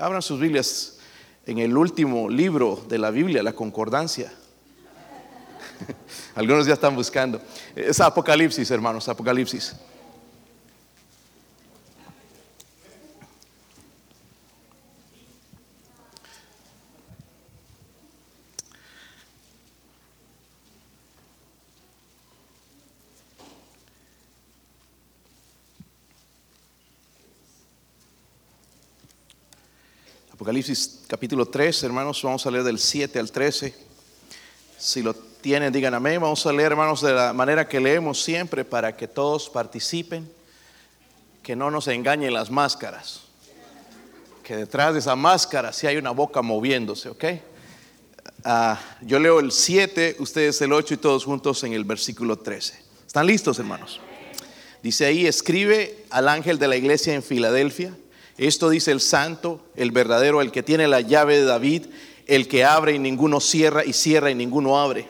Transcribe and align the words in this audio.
Abran 0.00 0.22
sus 0.22 0.40
Biblias 0.40 0.98
en 1.46 1.58
el 1.58 1.76
último 1.76 2.28
libro 2.28 2.84
de 2.88 2.98
la 2.98 3.10
Biblia, 3.10 3.42
la 3.42 3.52
Concordancia. 3.52 4.32
Algunos 6.34 6.66
ya 6.66 6.74
están 6.74 6.94
buscando. 6.94 7.40
Es 7.74 8.00
Apocalipsis, 8.00 8.70
hermanos, 8.70 9.08
Apocalipsis. 9.08 9.76
Apocalipsis 30.46 31.00
capítulo 31.08 31.46
3, 31.46 31.82
hermanos, 31.82 32.22
vamos 32.22 32.46
a 32.46 32.52
leer 32.52 32.62
del 32.62 32.78
7 32.78 33.18
al 33.18 33.32
13. 33.32 33.74
Si 34.78 35.02
lo 35.02 35.12
tienen, 35.12 35.72
digan 35.72 35.92
amén. 35.92 36.20
Vamos 36.20 36.46
a 36.46 36.52
leer, 36.52 36.70
hermanos, 36.70 37.02
de 37.02 37.12
la 37.12 37.32
manera 37.32 37.66
que 37.66 37.80
leemos 37.80 38.22
siempre 38.22 38.64
para 38.64 38.96
que 38.96 39.08
todos 39.08 39.50
participen, 39.50 40.30
que 41.42 41.56
no 41.56 41.72
nos 41.72 41.88
engañen 41.88 42.32
las 42.32 42.48
máscaras, 42.48 43.22
que 44.44 44.54
detrás 44.54 44.92
de 44.92 45.00
esa 45.00 45.16
máscara 45.16 45.72
sí 45.72 45.88
hay 45.88 45.96
una 45.96 46.12
boca 46.12 46.42
moviéndose, 46.42 47.08
¿ok? 47.08 47.24
Ah, 48.44 48.78
yo 49.00 49.18
leo 49.18 49.40
el 49.40 49.50
7, 49.50 50.14
ustedes 50.20 50.60
el 50.60 50.72
8 50.72 50.94
y 50.94 50.98
todos 50.98 51.24
juntos 51.24 51.64
en 51.64 51.72
el 51.72 51.82
versículo 51.82 52.38
13. 52.38 52.80
¿Están 53.04 53.26
listos, 53.26 53.58
hermanos? 53.58 54.00
Dice 54.80 55.06
ahí, 55.06 55.26
escribe 55.26 56.04
al 56.08 56.28
ángel 56.28 56.60
de 56.60 56.68
la 56.68 56.76
iglesia 56.76 57.14
en 57.14 57.24
Filadelfia 57.24 57.96
esto 58.38 58.68
dice 58.68 58.92
el 58.92 59.00
santo, 59.00 59.60
el 59.76 59.90
verdadero, 59.92 60.42
el 60.42 60.52
que 60.52 60.62
tiene 60.62 60.88
la 60.88 61.00
llave 61.00 61.38
de 61.38 61.44
David, 61.44 61.86
el 62.26 62.48
que 62.48 62.64
abre 62.64 62.92
y 62.92 62.98
ninguno 62.98 63.40
cierra 63.40 63.84
y 63.84 63.92
cierra 63.92 64.30
y 64.30 64.34
ninguno 64.34 64.78
abre. 64.78 65.08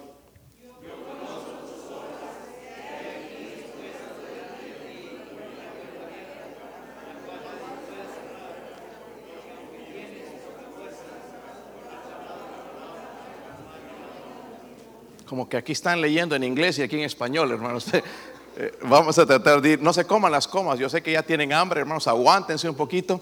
Como 15.26 15.48
que 15.48 15.56
aquí 15.56 15.72
están 15.72 16.00
leyendo 16.00 16.36
en 16.36 16.44
inglés 16.44 16.78
y 16.78 16.82
aquí 16.82 16.96
en 16.96 17.02
español, 17.02 17.50
hermanos. 17.50 17.86
Eh, 18.58 18.72
vamos 18.82 19.18
a 19.18 19.26
tratar 19.26 19.60
de 19.60 19.72
ir, 19.72 19.82
no 19.82 19.92
se 19.92 20.06
coman 20.06 20.32
las 20.32 20.48
comas, 20.48 20.78
yo 20.78 20.88
sé 20.88 21.02
que 21.02 21.12
ya 21.12 21.22
tienen 21.22 21.52
hambre, 21.52 21.80
hermanos, 21.80 22.08
aguántense 22.08 22.66
un 22.66 22.74
poquito, 22.74 23.20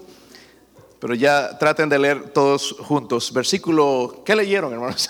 pero 0.97 1.13
ya 1.13 1.57
traten 1.57 1.89
de 1.89 1.99
leer 1.99 2.29
todos 2.29 2.73
juntos. 2.79 3.33
Versículo, 3.33 4.23
¿qué 4.25 4.33
leyeron, 4.33 4.71
hermanos? 4.71 5.09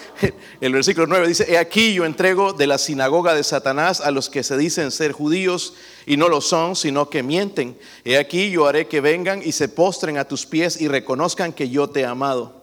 El 0.60 0.72
versículo 0.72 1.06
9 1.06 1.28
dice, 1.28 1.46
he 1.48 1.58
aquí 1.58 1.94
yo 1.94 2.04
entrego 2.04 2.52
de 2.52 2.66
la 2.66 2.76
sinagoga 2.76 3.34
de 3.34 3.44
Satanás 3.44 4.00
a 4.00 4.10
los 4.10 4.28
que 4.28 4.42
se 4.42 4.56
dicen 4.56 4.90
ser 4.90 5.12
judíos 5.12 5.74
y 6.06 6.16
no 6.16 6.28
lo 6.28 6.40
son, 6.40 6.74
sino 6.74 7.08
que 7.08 7.22
mienten. 7.22 7.78
He 8.04 8.18
aquí 8.18 8.50
yo 8.50 8.66
haré 8.66 8.88
que 8.88 9.00
vengan 9.00 9.42
y 9.44 9.52
se 9.52 9.68
postren 9.68 10.18
a 10.18 10.24
tus 10.24 10.44
pies 10.44 10.80
y 10.80 10.88
reconozcan 10.88 11.52
que 11.52 11.70
yo 11.70 11.88
te 11.88 12.00
he 12.00 12.04
amado. 12.04 12.61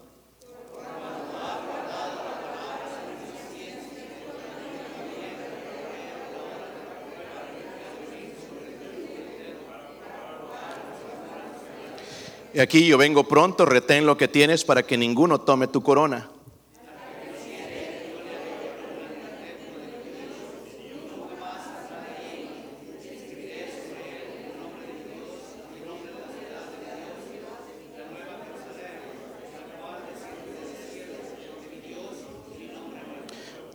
Y 12.51 12.59
aquí 12.59 12.87
yo 12.87 12.97
vengo 12.97 13.27
pronto, 13.27 13.65
retén 13.65 14.05
lo 14.05 14.17
que 14.17 14.27
tienes 14.27 14.63
para 14.63 14.83
que 14.83 14.97
ninguno 14.97 15.41
tome 15.41 15.67
tu 15.67 15.83
corona. 15.83 16.29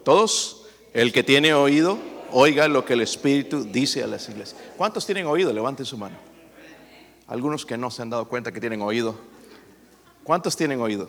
Todos, 0.03 0.67
el 0.93 1.13
que 1.13 1.23
tiene 1.23 1.55
oído, 1.55 1.97
oiga 2.31 2.69
lo 2.69 2.85
que 2.85 2.93
el 2.93 3.01
Espíritu 3.01 3.65
dice 3.65 4.03
a 4.03 4.07
las 4.07 4.29
iglesias. 4.29 4.61
¿Cuántos 4.77 5.07
tienen 5.07 5.25
oído? 5.27 5.51
Levanten 5.51 5.87
su 5.87 5.97
mano. 5.97 6.34
Algunos 7.27 7.65
que 7.65 7.77
no 7.77 7.91
se 7.91 8.03
han 8.03 8.11
dado 8.11 8.29
cuenta 8.29 8.53
que 8.53 8.61
tienen 8.61 8.83
oído. 8.83 9.17
¿Cuántos 10.25 10.57
tienen 10.57 10.81
oído? 10.81 11.09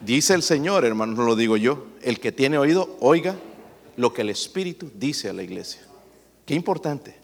Dice 0.00 0.34
el 0.34 0.42
Señor, 0.42 0.84
hermano, 0.84 1.14
no 1.14 1.24
lo 1.24 1.36
digo 1.36 1.56
yo. 1.56 1.86
El 2.02 2.18
que 2.18 2.32
tiene 2.32 2.58
oído, 2.58 2.96
oiga 3.00 3.36
lo 3.96 4.12
que 4.12 4.22
el 4.22 4.30
Espíritu 4.30 4.90
dice 4.94 5.28
a 5.28 5.32
la 5.32 5.42
iglesia. 5.42 5.82
Qué 6.44 6.54
importante. 6.54 7.16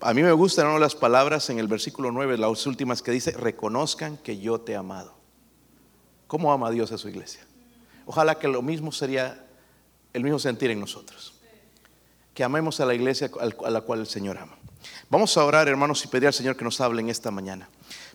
A 0.00 0.12
mí 0.12 0.22
me 0.22 0.32
gustan 0.32 0.78
las 0.78 0.94
palabras 0.94 1.48
en 1.48 1.58
el 1.58 1.68
versículo 1.68 2.12
9, 2.12 2.36
las 2.36 2.66
últimas 2.66 3.00
que 3.00 3.12
dice, 3.12 3.30
reconozcan 3.32 4.18
que 4.18 4.38
yo 4.38 4.60
te 4.60 4.72
he 4.72 4.76
amado. 4.76 5.14
¿Cómo 6.26 6.52
ama 6.52 6.70
Dios 6.70 6.92
a 6.92 6.98
su 6.98 7.08
iglesia? 7.08 7.46
Ojalá 8.04 8.38
que 8.38 8.48
lo 8.48 8.60
mismo 8.60 8.92
sería 8.92 9.46
el 10.12 10.22
mismo 10.22 10.38
sentir 10.38 10.70
en 10.70 10.80
nosotros. 10.80 11.34
Que 12.34 12.44
amemos 12.44 12.78
a 12.80 12.86
la 12.86 12.94
iglesia 12.94 13.30
a 13.64 13.70
la 13.70 13.80
cual 13.80 14.00
el 14.00 14.06
Señor 14.06 14.36
ama. 14.36 14.55
Vamos 15.08 15.36
a 15.36 15.44
orar, 15.44 15.68
hermanos, 15.68 16.04
y 16.04 16.08
pedir 16.08 16.26
al 16.26 16.34
Señor 16.34 16.56
que 16.56 16.64
nos 16.64 16.80
hable 16.80 17.00
en 17.00 17.08
esta 17.08 17.30
mañana. 17.30 17.68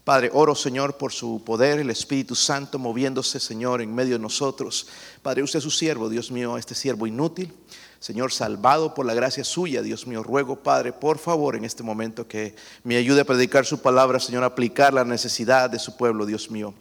Padre, 0.04 0.32
oro, 0.34 0.56
Señor, 0.56 0.98
por 0.98 1.14
su 1.14 1.44
poder, 1.44 1.80
el 1.80 1.90
Espíritu 1.90 2.36
Santo 2.36 2.80
moviéndose, 2.80 3.40
Señor, 3.40 3.82
en 3.82 3.94
medio 3.94 4.14
de 4.14 4.20
nosotros. 4.20 4.88
Padre, 5.22 5.44
usted 5.44 5.60
es 5.60 5.64
su 5.64 5.72
siervo, 5.72 6.10
Dios 6.10 6.32
mío, 6.32 6.58
este 6.58 6.74
siervo 6.76 7.06
inútil. 7.06 7.54
Señor, 8.00 8.32
salvado 8.32 8.96
por 8.96 9.06
la 9.06 9.14
gracia 9.14 9.44
suya, 9.44 9.84
Dios 9.84 10.08
mío, 10.08 10.24
ruego, 10.24 10.64
Padre, 10.64 10.92
por 10.92 11.20
favor, 11.20 11.56
en 11.56 11.66
este 11.66 11.84
momento 11.84 12.28
que 12.28 12.56
me 12.84 12.98
ayude 12.98 13.22
a 13.22 13.26
predicar 13.26 13.64
su 13.64 13.80
palabra, 13.80 14.20
Señor, 14.20 14.42
a 14.42 14.48
aplicar 14.48 14.92
la 14.92 15.06
necesidad 15.06 15.70
de 15.70 15.78
su 15.78 15.96
pueblo, 15.96 16.26
Dios 16.26 16.50
mío. 16.50 16.74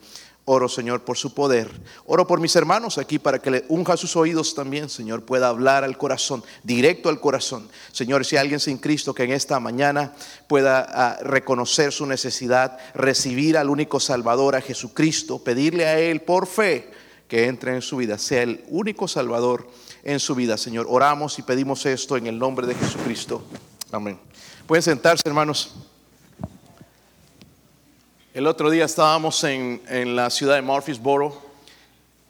Oro, 0.45 0.67
Señor, 0.67 1.03
por 1.03 1.17
su 1.17 1.35
poder. 1.35 1.69
Oro 2.05 2.25
por 2.25 2.39
mis 2.39 2.55
hermanos 2.55 2.97
aquí 2.97 3.19
para 3.19 3.39
que 3.39 3.51
le 3.51 3.65
unja 3.69 3.95
sus 3.95 4.15
oídos 4.15 4.55
también, 4.55 4.89
Señor, 4.89 5.23
pueda 5.23 5.49
hablar 5.49 5.83
al 5.83 5.97
corazón, 5.99 6.43
directo 6.63 7.09
al 7.09 7.19
corazón. 7.19 7.69
Señor, 7.91 8.25
si 8.25 8.35
hay 8.35 8.41
alguien 8.41 8.59
sin 8.59 8.79
Cristo 8.79 9.13
que 9.13 9.23
en 9.23 9.33
esta 9.33 9.59
mañana 9.59 10.15
pueda 10.47 10.87
ah, 10.89 11.17
reconocer 11.21 11.91
su 11.91 12.07
necesidad, 12.07 12.79
recibir 12.95 13.55
al 13.55 13.69
único 13.69 13.99
Salvador, 13.99 14.55
a 14.55 14.61
Jesucristo, 14.61 15.43
pedirle 15.43 15.85
a 15.85 15.99
Él 15.99 16.21
por 16.21 16.47
fe 16.47 16.89
que 17.27 17.45
entre 17.45 17.75
en 17.75 17.81
su 17.81 17.97
vida, 17.97 18.17
sea 18.17 18.41
el 18.41 18.65
único 18.67 19.07
Salvador 19.07 19.69
en 20.03 20.19
su 20.19 20.33
vida, 20.33 20.57
Señor. 20.57 20.87
Oramos 20.89 21.37
y 21.37 21.43
pedimos 21.43 21.85
esto 21.85 22.17
en 22.17 22.25
el 22.25 22.39
nombre 22.39 22.65
de 22.65 22.73
Jesucristo. 22.75 23.43
Amén. 23.91 24.19
Pueden 24.65 24.81
sentarse, 24.81 25.21
hermanos. 25.25 25.75
El 28.33 28.47
otro 28.47 28.69
día 28.69 28.85
estábamos 28.85 29.43
en, 29.43 29.81
la 30.15 30.29
ciudad 30.29 30.55
de 30.55 30.61
Murfreesboro 30.61 31.37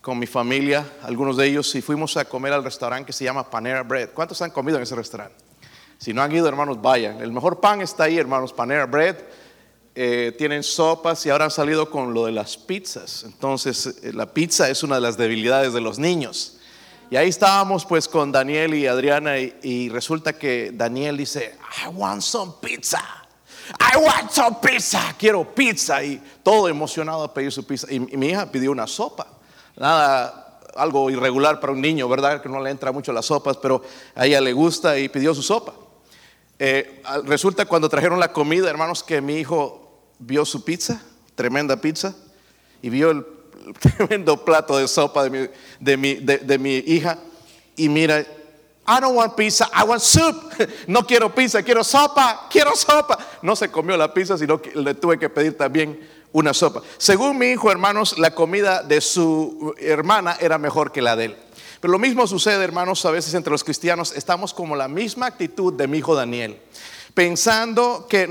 con 0.01 0.17
mi 0.17 0.25
familia, 0.25 0.83
algunos 1.03 1.37
de 1.37 1.45
ellos, 1.45 1.75
y 1.75 1.81
fuimos 1.83 2.17
a 2.17 2.25
comer 2.25 2.53
al 2.53 2.63
restaurante 2.63 3.05
que 3.05 3.13
se 3.13 3.23
llama 3.23 3.47
Panera 3.47 3.83
Bread. 3.83 4.09
¿Cuántos 4.09 4.41
han 4.41 4.49
comido 4.49 4.77
en 4.77 4.83
ese 4.83 4.95
restaurante? 4.95 5.35
Si 5.99 6.11
no 6.11 6.23
han 6.23 6.31
ido, 6.35 6.47
hermanos, 6.47 6.81
vayan. 6.81 7.21
El 7.21 7.31
mejor 7.31 7.59
pan 7.59 7.81
está 7.81 8.05
ahí, 8.05 8.17
hermanos, 8.17 8.51
Panera 8.51 8.87
Bread. 8.87 9.15
Eh, 9.93 10.33
tienen 10.39 10.63
sopas 10.63 11.23
y 11.27 11.29
ahora 11.29 11.45
han 11.45 11.51
salido 11.51 11.91
con 11.91 12.15
lo 12.15 12.25
de 12.25 12.31
las 12.31 12.57
pizzas. 12.57 13.23
Entonces, 13.23 13.99
eh, 14.01 14.11
la 14.11 14.33
pizza 14.33 14.71
es 14.71 14.81
una 14.81 14.95
de 14.95 15.01
las 15.01 15.17
debilidades 15.17 15.71
de 15.71 15.81
los 15.81 15.99
niños. 15.99 16.57
Y 17.11 17.15
ahí 17.15 17.29
estábamos 17.29 17.85
pues 17.85 18.07
con 18.07 18.31
Daniel 18.31 18.73
y 18.73 18.87
Adriana 18.87 19.37
y 19.37 19.89
resulta 19.89 20.33
que 20.33 20.71
Daniel 20.73 21.15
dice, 21.15 21.59
I 21.85 21.89
want 21.89 22.23
some 22.23 22.53
pizza. 22.59 23.20
I 23.79 23.97
want 23.97 24.31
some 24.31 24.57
pizza, 24.61 25.15
quiero 25.17 25.43
pizza. 25.43 26.03
Y 26.03 26.21
todo 26.43 26.67
emocionado 26.67 27.23
a 27.23 27.33
pedir 27.33 27.51
su 27.51 27.65
pizza. 27.65 27.87
Y, 27.91 27.99
mi 27.99 28.27
hija 28.27 28.51
pidió 28.51 28.71
una 28.71 28.87
sopa. 28.87 29.27
Nada, 29.77 30.59
algo 30.75 31.09
irregular 31.09 31.59
para 31.59 31.73
un 31.73 31.81
niño, 31.81 32.07
¿verdad? 32.09 32.41
Que 32.41 32.49
no 32.49 32.61
le 32.61 32.69
entra 32.69 32.91
mucho 32.91 33.13
las 33.13 33.25
sopas, 33.25 33.57
pero 33.57 33.81
a 34.15 34.25
ella 34.25 34.41
le 34.41 34.53
gusta 34.53 34.97
y 34.97 35.09
pidió 35.09 35.33
su 35.33 35.41
sopa. 35.41 35.73
Eh, 36.59 37.01
resulta 37.25 37.65
cuando 37.65 37.89
trajeron 37.89 38.19
la 38.19 38.31
comida, 38.31 38.69
hermanos, 38.69 39.03
que 39.03 39.21
mi 39.21 39.35
hijo 39.35 40.03
vio 40.19 40.45
su 40.45 40.63
pizza, 40.63 41.01
tremenda 41.35 41.77
pizza, 41.77 42.15
y 42.81 42.89
vio 42.89 43.11
el 43.11 43.25
tremendo 43.79 44.43
plato 44.43 44.77
de 44.77 44.87
sopa 44.87 45.23
de 45.23 45.29
mi, 45.29 45.49
de 45.79 45.97
mi, 45.97 46.13
de 46.15 46.59
mi 46.59 46.75
hija. 46.77 47.17
Y 47.75 47.89
mira, 47.89 48.25
I 48.91 48.99
don't 48.99 49.15
want 49.15 49.37
pizza, 49.37 49.69
I 49.73 49.85
want 49.85 50.01
soup. 50.01 50.35
No 50.87 51.07
quiero 51.07 51.33
pizza, 51.33 51.63
quiero 51.63 51.81
sopa, 51.81 52.47
quiero 52.49 52.75
sopa. 52.75 53.17
No 53.41 53.55
se 53.55 53.69
comió 53.69 53.95
la 53.95 54.13
pizza, 54.13 54.37
sino 54.37 54.61
que 54.61 54.75
le 54.75 54.93
tuve 54.95 55.17
que 55.17 55.29
pedir 55.29 55.57
también 55.57 55.97
una 56.33 56.53
sopa. 56.53 56.81
Según 56.97 57.37
mi 57.37 57.51
hijo, 57.51 57.71
hermanos, 57.71 58.19
la 58.19 58.35
comida 58.35 58.83
de 58.83 58.99
su 58.99 59.73
hermana 59.79 60.35
era 60.41 60.57
mejor 60.57 60.91
que 60.91 61.01
la 61.01 61.15
de 61.15 61.25
él. 61.25 61.37
Pero 61.79 61.93
lo 61.93 61.99
mismo 61.99 62.27
sucede, 62.27 62.61
hermanos, 62.65 63.05
a 63.05 63.11
veces 63.11 63.33
entre 63.33 63.51
los 63.51 63.63
cristianos. 63.63 64.11
Estamos 64.13 64.53
como 64.53 64.75
la 64.75 64.89
misma 64.89 65.27
actitud 65.27 65.71
de 65.71 65.87
mi 65.87 65.99
hijo 65.99 66.13
Daniel, 66.13 66.59
pensando 67.13 68.07
que, 68.09 68.27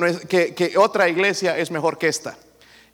que 0.54 0.76
otra 0.76 1.08
iglesia 1.08 1.56
es 1.56 1.70
mejor 1.70 1.96
que 1.96 2.08
esta. 2.08 2.36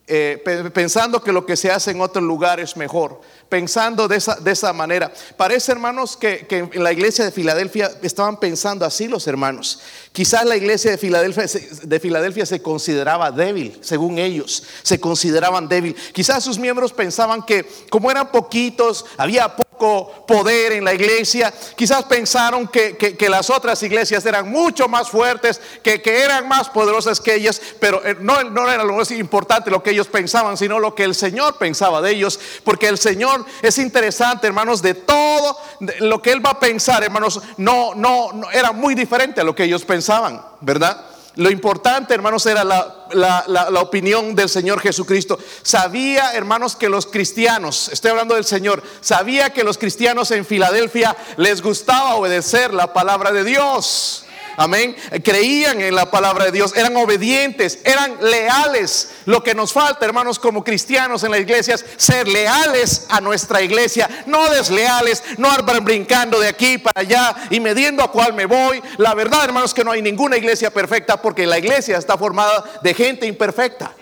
Eh, 0.09 0.71
pensando 0.73 1.21
que 1.21 1.33
lo 1.33 1.45
que 1.45 1.57
se 1.57 1.71
hace 1.71 1.91
en 1.91 2.01
otro 2.01 2.23
lugar 2.23 2.61
es 2.61 2.77
mejor, 2.77 3.21
pensando 3.49 4.07
de 4.07 4.17
esa, 4.19 4.37
de 4.37 4.53
esa 4.53 4.73
manera. 4.73 5.13
Parece, 5.37 5.73
hermanos, 5.73 6.17
que, 6.17 6.47
que, 6.47 6.59
en 6.59 6.85
la 6.85 6.93
iglesia 6.93 7.25
de 7.25 7.33
Filadelfia 7.33 7.91
estaban 8.03 8.39
pensando 8.39 8.85
así 8.85 9.09
los 9.09 9.27
hermanos. 9.27 9.81
Quizás 10.13 10.45
la 10.45 10.57
iglesia 10.57 10.93
de 10.93 10.99
Filadelfia, 10.99 11.47
de 11.83 12.01
Filadelfia 12.01 12.47
se 12.47 12.63
consideraba 12.63 13.33
débil, 13.33 13.79
según 13.81 14.19
ellos, 14.19 14.63
se 14.85 15.01
consideraban 15.01 15.69
débil. 15.69 15.97
Quizás 16.13 16.45
sus 16.45 16.59
miembros 16.59 16.93
pensaban 16.93 17.43
que 17.43 17.69
como 17.91 18.09
eran 18.09 18.31
poquitos, 18.31 19.07
había 19.17 19.57
poco 19.77 20.25
poder 20.27 20.73
en 20.73 20.85
la 20.85 20.95
iglesia, 20.95 21.53
quizás 21.77 22.05
pensaron 22.05 22.67
que, 22.69 22.97
que, 22.97 23.29
las 23.29 23.51
otras 23.51 23.83
iglesias 23.83 24.25
eran 24.25 24.51
mucho 24.51 24.89
más 24.89 25.11
fuertes, 25.11 25.61
que, 25.83 26.01
que 26.01 26.21
eran 26.23 26.49
más 26.49 26.69
poderosas 26.71 27.21
que 27.21 27.35
ellas, 27.35 27.61
pero 27.79 28.05
eh, 28.05 28.17
no, 28.21 28.43
no 28.45 28.71
era 28.71 28.85
lo 28.85 28.95
más 28.95 29.11
importante 29.11 29.71
lo 29.71 29.83
que 29.83 29.91
ellos 29.91 30.07
pensaban, 30.07 30.57
sino 30.57 30.79
lo 30.79 30.95
que 30.95 31.05
el 31.05 31.15
Señor 31.15 31.59
pensaba 31.59 32.01
de 32.01 32.13
ellos, 32.13 32.39
porque 32.65 32.89
el 32.89 32.99
Señor 32.99 33.45
es 33.63 33.79
interesante, 33.79 34.47
hermanos, 34.47 34.81
de 34.81 34.95
todo 34.95 35.59
lo 36.01 36.23
que 36.23 36.33
Él 36.33 36.45
va 36.45 36.51
a 36.51 36.61
pensar, 36.61 37.05
hermanos, 37.05 37.41
no, 37.57 37.95
no, 37.95 38.33
no 38.33 38.51
era 38.51 38.73
muy 38.73 38.95
diferente 38.95 39.41
a 39.41 39.45
lo 39.45 39.55
que 39.55 39.65
ellos 39.65 39.85
pensaban, 39.85 40.43
¿verdad? 40.61 41.05
Lo 41.37 41.51
importante, 41.51 42.15
hermanos, 42.15 42.47
era 42.47 42.65
la, 42.65 43.07
la, 43.13 43.45
la, 43.47 43.71
la, 43.71 43.81
opinión 43.81 44.35
del 44.35 44.49
Señor 44.49 44.81
Jesucristo. 44.81 45.39
Sabía, 45.63 46.33
hermanos, 46.33 46.77
que 46.77 46.89
los 46.89 47.07
cristianos, 47.07 47.91
estoy 47.91 48.11
hablando 48.11 48.35
del 48.35 48.47
Señor, 48.47 48.83
sabía 49.03 49.51
que 49.51 49.63
los 49.63 49.77
cristianos 49.77 50.31
en 50.31 50.47
Filadelfia 50.47 51.15
les 51.37 51.61
gustaba 51.63 52.15
obedecer 52.15 52.73
la 52.73 52.93
palabra 52.93 53.33
de 53.33 53.45
Dios. 53.45 54.26
Amén. 54.57 54.97
Creían 55.23 55.81
en 55.83 55.95
la 55.95 56.11
palabra 56.11 56.47
de 56.47 56.53
Dios, 56.53 56.75
eran 56.75 56.97
obedientes, 56.97 57.79
eran 57.85 58.17
leales. 58.23 59.11
Lo 59.27 59.43
que 59.43 59.55
nos 59.55 59.73
falta, 59.73 60.07
hermanos, 60.07 60.39
como 60.39 60.65
cristianos 60.65 61.25
en 61.25 61.31
la 61.31 61.39
iglesia 61.39 61.75
es 61.75 61.85
ser 61.99 62.27
leales 62.27 63.07
a 63.11 63.21
nuestra 63.21 63.61
iglesia, 63.61 64.09
no 64.27 64.49
desleales, 64.49 65.23
no 65.37 65.51
brincando 65.83 66.41
de 66.41 66.49
aquí 66.49 66.79
para 66.79 67.03
allá 67.03 67.37
y 67.51 67.61
mediendo 67.61 68.03
a 68.03 68.11
cuál 68.11 68.33
me 68.33 68.47
voy. 68.47 68.83
La 68.97 69.15
verdad, 69.15 69.45
hermanos, 69.45 69.75
que 69.75 69.85
no 69.85 69.91
hay 69.91 70.01
ninguna 70.01 70.39
iglesia 70.39 70.71
perfecta 70.71 71.21
porque 71.21 71.47
la 71.47 71.59
iglesia 71.59 71.99
está 71.99 72.17
formada 72.17 72.65
de 72.83 72.95
gente 72.95 73.27
imperfecta. 73.27 73.93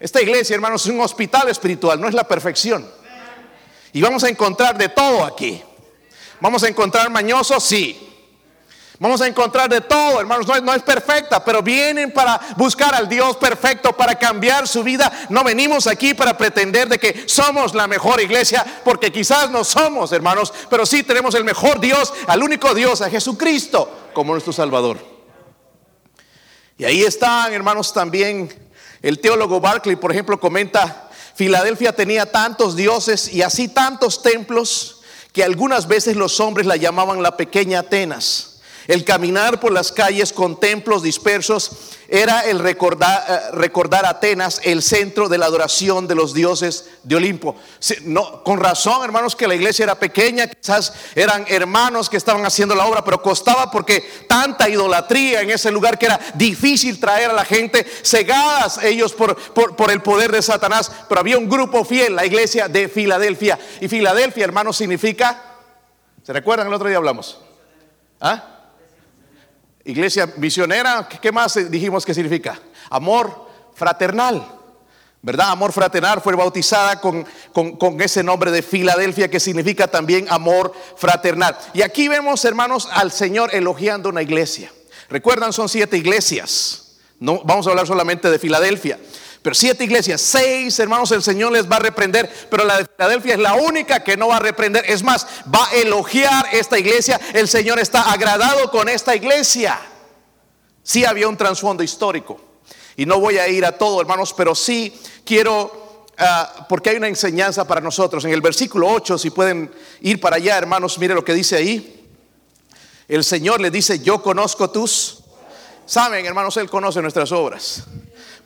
Esta 0.00 0.20
iglesia, 0.20 0.54
hermanos, 0.54 0.84
es 0.84 0.92
un 0.92 1.00
hospital 1.00 1.48
espiritual, 1.48 2.00
no 2.00 2.08
es 2.08 2.14
la 2.14 2.24
perfección. 2.24 2.88
Y 3.92 4.02
vamos 4.02 4.22
a 4.22 4.28
encontrar 4.28 4.76
de 4.76 4.90
todo 4.90 5.24
aquí. 5.24 5.62
Vamos 6.40 6.62
a 6.62 6.68
encontrar 6.68 7.10
mañosos, 7.10 7.64
sí. 7.64 8.07
Vamos 9.00 9.20
a 9.20 9.28
encontrar 9.28 9.70
de 9.70 9.80
todo, 9.80 10.20
hermanos. 10.20 10.46
No 10.62 10.74
es, 10.74 10.82
perfecta, 10.82 11.44
pero 11.44 11.62
vienen 11.62 12.12
para 12.12 12.40
buscar 12.56 12.94
al 12.94 13.08
Dios 13.08 13.36
perfecto, 13.36 13.96
para 13.96 14.16
cambiar 14.16 14.66
su 14.66 14.82
vida. 14.82 15.26
No 15.28 15.44
venimos 15.44 15.86
aquí 15.86 16.14
para 16.14 16.36
pretender 16.36 16.88
de 16.88 16.98
que 16.98 17.24
somos 17.26 17.74
la 17.74 17.86
mejor 17.86 18.20
iglesia, 18.20 18.64
porque 18.84 19.12
quizás 19.12 19.50
no 19.50 19.62
somos, 19.62 20.10
hermanos, 20.10 20.52
pero 20.68 20.84
sí 20.84 21.04
tenemos 21.04 21.34
el 21.36 21.44
mejor 21.44 21.78
Dios, 21.78 22.12
al 22.26 22.42
único 22.42 22.74
Dios, 22.74 23.00
a 23.00 23.08
Jesucristo, 23.10 24.08
como 24.12 24.32
nuestro 24.32 24.52
Salvador. 24.52 24.98
Y 26.76 26.84
ahí 26.84 27.02
están, 27.02 27.52
hermanos, 27.52 27.92
también 27.92 28.52
el 29.00 29.20
teólogo 29.20 29.60
Barclay, 29.60 29.94
por 29.94 30.10
ejemplo, 30.10 30.40
comenta, 30.40 31.08
Filadelfia 31.36 31.92
tenía 31.92 32.32
tantos 32.32 32.74
dioses 32.74 33.32
y 33.32 33.42
así 33.42 33.68
tantos 33.68 34.22
templos 34.22 35.02
que 35.32 35.44
algunas 35.44 35.86
veces 35.86 36.16
los 36.16 36.40
hombres 36.40 36.66
la 36.66 36.74
llamaban 36.74 37.22
la 37.22 37.36
pequeña 37.36 37.80
Atenas. 37.80 38.57
El 38.88 39.04
caminar 39.04 39.60
por 39.60 39.70
las 39.70 39.92
calles 39.92 40.32
con 40.32 40.58
templos 40.58 41.02
dispersos 41.02 41.72
era 42.08 42.40
el 42.40 42.58
recordar, 42.58 43.52
uh, 43.52 43.54
recordar 43.54 44.06
Atenas, 44.06 44.62
el 44.64 44.82
centro 44.82 45.28
de 45.28 45.36
la 45.36 45.44
adoración 45.44 46.08
de 46.08 46.14
los 46.14 46.32
dioses 46.32 46.88
de 47.02 47.16
Olimpo. 47.16 47.54
No, 48.04 48.42
con 48.42 48.58
razón, 48.58 49.04
hermanos, 49.04 49.36
que 49.36 49.46
la 49.46 49.54
iglesia 49.54 49.82
era 49.82 49.98
pequeña, 49.98 50.46
quizás 50.46 50.94
eran 51.14 51.44
hermanos 51.48 52.08
que 52.08 52.16
estaban 52.16 52.46
haciendo 52.46 52.74
la 52.74 52.86
obra, 52.86 53.04
pero 53.04 53.20
costaba 53.20 53.70
porque 53.70 54.00
tanta 54.26 54.70
idolatría 54.70 55.42
en 55.42 55.50
ese 55.50 55.70
lugar 55.70 55.98
que 55.98 56.06
era 56.06 56.18
difícil 56.32 56.98
traer 56.98 57.28
a 57.28 57.34
la 57.34 57.44
gente, 57.44 57.86
cegadas 58.02 58.82
ellos 58.82 59.12
por, 59.12 59.36
por, 59.52 59.76
por 59.76 59.90
el 59.90 60.00
poder 60.00 60.32
de 60.32 60.40
Satanás. 60.40 60.90
Pero 61.10 61.20
había 61.20 61.36
un 61.36 61.50
grupo 61.50 61.84
fiel, 61.84 62.16
la 62.16 62.24
iglesia 62.24 62.68
de 62.68 62.88
Filadelfia. 62.88 63.58
Y 63.82 63.88
Filadelfia, 63.88 64.44
hermanos, 64.44 64.78
significa, 64.78 65.58
¿se 66.22 66.32
recuerdan? 66.32 66.68
El 66.68 66.72
otro 66.72 66.88
día 66.88 66.96
hablamos. 66.96 67.38
¿Ah? 68.18 68.54
Iglesia 69.88 70.30
misionera, 70.36 71.08
¿qué 71.08 71.32
más 71.32 71.70
dijimos 71.70 72.04
que 72.04 72.12
significa? 72.12 72.60
Amor 72.90 73.48
fraternal, 73.74 74.46
¿verdad? 75.22 75.48
Amor 75.48 75.72
fraternal 75.72 76.20
fue 76.20 76.36
bautizada 76.36 77.00
con, 77.00 77.26
con, 77.54 77.74
con, 77.78 77.98
ese 78.02 78.22
nombre 78.22 78.50
de 78.50 78.60
Filadelfia 78.60 79.30
que 79.30 79.40
significa 79.40 79.88
también 79.88 80.26
amor 80.28 80.74
fraternal. 80.98 81.56
Y 81.72 81.80
aquí 81.80 82.06
vemos, 82.06 82.44
hermanos, 82.44 82.86
al 82.92 83.10
Señor 83.12 83.48
elogiando 83.54 84.10
una 84.10 84.20
iglesia. 84.20 84.70
Recuerdan, 85.08 85.54
son 85.54 85.70
siete 85.70 85.96
iglesias. 85.96 86.98
No 87.18 87.40
vamos 87.44 87.66
a 87.66 87.70
hablar 87.70 87.86
solamente 87.86 88.28
de 88.30 88.38
Filadelfia. 88.38 88.98
Pero 89.42 89.54
siete 89.54 89.84
iglesias, 89.84 90.20
seis 90.20 90.78
hermanos, 90.78 91.12
el 91.12 91.22
Señor 91.22 91.52
les 91.52 91.70
va 91.70 91.76
a 91.76 91.80
reprender, 91.80 92.28
pero 92.50 92.64
la 92.64 92.78
de 92.78 92.86
Filadelfia 92.86 93.34
es 93.34 93.40
la 93.40 93.54
única 93.54 94.02
que 94.02 94.16
no 94.16 94.28
va 94.28 94.36
a 94.36 94.40
reprender. 94.40 94.84
Es 94.88 95.02
más, 95.02 95.26
va 95.52 95.66
a 95.68 95.74
elogiar 95.74 96.46
esta 96.52 96.78
iglesia. 96.78 97.20
El 97.32 97.48
Señor 97.48 97.78
está 97.78 98.10
agradado 98.12 98.70
con 98.70 98.88
esta 98.88 99.14
iglesia. 99.14 99.78
Sí 100.82 101.04
había 101.04 101.28
un 101.28 101.36
trasfondo 101.36 101.82
histórico. 101.82 102.40
Y 102.96 103.06
no 103.06 103.20
voy 103.20 103.38
a 103.38 103.46
ir 103.46 103.64
a 103.64 103.72
todo, 103.72 104.00
hermanos, 104.00 104.34
pero 104.36 104.56
sí 104.56 104.92
quiero, 105.24 106.06
uh, 106.18 106.64
porque 106.68 106.90
hay 106.90 106.96
una 106.96 107.06
enseñanza 107.06 107.64
para 107.64 107.80
nosotros. 107.80 108.24
En 108.24 108.32
el 108.32 108.40
versículo 108.40 108.88
8, 108.88 109.18
si 109.18 109.30
pueden 109.30 109.70
ir 110.00 110.20
para 110.20 110.36
allá, 110.36 110.58
hermanos, 110.58 110.98
mire 110.98 111.14
lo 111.14 111.24
que 111.24 111.32
dice 111.32 111.54
ahí. 111.54 111.94
El 113.06 113.22
Señor 113.22 113.60
le 113.60 113.70
dice, 113.70 114.00
yo 114.00 114.20
conozco 114.20 114.68
tus... 114.70 115.20
Saben, 115.86 116.26
hermanos, 116.26 116.56
Él 116.56 116.68
conoce 116.68 117.00
nuestras 117.00 117.30
obras. 117.30 117.84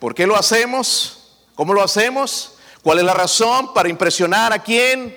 ¿Por 0.02 0.16
qué 0.16 0.26
lo 0.26 0.37
hacemos? 0.37 1.38
¿Cómo 1.54 1.72
lo 1.72 1.81
hacemos? 1.81 2.54
¿Cuál 2.82 2.99
es 2.99 3.04
la 3.04 3.14
razón 3.14 3.72
para 3.72 3.88
impresionar 3.88 4.52
a 4.52 4.58
quién? 4.58 5.16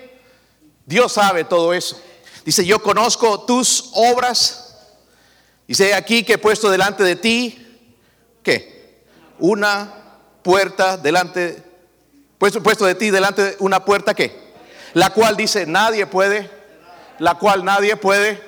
Dios 0.84 1.10
sabe 1.10 1.42
todo 1.42 1.74
eso. 1.74 2.00
Dice, 2.44 2.64
yo 2.64 2.80
conozco 2.80 3.40
tus 3.40 3.90
obras. 3.94 4.76
Dice 5.66 5.92
aquí 5.92 6.22
que 6.22 6.34
he 6.34 6.38
puesto 6.38 6.70
delante 6.70 7.02
de 7.02 7.16
ti, 7.16 7.80
¿qué? 8.44 9.02
Una 9.40 9.92
puerta 10.44 10.96
delante, 10.96 11.64
puesto, 12.38 12.62
puesto 12.62 12.84
de 12.84 12.94
ti 12.94 13.10
delante 13.10 13.42
de 13.42 13.56
una 13.58 13.84
puerta, 13.84 14.14
¿qué? 14.14 14.54
La 14.94 15.10
cual 15.10 15.36
dice, 15.36 15.66
nadie 15.66 16.06
puede, 16.06 16.48
la 17.18 17.34
cual 17.34 17.64
nadie 17.64 17.96
puede. 17.96 18.40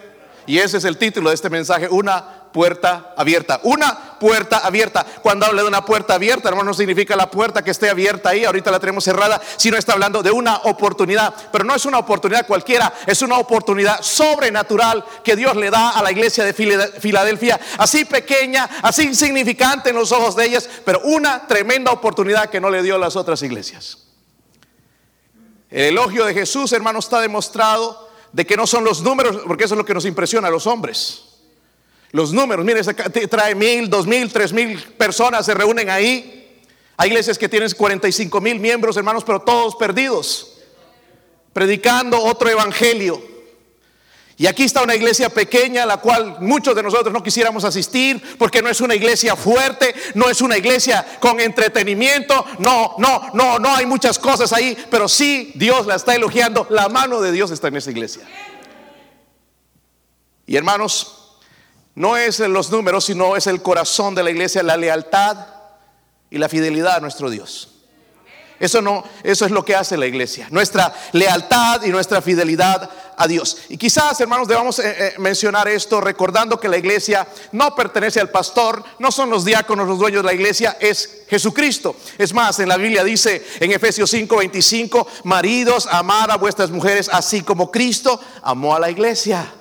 Y 0.47 0.61
ese 0.61 0.76
es 0.76 0.85
el 0.85 0.99
título 0.99 1.30
de 1.30 1.35
este 1.35 1.50
mensaje, 1.50 1.88
una 1.88 2.45
puerta 2.52 3.12
abierta. 3.16 3.61
Una 3.64 4.08
puerta 4.18 4.58
abierta. 4.58 5.04
Cuando 5.22 5.46
habla 5.46 5.62
de 5.62 5.68
una 5.68 5.84
puerta 5.84 6.14
abierta, 6.14 6.48
hermano, 6.48 6.70
no 6.70 6.75
significa 6.75 7.16
la 7.16 7.30
puerta 7.30 7.62
que 7.62 7.70
esté 7.70 7.88
abierta 7.90 8.30
ahí, 8.30 8.44
ahorita 8.44 8.70
la 8.70 8.80
tenemos 8.80 9.04
cerrada, 9.04 9.40
sino 9.56 9.76
está 9.76 9.92
hablando 9.92 10.22
de 10.22 10.30
una 10.30 10.56
oportunidad. 10.64 11.34
Pero 11.52 11.64
no 11.64 11.75
es 11.75 11.84
una 11.87 11.98
oportunidad 11.98 12.46
cualquiera, 12.46 12.92
es 13.06 13.22
una 13.22 13.38
oportunidad 13.38 14.02
sobrenatural 14.02 15.04
que 15.22 15.37
Dios 15.37 15.56
le 15.56 15.70
da 15.70 15.90
a 15.90 16.02
la 16.02 16.12
iglesia 16.12 16.44
de 16.44 16.52
Filadelfia, 16.52 17.60
así 17.78 18.04
pequeña, 18.04 18.68
así 18.82 19.04
insignificante 19.04 19.90
en 19.90 19.96
los 19.96 20.12
ojos 20.12 20.37
de 20.37 20.46
ellas, 20.46 20.68
pero 20.84 21.00
una 21.04 21.46
tremenda 21.46 21.92
oportunidad 21.92 22.50
que 22.50 22.60
no 22.60 22.70
le 22.70 22.82
dio 22.82 22.96
a 22.96 22.98
las 22.98 23.16
otras 23.16 23.42
iglesias. 23.42 23.98
El 25.70 25.84
elogio 25.84 26.25
de 26.25 26.34
Jesús, 26.34 26.72
hermano, 26.72 26.98
está 26.98 27.20
demostrado 27.20 28.08
de 28.32 28.46
que 28.46 28.56
no 28.56 28.66
son 28.66 28.84
los 28.84 29.02
números, 29.02 29.40
porque 29.46 29.64
eso 29.64 29.75
es 29.75 29.78
lo 29.78 29.84
que 29.84 29.94
nos 29.94 30.04
impresiona 30.04 30.48
a 30.48 30.50
los 30.50 30.66
hombres. 30.66 31.27
Los 32.11 32.33
números, 32.33 32.65
mire, 32.65 32.83
trae 33.29 33.55
mil, 33.55 33.91
dos 33.91 34.07
mil, 34.07 34.33
tres 34.33 34.53
mil 34.53 34.81
personas 34.97 35.45
se 35.45 35.55
reúnen 35.55 35.91
ahí. 35.91 36.62
Hay 36.97 37.11
iglesias 37.11 37.38
que 37.38 37.49
tienen 37.49 37.71
45 37.71 38.41
mil 38.41 38.59
miembros, 38.59 38.97
hermanos, 38.97 39.23
pero 39.25 39.41
todos 39.41 39.77
perdidos, 39.77 40.59
predicando 41.53 42.21
otro 42.21 42.49
evangelio. 42.49 43.23
Y 44.41 44.47
aquí 44.47 44.62
está 44.62 44.83
una 44.83 44.95
iglesia 44.95 45.29
pequeña, 45.31 45.85
la 45.85 45.97
cual 45.97 46.37
muchos 46.41 46.75
de 46.75 46.83
nosotros 46.83 47.12
no 47.12 47.25
quisiéramos 47.25 47.65
asistir, 47.65 48.23
porque 48.38 48.62
no 48.62 48.69
es 48.69 48.81
una 48.81 48.95
iglesia 48.95 49.35
fuerte, 49.35 49.93
no 50.15 50.31
es 50.31 50.41
una 50.41 50.57
iglesia 50.57 51.05
con 51.21 51.41
entretenimiento, 51.41 52.47
no, 52.61 52.95
no, 52.99 53.31
no, 53.35 53.59
no 53.59 53.75
hay 53.75 53.85
muchas 53.85 54.17
cosas 54.17 54.53
ahí, 54.53 54.77
pero 54.91 55.09
sí 55.09 55.50
Dios 55.57 55.87
la 55.87 55.97
está 55.97 56.15
elogiando, 56.15 56.69
la 56.71 56.88
mano 56.88 57.21
de 57.21 57.33
Dios 57.33 57.50
está 57.50 57.67
en 57.67 57.77
esa 57.77 57.91
iglesia. 57.91 58.23
Y 60.47 60.57
hermanos, 60.57 61.17
no 61.99 62.17
es 62.17 62.38
los 62.38 62.71
números, 62.71 63.07
sino 63.07 63.35
es 63.35 63.49
el 63.49 63.61
corazón 63.61 64.14
de 64.14 64.23
la 64.23 64.31
iglesia, 64.31 64.62
la 64.62 64.76
lealtad 64.76 65.37
y 66.31 66.38
la 66.38 66.49
fidelidad 66.49 66.97
a 66.97 67.00
nuestro 67.00 67.28
Dios. 67.28 67.71
Eso 68.61 68.81
no, 68.81 69.02
eso 69.25 69.45
es 69.45 69.50
lo 69.50 69.64
que 69.64 69.75
hace 69.75 69.97
la 69.97 70.07
iglesia. 70.07 70.47
Nuestra 70.50 70.95
lealtad 71.12 71.83
y 71.83 71.88
nuestra 71.88 72.23
fidelidad 72.23 72.88
a 73.17 73.26
Dios. 73.26 73.59
Y 73.69 73.76
quizás, 73.76 74.21
hermanos, 74.21 74.47
debamos 74.47 74.78
eh, 74.78 74.95
eh, 74.97 75.14
mencionar 75.19 75.67
esto 75.67 76.00
recordando 76.00 76.61
que 76.61 76.69
la 76.69 76.76
iglesia 76.76 77.26
no 77.50 77.75
pertenece 77.75 78.21
al 78.21 78.31
pastor, 78.31 78.85
no 79.00 79.11
son 79.11 79.28
los 79.28 79.45
diáconos 79.45 79.88
los 79.88 79.99
dueños 79.99 80.23
de 80.23 80.28
la 80.28 80.35
iglesia, 80.35 80.76
es 80.78 81.25
Jesucristo. 81.28 81.97
Es 82.17 82.33
más, 82.33 82.61
en 82.61 82.69
la 82.69 82.76
Biblia 82.76 83.02
dice 83.02 83.45
en 83.59 83.73
Efesios 83.73 84.12
5:25, 84.12 85.05
maridos, 85.25 85.88
amad 85.90 86.31
a 86.31 86.37
vuestras 86.37 86.71
mujeres 86.71 87.11
así 87.12 87.43
como 87.43 87.73
Cristo 87.73 88.21
amó 88.43 88.76
a 88.76 88.81
la 88.81 88.88
iglesia. 88.88 89.52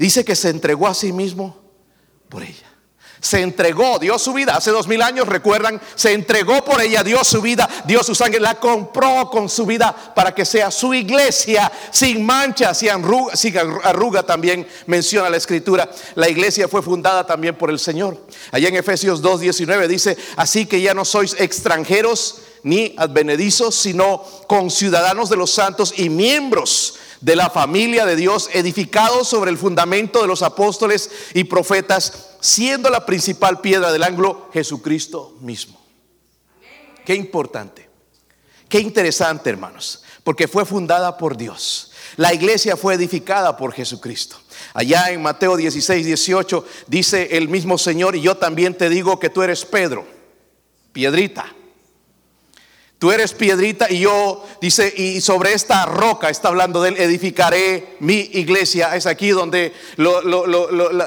Dice 0.00 0.24
que 0.24 0.34
se 0.34 0.48
entregó 0.48 0.88
a 0.88 0.94
sí 0.94 1.12
mismo 1.12 1.60
por 2.28 2.42
ella 2.42 2.70
se 3.20 3.40
entregó, 3.42 3.98
dio 3.98 4.18
su 4.18 4.32
vida. 4.32 4.56
Hace 4.56 4.70
dos 4.70 4.88
mil 4.88 5.02
años, 5.02 5.28
recuerdan, 5.28 5.80
se 5.94 6.12
entregó 6.12 6.64
por 6.64 6.80
ella, 6.80 7.02
dio 7.02 7.22
su 7.22 7.42
vida, 7.42 7.68
dio 7.84 8.02
su 8.02 8.14
sangre, 8.14 8.40
la 8.40 8.58
compró 8.58 9.28
con 9.30 9.48
su 9.48 9.66
vida 9.66 9.94
para 10.14 10.34
que 10.34 10.44
sea 10.44 10.70
su 10.70 10.94
iglesia 10.94 11.70
sin 11.90 12.24
mancha, 12.24 12.74
sin 12.74 12.90
arruga, 12.90 13.36
sin 13.36 13.56
arruga 13.58 14.22
también 14.22 14.66
menciona 14.86 15.28
la 15.28 15.36
escritura. 15.36 15.90
La 16.14 16.28
iglesia 16.28 16.66
fue 16.66 16.82
fundada 16.82 17.26
también 17.26 17.56
por 17.56 17.70
el 17.70 17.78
Señor. 17.78 18.26
Allá 18.50 18.68
en 18.68 18.76
Efesios 18.76 19.22
2.19 19.22 19.86
dice, 19.86 20.16
así 20.36 20.66
que 20.66 20.80
ya 20.80 20.94
no 20.94 21.04
sois 21.04 21.36
extranjeros 21.38 22.42
ni 22.62 22.94
advenedizos, 22.96 23.74
sino 23.74 24.22
conciudadanos 24.46 25.28
de 25.30 25.36
los 25.36 25.50
santos 25.50 25.94
y 25.96 26.08
miembros 26.08 26.99
de 27.20 27.36
la 27.36 27.50
familia 27.50 28.06
de 28.06 28.16
Dios, 28.16 28.48
edificados 28.52 29.28
sobre 29.28 29.50
el 29.50 29.58
fundamento 29.58 30.20
de 30.20 30.26
los 30.26 30.42
apóstoles 30.42 31.10
y 31.34 31.44
profetas 31.44 32.30
siendo 32.40 32.88
la 32.90 33.04
principal 33.04 33.60
piedra 33.60 33.92
del 33.92 34.02
ángulo 34.02 34.48
Jesucristo 34.52 35.36
mismo. 35.40 35.80
Qué 37.04 37.14
importante, 37.14 37.88
qué 38.68 38.80
interesante 38.80 39.50
hermanos, 39.50 40.02
porque 40.24 40.48
fue 40.48 40.64
fundada 40.64 41.18
por 41.18 41.36
Dios. 41.36 41.92
La 42.16 42.34
iglesia 42.34 42.76
fue 42.76 42.94
edificada 42.94 43.56
por 43.56 43.72
Jesucristo. 43.72 44.36
Allá 44.74 45.10
en 45.10 45.22
Mateo 45.22 45.56
16, 45.56 46.06
18 46.06 46.64
dice 46.86 47.36
el 47.36 47.48
mismo 47.48 47.78
Señor, 47.78 48.16
y 48.16 48.20
yo 48.20 48.36
también 48.36 48.76
te 48.76 48.88
digo 48.88 49.18
que 49.18 49.30
tú 49.30 49.42
eres 49.42 49.64
Pedro, 49.64 50.06
piedrita 50.92 51.54
Tú 53.00 53.10
eres 53.10 53.32
piedrita 53.32 53.90
y 53.90 54.00
yo, 54.00 54.46
dice, 54.60 54.92
y 54.94 55.22
sobre 55.22 55.54
esta 55.54 55.86
roca, 55.86 56.28
está 56.28 56.48
hablando 56.48 56.82
de 56.82 56.90
él, 56.90 56.96
edificaré 56.98 57.96
mi 58.00 58.28
iglesia. 58.34 58.94
Es 58.94 59.06
aquí 59.06 59.30
donde 59.30 59.72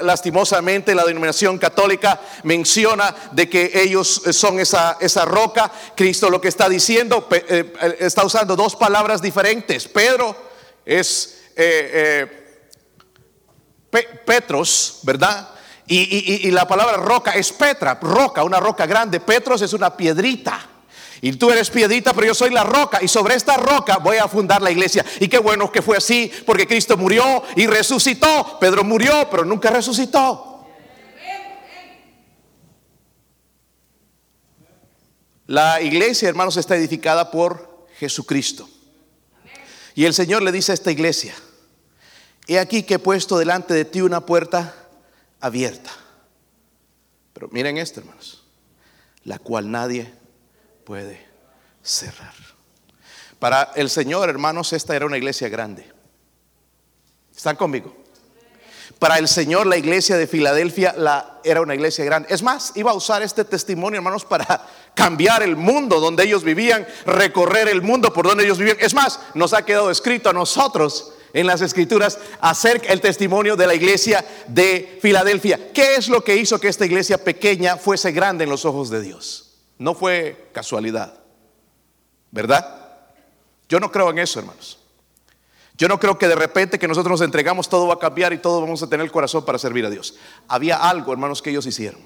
lastimosamente 0.02 0.96
la 0.96 1.06
denominación 1.06 1.60
católica 1.60 2.20
menciona 2.46 3.16
de 3.34 3.48
que 3.48 3.72
ellos 3.76 4.24
son 4.32 4.60
esa, 4.60 4.98
esa 5.02 5.26
roca. 5.26 5.72
Cristo 5.96 6.32
lo 6.32 6.42
que 6.42 6.48
está 6.48 6.68
diciendo, 6.68 7.28
eh, 7.30 7.72
eh, 7.80 7.98
está 8.00 8.26
usando 8.26 8.56
dos 8.56 8.76
palabras 8.76 9.22
diferentes. 9.22 9.88
Pedro 9.88 10.36
es 10.84 11.44
eh, 11.56 12.66
Petros, 14.26 15.02
¿verdad? 15.04 15.48
Y, 15.86 16.48
y 16.48 16.50
la 16.50 16.68
palabra 16.68 16.98
roca 16.98 17.34
es 17.36 17.52
Petra, 17.52 18.00
roca, 18.02 18.44
una 18.44 18.60
roca 18.60 18.88
grande. 18.88 19.20
Petros 19.20 19.62
es 19.62 19.74
una 19.74 19.96
piedrita. 19.96 20.72
Y 21.26 21.32
tú 21.32 21.50
eres 21.52 21.70
piedita, 21.70 22.14
pero 22.14 22.28
yo 22.28 22.34
soy 22.34 22.50
la 22.50 22.66
roca. 22.66 23.02
Y 23.02 23.08
sobre 23.08 23.36
esta 23.36 23.56
roca 23.56 23.96
voy 23.96 24.18
a 24.18 24.28
fundar 24.28 24.62
la 24.62 24.70
iglesia. 24.70 25.06
Y 25.22 25.30
qué 25.30 25.40
bueno 25.40 25.72
que 25.72 25.82
fue 25.82 25.96
así, 25.96 26.30
porque 26.46 26.68
Cristo 26.68 26.98
murió 26.98 27.42
y 27.56 27.66
resucitó. 27.66 28.58
Pedro 28.60 28.84
murió, 28.84 29.30
pero 29.32 29.46
nunca 29.46 29.70
resucitó. 29.70 30.68
La 35.48 35.82
iglesia, 35.82 36.28
hermanos, 36.28 36.58
está 36.58 36.76
edificada 36.76 37.32
por 37.32 37.88
Jesucristo. 37.98 38.68
Y 39.96 40.04
el 40.04 40.14
Señor 40.14 40.42
le 40.42 40.52
dice 40.52 40.74
a 40.74 40.76
esta 40.76 40.92
iglesia, 40.92 41.34
he 42.48 42.60
aquí 42.60 42.84
que 42.84 42.96
he 42.96 43.00
puesto 43.00 43.38
delante 43.38 43.74
de 43.74 43.86
ti 43.86 44.02
una 44.02 44.26
puerta 44.26 44.76
abierta. 45.40 45.92
Pero 47.32 47.48
miren 47.54 47.78
esto, 47.78 48.02
hermanos, 48.02 48.44
la 49.24 49.40
cual 49.40 49.72
nadie 49.72 50.22
puede 50.84 51.26
cerrar. 51.82 52.34
Para 53.40 53.72
el 53.76 53.90
Señor, 53.90 54.30
hermanos, 54.30 54.74
esta 54.74 54.96
era 54.96 55.06
una 55.06 55.18
iglesia 55.18 55.50
grande. 55.50 55.86
¿Están 57.36 57.56
conmigo? 57.56 58.04
Para 59.00 59.18
el 59.18 59.28
Señor, 59.28 59.68
la 59.68 59.76
iglesia 59.76 60.16
de 60.16 60.28
Filadelfia 60.28 60.94
la, 60.98 61.42
era 61.44 61.62
una 61.62 61.76
iglesia 61.76 62.06
grande. 62.06 62.30
Es 62.32 62.42
más, 62.42 62.72
iba 62.76 62.92
a 62.92 62.94
usar 62.94 63.22
este 63.22 63.44
testimonio, 63.44 63.98
hermanos, 63.98 64.24
para 64.24 64.66
cambiar 64.96 65.44
el 65.44 65.58
mundo 65.58 66.00
donde 66.00 66.24
ellos 66.24 66.44
vivían, 66.44 66.88
recorrer 67.06 67.68
el 67.68 67.82
mundo 67.82 68.14
por 68.14 68.28
donde 68.28 68.46
ellos 68.46 68.60
vivían. 68.60 68.78
Es 68.80 68.94
más, 68.94 69.20
nos 69.34 69.54
ha 69.54 69.66
quedado 69.66 69.92
escrito 69.92 70.30
a 70.30 70.34
nosotros 70.34 71.12
en 71.34 71.48
las 71.48 71.62
escrituras 71.62 72.20
acerca 72.40 72.94
el 72.94 73.02
testimonio 73.02 73.58
de 73.58 73.68
la 73.68 73.76
iglesia 73.76 74.24
de 74.48 75.00
Filadelfia. 75.02 75.74
¿Qué 75.74 75.96
es 75.96 76.08
lo 76.08 76.24
que 76.24 76.38
hizo 76.38 76.60
que 76.60 76.70
esta 76.70 76.86
iglesia 76.86 77.18
pequeña 77.18 77.76
fuese 77.76 78.12
grande 78.12 78.46
en 78.46 78.50
los 78.50 78.64
ojos 78.64 78.90
de 78.90 79.02
Dios? 79.02 79.43
No 79.78 79.94
fue 79.96 80.50
casualidad, 80.54 81.20
¿verdad? 82.32 82.84
Yo 83.70 83.80
no 83.80 83.92
creo 83.92 84.10
en 84.10 84.20
eso, 84.20 84.40
hermanos. 84.40 84.80
Yo 85.78 85.88
no 85.88 86.00
creo 86.00 86.18
que 86.18 86.28
de 86.28 86.36
repente 86.36 86.78
que 86.78 86.88
nosotros 86.88 87.20
nos 87.20 87.26
entregamos 87.26 87.68
todo 87.68 87.88
va 87.88 87.96
a 87.96 88.00
cambiar 88.00 88.32
y 88.34 88.38
todo 88.38 88.62
vamos 88.62 88.84
a 88.84 88.90
tener 88.90 89.04
el 89.04 89.12
corazón 89.12 89.44
para 89.44 89.58
servir 89.58 89.86
a 89.86 89.90
Dios. 89.90 90.16
Había 90.48 90.78
algo, 90.78 91.12
hermanos, 91.12 91.42
que 91.42 91.50
ellos 91.50 91.66
hicieron. 91.66 92.02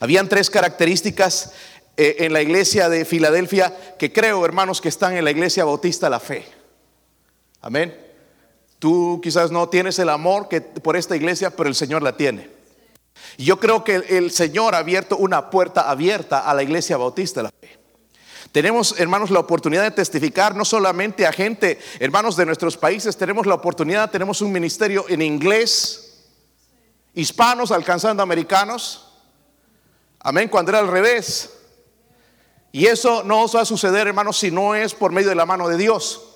Habían 0.00 0.28
tres 0.28 0.50
características 0.50 1.52
eh, 1.96 2.16
en 2.20 2.32
la 2.32 2.42
iglesia 2.42 2.88
de 2.88 3.04
Filadelfia 3.04 3.74
que 3.98 4.12
creo, 4.12 4.44
hermanos, 4.44 4.80
que 4.80 4.88
están 4.88 5.16
en 5.16 5.24
la 5.24 5.30
iglesia 5.30 5.64
bautista 5.64 6.10
la 6.10 6.20
fe. 6.20 6.46
Amén. 7.60 7.96
Tú 8.78 9.20
quizás 9.22 9.50
no 9.50 9.68
tienes 9.68 9.98
el 9.98 10.08
amor 10.08 10.48
que 10.48 10.60
por 10.60 10.96
esta 10.96 11.16
iglesia, 11.16 11.50
pero 11.50 11.68
el 11.68 11.74
Señor 11.74 12.02
la 12.02 12.16
tiene. 12.16 12.55
Yo 13.38 13.58
creo 13.60 13.84
que 13.84 13.96
el 13.96 14.30
Señor 14.30 14.74
ha 14.74 14.78
abierto 14.78 15.16
una 15.16 15.50
puerta 15.50 15.90
abierta 15.90 16.40
a 16.40 16.54
la 16.54 16.62
iglesia 16.62 16.96
bautista 16.96 17.40
de 17.40 17.44
la 17.44 17.50
fe. 17.50 17.78
Tenemos, 18.52 18.98
hermanos, 18.98 19.30
la 19.30 19.40
oportunidad 19.40 19.82
de 19.82 19.90
testificar 19.90 20.54
no 20.54 20.64
solamente 20.64 21.26
a 21.26 21.32
gente, 21.32 21.78
hermanos 21.98 22.36
de 22.36 22.46
nuestros 22.46 22.76
países, 22.76 23.16
tenemos 23.16 23.46
la 23.46 23.54
oportunidad, 23.54 24.10
tenemos 24.10 24.40
un 24.40 24.52
ministerio 24.52 25.04
en 25.08 25.20
inglés, 25.20 26.24
hispanos 27.12 27.70
alcanzando 27.70 28.22
americanos. 28.22 29.12
Amén, 30.20 30.48
cuando 30.48 30.70
era 30.70 30.78
al 30.78 30.88
revés. 30.88 31.50
Y 32.72 32.86
eso 32.86 33.22
no 33.24 33.42
os 33.42 33.54
va 33.54 33.62
a 33.62 33.66
suceder, 33.66 34.06
hermanos, 34.06 34.38
si 34.38 34.50
no 34.50 34.74
es 34.74 34.94
por 34.94 35.12
medio 35.12 35.28
de 35.28 35.34
la 35.34 35.46
mano 35.46 35.68
de 35.68 35.76
Dios. 35.76 36.35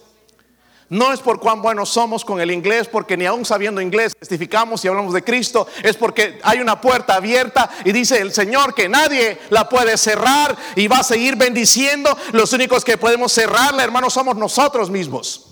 No 0.90 1.12
es 1.12 1.20
por 1.20 1.38
cuán 1.38 1.62
buenos 1.62 1.88
somos 1.88 2.24
con 2.24 2.40
el 2.40 2.50
inglés, 2.50 2.88
porque 2.88 3.16
ni 3.16 3.24
aún 3.24 3.44
sabiendo 3.44 3.80
inglés 3.80 4.12
testificamos 4.18 4.84
y 4.84 4.88
hablamos 4.88 5.14
de 5.14 5.22
Cristo. 5.22 5.68
Es 5.84 5.96
porque 5.96 6.40
hay 6.42 6.58
una 6.58 6.80
puerta 6.80 7.14
abierta 7.14 7.70
y 7.84 7.92
dice 7.92 8.18
el 8.18 8.32
Señor 8.32 8.74
que 8.74 8.88
nadie 8.88 9.38
la 9.50 9.68
puede 9.68 9.96
cerrar 9.96 10.56
y 10.74 10.88
va 10.88 10.98
a 10.98 11.04
seguir 11.04 11.36
bendiciendo. 11.36 12.18
Los 12.32 12.52
únicos 12.52 12.84
que 12.84 12.98
podemos 12.98 13.32
cerrarla, 13.32 13.84
hermanos, 13.84 14.12
somos 14.12 14.34
nosotros 14.34 14.90
mismos. 14.90 15.46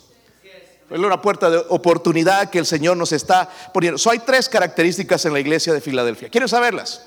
Es 0.90 0.98
una 0.98 1.22
puerta 1.22 1.48
de 1.48 1.58
oportunidad 1.68 2.50
que 2.50 2.58
el 2.58 2.66
Señor 2.66 2.96
nos 2.96 3.12
está 3.12 3.48
poniendo. 3.72 4.00
Hay 4.10 4.18
tres 4.18 4.48
características 4.48 5.24
en 5.24 5.34
la 5.34 5.38
iglesia 5.38 5.72
de 5.72 5.80
Filadelfia. 5.80 6.30
¿Quieren 6.30 6.48
saberlas? 6.48 7.06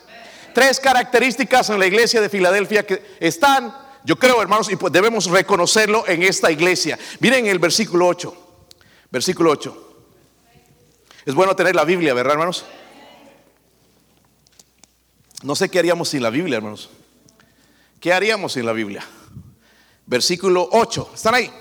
Tres 0.53 0.79
características 0.79 1.69
en 1.69 1.79
la 1.79 1.85
iglesia 1.85 2.21
de 2.21 2.29
Filadelfia 2.29 2.85
que 2.85 3.03
están 3.19 3.75
yo 4.03 4.17
creo, 4.17 4.41
hermanos, 4.41 4.71
y 4.71 4.75
pues 4.75 4.91
debemos 4.91 5.25
reconocerlo 5.25 6.07
en 6.07 6.23
esta 6.23 6.51
iglesia. 6.51 6.97
Miren 7.19 7.45
el 7.45 7.59
versículo 7.59 8.07
8. 8.07 8.35
Versículo 9.11 9.51
8. 9.51 9.87
Es 11.25 11.35
bueno 11.35 11.55
tener 11.55 11.75
la 11.75 11.85
Biblia, 11.85 12.13
¿verdad, 12.13 12.33
hermanos? 12.33 12.65
No 15.43 15.55
sé 15.55 15.69
qué 15.69 15.79
haríamos 15.79 16.09
sin 16.09 16.23
la 16.23 16.31
Biblia, 16.31 16.57
hermanos. 16.57 16.89
¿Qué 17.99 18.11
haríamos 18.11 18.53
sin 18.53 18.65
la 18.65 18.73
Biblia? 18.73 19.05
Versículo 20.07 20.67
8. 20.71 21.11
¿Están 21.13 21.35
ahí? 21.35 21.51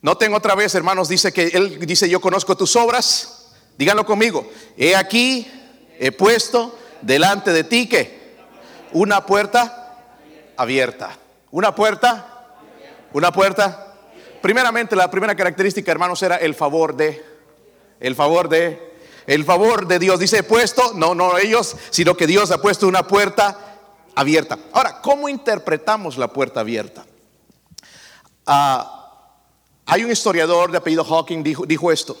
Noten 0.00 0.32
otra 0.32 0.54
vez, 0.54 0.74
hermanos, 0.74 1.08
dice 1.10 1.30
que 1.30 1.48
él 1.48 1.78
dice, 1.86 2.08
yo 2.08 2.22
conozco 2.22 2.56
tus 2.56 2.74
obras. 2.76 3.52
Díganlo 3.76 4.06
conmigo. 4.06 4.50
He 4.78 4.96
aquí, 4.96 5.46
he 5.98 6.10
puesto 6.10 6.78
delante 7.02 7.52
de 7.52 7.64
ti 7.64 7.86
que 7.86 8.34
una 8.92 9.26
puerta 9.26 9.79
abierta. 10.60 11.16
¿Una 11.52 11.74
puerta? 11.74 12.56
¿Una 13.14 13.32
puerta? 13.32 13.94
Primeramente, 14.42 14.94
la 14.94 15.10
primera 15.10 15.34
característica, 15.34 15.90
hermanos, 15.90 16.22
era 16.22 16.36
el 16.36 16.54
favor 16.54 16.94
de, 16.94 17.24
el 17.98 18.14
favor 18.14 18.48
de, 18.50 18.94
el 19.26 19.44
favor 19.46 19.86
de 19.86 19.98
Dios. 19.98 20.20
Dice 20.20 20.42
puesto, 20.42 20.92
no, 20.94 21.14
no 21.14 21.38
ellos, 21.38 21.76
sino 21.88 22.14
que 22.14 22.26
Dios 22.26 22.50
ha 22.50 22.60
puesto 22.60 22.86
una 22.86 23.06
puerta 23.06 23.78
abierta. 24.14 24.58
Ahora, 24.72 25.00
¿cómo 25.00 25.30
interpretamos 25.30 26.18
la 26.18 26.28
puerta 26.28 26.60
abierta? 26.60 27.06
Ah, 28.46 29.08
hay 29.86 30.04
un 30.04 30.10
historiador 30.10 30.72
de 30.72 30.78
apellido 30.78 31.04
Hawking, 31.04 31.42
dijo, 31.42 31.64
dijo 31.64 31.90
esto. 31.90 32.18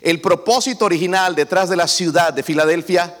El 0.00 0.22
propósito 0.22 0.86
original 0.86 1.34
detrás 1.34 1.68
de 1.68 1.76
la 1.76 1.88
ciudad 1.88 2.32
de 2.32 2.42
Filadelfia 2.42 3.18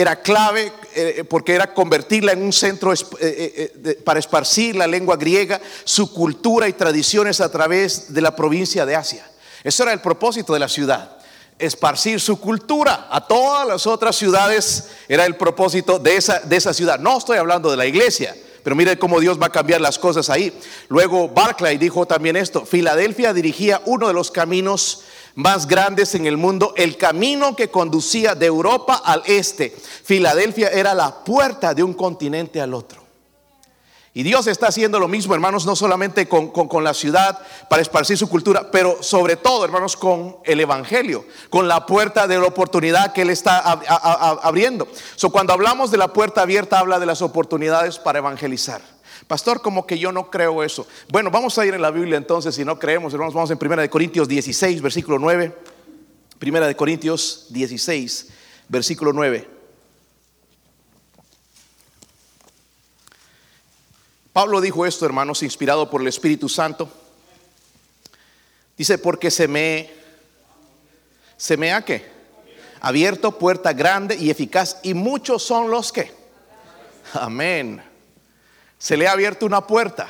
era 0.00 0.22
clave 0.22 0.72
eh, 0.94 1.24
porque 1.28 1.56
era 1.56 1.74
convertirla 1.74 2.30
en 2.30 2.40
un 2.40 2.52
centro 2.52 2.92
eh, 2.92 3.02
eh, 3.20 4.00
para 4.04 4.20
esparcir 4.20 4.76
la 4.76 4.86
lengua 4.86 5.16
griega, 5.16 5.60
su 5.82 6.12
cultura 6.12 6.68
y 6.68 6.72
tradiciones 6.72 7.40
a 7.40 7.50
través 7.50 8.14
de 8.14 8.20
la 8.20 8.36
provincia 8.36 8.86
de 8.86 8.94
Asia. 8.94 9.28
Eso 9.64 9.82
era 9.82 9.92
el 9.92 10.00
propósito 10.00 10.52
de 10.52 10.60
la 10.60 10.68
ciudad, 10.68 11.18
esparcir 11.58 12.20
su 12.20 12.38
cultura 12.38 13.08
a 13.10 13.26
todas 13.26 13.66
las 13.66 13.88
otras 13.88 14.14
ciudades, 14.14 14.84
era 15.08 15.26
el 15.26 15.34
propósito 15.34 15.98
de 15.98 16.14
esa, 16.14 16.38
de 16.38 16.54
esa 16.54 16.72
ciudad. 16.72 17.00
No 17.00 17.18
estoy 17.18 17.38
hablando 17.38 17.68
de 17.68 17.76
la 17.76 17.86
iglesia, 17.86 18.36
pero 18.62 18.76
mire 18.76 19.00
cómo 19.00 19.18
Dios 19.18 19.42
va 19.42 19.46
a 19.46 19.52
cambiar 19.52 19.80
las 19.80 19.98
cosas 19.98 20.30
ahí. 20.30 20.56
Luego 20.88 21.28
Barclay 21.28 21.76
dijo 21.76 22.06
también 22.06 22.36
esto, 22.36 22.64
Filadelfia 22.64 23.32
dirigía 23.32 23.82
uno 23.84 24.06
de 24.06 24.14
los 24.14 24.30
caminos 24.30 25.02
más 25.38 25.68
grandes 25.68 26.16
en 26.16 26.26
el 26.26 26.36
mundo, 26.36 26.74
el 26.76 26.96
camino 26.96 27.54
que 27.54 27.70
conducía 27.70 28.34
de 28.34 28.46
Europa 28.46 29.02
al 29.04 29.22
este. 29.26 29.70
Filadelfia 29.70 30.66
era 30.68 30.94
la 30.94 31.22
puerta 31.22 31.74
de 31.74 31.84
un 31.84 31.94
continente 31.94 32.60
al 32.60 32.74
otro. 32.74 33.04
Y 34.14 34.24
Dios 34.24 34.48
está 34.48 34.66
haciendo 34.66 34.98
lo 34.98 35.06
mismo, 35.06 35.34
hermanos, 35.34 35.64
no 35.64 35.76
solamente 35.76 36.26
con, 36.26 36.82
la 36.82 36.92
ciudad 36.92 37.38
para 37.70 37.80
esparcir 37.80 38.18
su 38.18 38.28
cultura, 38.28 38.72
pero 38.72 39.00
sobre 39.00 39.36
todo, 39.36 39.64
hermanos, 39.64 39.96
con 39.96 40.38
el 40.42 40.58
Evangelio, 40.58 41.24
con 41.50 41.68
la 41.68 41.86
puerta 41.86 42.26
de 42.26 42.36
la 42.36 42.46
oportunidad 42.46 43.12
que 43.12 43.22
Él 43.22 43.30
está 43.30 43.58
abriendo. 43.60 44.88
So, 45.14 45.30
cuando 45.30 45.52
hablamos 45.52 45.92
de 45.92 45.98
la 45.98 46.12
puerta 46.12 46.42
abierta, 46.42 46.80
habla 46.80 46.98
de 46.98 47.06
las 47.06 47.22
oportunidades 47.22 48.00
para 48.00 48.18
evangelizar. 48.18 48.82
Pastor, 49.26 49.60
como 49.60 49.86
que 49.86 49.98
yo 49.98 50.12
no 50.12 50.30
creo 50.30 50.62
eso. 50.62 50.86
Bueno, 51.08 51.30
vamos 51.30 51.58
a 51.58 51.66
ir 51.66 51.74
en 51.74 51.82
la 51.82 51.90
Biblia 51.90 52.16
entonces, 52.16 52.54
si 52.54 52.64
no 52.64 52.78
creemos, 52.78 53.12
hermanos, 53.12 53.34
vamos 53.34 53.50
en 53.50 53.58
1 53.60 53.82
de 53.82 53.90
Corintios 53.90 54.28
16, 54.28 54.80
versículo 54.80 55.18
9. 55.18 55.54
Primera 56.38 56.66
de 56.66 56.76
Corintios 56.76 57.46
16, 57.50 58.28
versículo 58.68 59.12
9. 59.12 59.48
Pablo 64.32 64.60
dijo 64.60 64.86
esto, 64.86 65.04
hermanos, 65.04 65.42
inspirado 65.42 65.90
por 65.90 66.00
el 66.00 66.06
Espíritu 66.06 66.48
Santo. 66.48 66.88
Dice, 68.76 68.98
porque 68.98 69.32
se 69.32 69.48
me, 69.48 69.90
se 71.36 71.56
me 71.56 71.72
ha 71.72 71.84
que 71.84 72.16
abierto 72.80 73.36
puerta 73.36 73.72
grande 73.72 74.16
y 74.16 74.30
eficaz 74.30 74.78
y 74.84 74.94
muchos 74.94 75.42
son 75.42 75.70
los 75.70 75.90
que. 75.90 76.12
Amén 77.14 77.87
se 78.78 78.96
le 78.96 79.08
ha 79.08 79.12
abierto 79.12 79.44
una 79.44 79.66
puerta. 79.66 80.08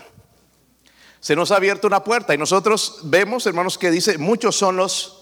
Se 1.21 1.35
nos 1.35 1.51
ha 1.51 1.57
abierto 1.57 1.87
una 1.87 2.05
puerta 2.05 2.35
y 2.35 2.39
nosotros 2.39 3.01
vemos, 3.05 3.47
hermanos, 3.47 3.77
que 3.79 3.91
dice, 3.91 4.19
muchos 4.19 4.57
son 4.57 4.77
los... 4.77 5.15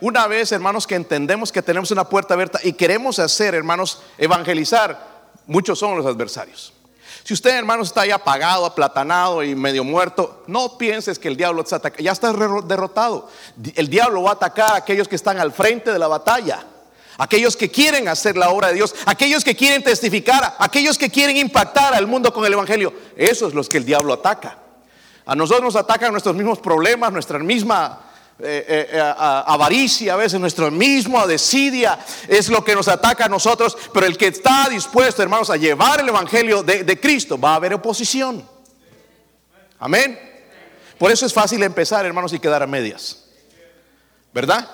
Una 0.00 0.26
vez, 0.26 0.52
hermanos, 0.52 0.86
que 0.86 0.94
entendemos 0.94 1.52
que 1.52 1.62
tenemos 1.62 1.90
una 1.90 2.08
puerta 2.08 2.34
abierta 2.34 2.60
y 2.62 2.72
queremos 2.72 3.18
hacer, 3.18 3.54
hermanos, 3.54 4.02
evangelizar, 4.16 5.30
muchos 5.46 5.78
son 5.78 5.96
los 5.96 6.06
adversarios. 6.06 6.72
Si 7.24 7.34
usted, 7.34 7.50
hermanos, 7.50 7.88
está 7.88 8.06
ya 8.06 8.14
apagado, 8.14 8.64
aplatanado 8.64 9.42
y 9.42 9.54
medio 9.54 9.84
muerto, 9.84 10.44
no 10.46 10.78
pienses 10.78 11.18
que 11.18 11.28
el 11.28 11.36
diablo 11.36 11.64
te 11.64 11.74
ataca. 11.74 12.00
Ya 12.00 12.12
está 12.12 12.32
derrotado. 12.32 13.28
El 13.74 13.88
diablo 13.88 14.22
va 14.22 14.30
a 14.30 14.34
atacar 14.34 14.72
a 14.72 14.76
aquellos 14.76 15.08
que 15.08 15.16
están 15.16 15.38
al 15.38 15.52
frente 15.52 15.92
de 15.92 15.98
la 15.98 16.08
batalla 16.08 16.64
aquellos 17.18 17.56
que 17.56 17.70
quieren 17.70 18.08
hacer 18.08 18.36
la 18.36 18.48
obra 18.50 18.68
de 18.68 18.74
Dios, 18.74 18.94
aquellos 19.04 19.44
que 19.44 19.54
quieren 19.54 19.82
testificar, 19.82 20.56
aquellos 20.58 20.96
que 20.96 21.10
quieren 21.10 21.36
impactar 21.36 21.92
al 21.92 22.06
mundo 22.06 22.32
con 22.32 22.46
el 22.46 22.52
Evangelio. 22.52 22.94
Esos 23.16 23.48
es 23.48 23.54
los 23.54 23.68
que 23.68 23.76
el 23.76 23.84
diablo 23.84 24.14
ataca. 24.14 24.58
A 25.26 25.34
nosotros 25.34 25.62
nos 25.62 25.76
atacan 25.76 26.12
nuestros 26.12 26.34
mismos 26.34 26.58
problemas, 26.60 27.12
nuestra 27.12 27.38
misma 27.38 28.00
eh, 28.38 28.64
eh, 28.68 28.88
eh, 28.92 29.14
avaricia, 29.16 30.14
a 30.14 30.16
veces 30.16 30.40
nuestra 30.40 30.70
misma 30.70 31.26
desidia 31.26 31.98
es 32.28 32.48
lo 32.48 32.64
que 32.64 32.74
nos 32.74 32.86
ataca 32.86 33.24
a 33.24 33.28
nosotros, 33.28 33.76
pero 33.92 34.06
el 34.06 34.16
que 34.16 34.28
está 34.28 34.68
dispuesto, 34.70 35.22
hermanos, 35.22 35.50
a 35.50 35.56
llevar 35.56 36.00
el 36.00 36.08
Evangelio 36.08 36.62
de, 36.62 36.84
de 36.84 37.00
Cristo, 37.00 37.38
va 37.38 37.52
a 37.52 37.56
haber 37.56 37.74
oposición. 37.74 38.48
Amén. 39.80 40.18
Por 40.98 41.10
eso 41.10 41.26
es 41.26 41.32
fácil 41.32 41.62
empezar, 41.62 42.06
hermanos, 42.06 42.32
y 42.32 42.38
quedar 42.38 42.62
a 42.62 42.66
medias. 42.66 43.24
¿Verdad? 44.32 44.68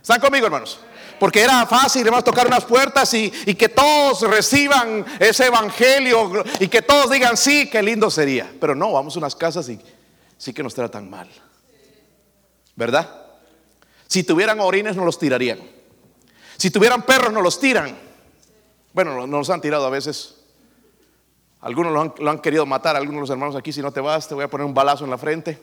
¿Están 0.00 0.20
conmigo, 0.20 0.46
hermanos? 0.46 0.80
Porque 1.20 1.42
era 1.42 1.66
fácil, 1.66 2.00
hermanos, 2.00 2.24
tocar 2.24 2.46
unas 2.46 2.64
puertas 2.64 3.12
y, 3.12 3.30
que 3.30 3.68
todos 3.68 4.22
reciban 4.22 5.04
ese 5.18 5.48
evangelio 5.48 6.42
y 6.58 6.66
que 6.66 6.80
todos 6.80 7.10
digan, 7.10 7.36
sí, 7.36 7.68
qué 7.68 7.82
lindo 7.82 8.10
sería. 8.10 8.50
Pero 8.58 8.74
no, 8.74 8.90
vamos 8.90 9.14
a 9.14 9.18
unas 9.18 9.36
casas 9.36 9.68
y 9.68 9.78
sí 10.38 10.54
que 10.54 10.62
nos 10.62 10.74
tratan 10.74 11.10
mal. 11.10 11.28
¿Verdad? 12.74 13.06
Si 14.06 14.24
tuvieran 14.24 14.60
orines, 14.60 14.96
no 14.96 15.04
los 15.04 15.18
tirarían. 15.18 15.60
Si 16.56 16.70
tuvieran 16.70 17.02
perros, 17.02 17.30
no 17.30 17.42
los 17.42 17.60
tiran. 17.60 17.94
Bueno, 18.94 19.26
nos 19.26 19.50
han 19.50 19.60
tirado 19.60 19.84
a 19.84 19.90
veces. 19.90 20.36
Algunos 21.60 21.92
lo 21.92 22.00
han, 22.00 22.14
lo 22.18 22.30
han, 22.30 22.38
querido 22.38 22.64
matar, 22.64 22.96
algunos 22.96 23.16
de 23.16 23.20
los 23.20 23.30
hermanos 23.30 23.56
aquí, 23.56 23.74
si 23.74 23.82
no 23.82 23.92
te 23.92 24.00
vas, 24.00 24.26
te 24.26 24.34
voy 24.34 24.44
a 24.44 24.48
poner 24.48 24.66
un 24.66 24.72
balazo 24.72 25.04
en 25.04 25.10
la 25.10 25.18
frente. 25.18 25.62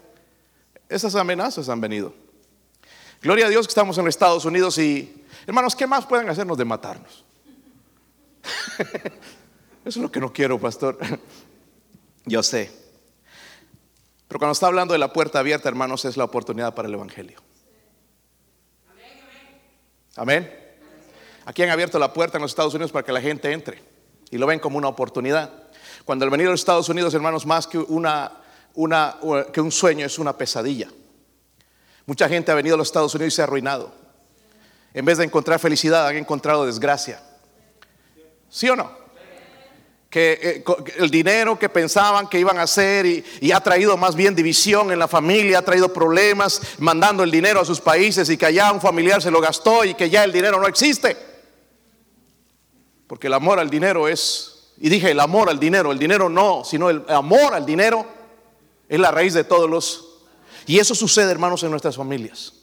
Esas 0.88 1.16
amenazas 1.16 1.68
han 1.68 1.82
venido. 1.82 2.27
Gloria 3.28 3.48
a 3.48 3.50
Dios 3.50 3.68
que 3.68 3.72
estamos 3.72 3.98
en 3.98 4.06
los 4.06 4.16
Estados 4.16 4.46
Unidos 4.46 4.78
y 4.78 5.26
Hermanos, 5.46 5.76
¿qué 5.76 5.86
más 5.86 6.06
pueden 6.06 6.30
hacernos 6.30 6.58
de 6.58 6.64
matarnos? 6.64 7.26
Eso 8.80 9.10
es 9.84 9.98
lo 9.98 10.10
que 10.10 10.22
no 10.22 10.32
quiero, 10.32 10.58
pastor. 10.58 10.98
Yo 12.26 12.42
sé. 12.42 12.72
Pero 14.30 14.40
cuando 14.40 14.54
está 14.54 14.68
hablando 14.68 14.94
de 14.94 15.00
la 15.00 15.12
puerta 15.12 15.40
abierta, 15.40 15.68
hermanos, 15.68 16.06
es 16.06 16.16
la 16.16 16.24
oportunidad 16.24 16.74
para 16.74 16.88
el 16.88 16.94
Evangelio. 16.94 17.42
Amén. 20.16 20.50
Aquí 21.44 21.64
han 21.64 21.70
abierto 21.70 22.00
la 22.00 22.14
puerta 22.14 22.38
en 22.38 22.44
los 22.44 22.52
Estados 22.52 22.76
Unidos 22.76 22.94
para 22.94 23.06
que 23.06 23.12
la 23.12 23.20
gente 23.20 23.52
entre 23.52 23.84
y 24.32 24.38
lo 24.38 24.48
ven 24.48 24.62
como 24.62 24.78
una 24.78 24.88
oportunidad. 24.88 25.52
Cuando 26.06 26.24
el 26.24 26.32
venir 26.32 26.48
a 26.48 26.52
los 26.52 26.62
Estados 26.62 26.88
Unidos, 26.88 27.14
hermanos, 27.14 27.46
más 27.46 27.68
que, 27.68 27.78
una, 27.78 28.38
una, 28.76 29.18
que 29.52 29.60
un 29.60 29.74
sueño, 29.74 30.06
es 30.06 30.18
una 30.18 30.32
pesadilla. 30.38 30.88
Mucha 32.08 32.30
gente 32.30 32.52
ha 32.54 32.56
venido 32.56 32.76
a 32.76 32.78
los 32.78 32.88
Estados 32.88 33.14
Unidos 33.16 33.34
y 33.34 33.36
se 33.36 33.42
ha 33.42 33.44
arruinado. 33.44 33.94
En 34.94 35.04
vez 35.04 35.18
de 35.18 35.26
encontrar 35.26 35.60
felicidad, 35.60 36.08
han 36.08 36.16
encontrado 36.16 36.66
desgracia. 36.66 37.22
¿Sí 38.50 38.70
o 38.70 38.78
no? 38.78 38.90
Que 40.10 40.40
eh, 40.42 40.64
el 41.00 41.12
dinero 41.12 41.60
que 41.60 41.68
pensaban 41.68 42.30
que 42.30 42.40
iban 42.40 42.60
a 42.60 42.62
hacer 42.62 43.06
y, 43.06 43.52
ha 43.52 43.60
traído 43.60 43.98
más 43.98 44.16
bien 44.16 44.34
división 44.34 44.90
en 44.94 45.00
la 45.00 45.10
familia, 45.10 45.60
ha 45.60 45.62
traído 45.64 45.92
problemas 45.92 46.62
mandando 46.80 47.24
el 47.24 47.30
dinero 47.30 47.60
a 47.60 47.66
sus 47.66 47.82
países 47.82 48.30
y 48.30 48.38
que 48.38 48.46
allá 48.46 48.72
un 48.72 48.80
familiar 48.80 49.22
se 49.22 49.30
lo 49.30 49.42
gastó 49.42 49.84
y 49.84 49.94
que 49.94 50.10
ya 50.10 50.24
el 50.24 50.32
dinero 50.32 50.62
no 50.62 50.68
existe. 50.68 51.18
Porque 53.06 53.28
el 53.28 53.34
amor 53.34 53.60
al 53.60 53.70
dinero 53.70 54.08
es, 54.08 54.72
y 54.78 54.88
dije 54.88 55.12
el 55.12 55.20
amor 55.20 55.50
al 55.50 55.60
dinero, 55.60 55.92
el 55.92 56.00
dinero 56.00 56.30
no, 56.30 56.64
sino 56.64 56.90
el 56.90 57.04
amor 57.10 57.54
al 57.54 57.66
dinero 57.66 58.06
es 58.88 58.98
la 58.98 59.12
raíz 59.12 59.34
de 59.34 59.44
todos 59.44 59.70
los... 59.70 60.07
Y 60.68 60.80
eso 60.80 60.94
sucede, 60.94 61.32
hermanos, 61.32 61.64
en 61.64 61.72
nuestras 61.72 61.96
familias. 61.96 62.54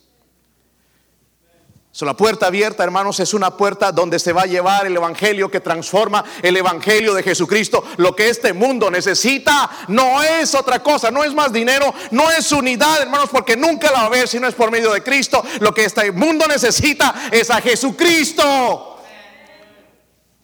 So, 1.90 2.04
la 2.04 2.16
puerta 2.16 2.46
abierta, 2.46 2.82
hermanos, 2.82 3.18
es 3.20 3.32
una 3.34 3.56
puerta 3.56 3.92
donde 3.92 4.18
se 4.18 4.32
va 4.32 4.42
a 4.42 4.46
llevar 4.46 4.84
el 4.84 4.96
Evangelio 4.96 5.48
que 5.48 5.60
transforma 5.60 6.24
el 6.42 6.56
Evangelio 6.56 7.14
de 7.14 7.22
Jesucristo. 7.22 7.84
Lo 7.98 8.14
que 8.14 8.28
este 8.28 8.52
mundo 8.52 8.90
necesita 8.90 9.70
no 9.88 10.20
es 10.22 10.54
otra 10.54 10.82
cosa, 10.82 11.10
no 11.12 11.22
es 11.22 11.32
más 11.32 11.52
dinero, 11.52 11.94
no 12.10 12.30
es 12.32 12.50
unidad, 12.50 13.00
hermanos, 13.00 13.30
porque 13.30 13.56
nunca 13.56 13.92
la 13.92 14.00
va 14.00 14.06
a 14.06 14.10
ver 14.10 14.28
si 14.28 14.40
no 14.40 14.48
es 14.48 14.54
por 14.54 14.72
medio 14.72 14.92
de 14.92 15.04
Cristo. 15.04 15.42
Lo 15.60 15.72
que 15.72 15.84
este 15.84 16.10
mundo 16.10 16.46
necesita 16.48 17.28
es 17.30 17.48
a 17.48 17.60
Jesucristo. 17.60 18.98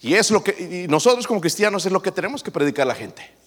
Y 0.00 0.14
es 0.14 0.30
lo 0.30 0.42
que 0.42 0.84
y 0.86 0.88
nosotros 0.88 1.26
como 1.26 1.40
cristianos 1.40 1.84
es 1.84 1.92
lo 1.92 2.00
que 2.00 2.12
tenemos 2.12 2.44
que 2.44 2.52
predicar 2.52 2.84
a 2.84 2.86
la 2.86 2.94
gente. 2.94 3.39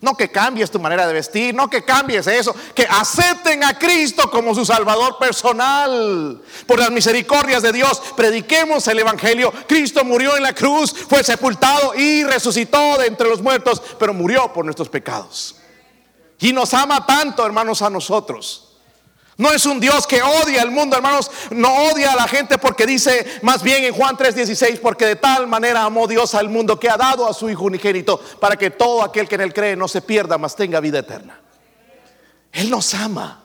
No 0.00 0.16
que 0.16 0.30
cambies 0.30 0.70
tu 0.70 0.80
manera 0.80 1.06
de 1.06 1.12
vestir, 1.12 1.54
no 1.54 1.68
que 1.68 1.84
cambies 1.84 2.26
eso, 2.26 2.54
que 2.74 2.86
acepten 2.88 3.62
a 3.64 3.78
Cristo 3.78 4.30
como 4.30 4.54
su 4.54 4.64
Salvador 4.64 5.18
personal. 5.18 6.40
Por 6.66 6.78
las 6.78 6.90
misericordias 6.90 7.62
de 7.62 7.72
Dios, 7.72 8.00
prediquemos 8.16 8.88
el 8.88 9.00
Evangelio. 9.00 9.52
Cristo 9.66 10.02
murió 10.02 10.36
en 10.36 10.42
la 10.42 10.54
cruz, 10.54 10.94
fue 11.08 11.22
sepultado 11.22 11.94
y 11.94 12.24
resucitó 12.24 12.96
de 12.96 13.08
entre 13.08 13.28
los 13.28 13.42
muertos, 13.42 13.82
pero 13.98 14.14
murió 14.14 14.50
por 14.52 14.64
nuestros 14.64 14.88
pecados. 14.88 15.56
Y 16.38 16.54
nos 16.54 16.72
ama 16.72 17.04
tanto, 17.04 17.44
hermanos, 17.44 17.82
a 17.82 17.90
nosotros 17.90 18.69
no 19.40 19.50
es 19.50 19.64
un 19.64 19.80
Dios 19.80 20.06
que 20.06 20.22
odia 20.22 20.60
al 20.60 20.70
mundo, 20.70 20.96
hermanos. 20.96 21.30
No 21.50 21.74
odia 21.86 22.12
a 22.12 22.16
la 22.16 22.28
gente 22.28 22.58
porque 22.58 22.84
dice 22.84 23.40
más 23.40 23.62
bien 23.62 23.84
en 23.84 23.94
Juan 23.94 24.14
3:16, 24.14 24.80
porque 24.80 25.06
de 25.06 25.16
tal 25.16 25.46
manera 25.46 25.82
amó 25.82 26.06
Dios 26.06 26.34
al 26.34 26.50
mundo 26.50 26.78
que 26.78 26.90
ha 26.90 26.98
dado 26.98 27.26
a 27.26 27.32
su 27.32 27.48
Hijo 27.48 27.64
unigénito 27.64 28.18
para 28.38 28.56
que 28.56 28.70
todo 28.70 29.02
aquel 29.02 29.26
que 29.26 29.36
en 29.36 29.40
él 29.40 29.54
cree 29.54 29.76
no 29.76 29.88
se 29.88 30.02
pierda, 30.02 30.36
mas 30.36 30.54
tenga 30.54 30.78
vida 30.80 30.98
eterna. 30.98 31.40
Él 32.52 32.68
nos 32.68 32.92
ama. 32.92 33.42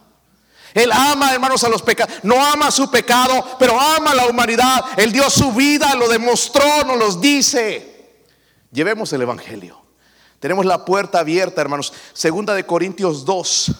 Él 0.74 0.92
ama, 0.92 1.32
hermanos, 1.34 1.64
a 1.64 1.70
los 1.70 1.82
pecados. 1.82 2.14
No 2.24 2.46
ama 2.46 2.72
su 2.72 2.92
pecado, 2.92 3.56
pero 3.58 3.80
ama 3.80 4.12
a 4.12 4.16
la 4.16 4.28
humanidad. 4.28 4.84
Él 4.98 5.14
dio 5.14 5.30
su 5.30 5.54
vida, 5.54 5.96
lo 5.96 6.10
demostró, 6.10 6.84
nos 6.84 6.98
los 6.98 7.22
dice. 7.22 8.12
Llevemos 8.74 9.14
el 9.14 9.22
Evangelio. 9.22 9.82
Tenemos 10.42 10.66
la 10.66 10.84
puerta 10.84 11.20
abierta, 11.20 11.62
hermanos. 11.62 11.94
Segunda 12.12 12.54
de 12.54 12.66
Corintios 12.66 13.24
2, 13.24 13.72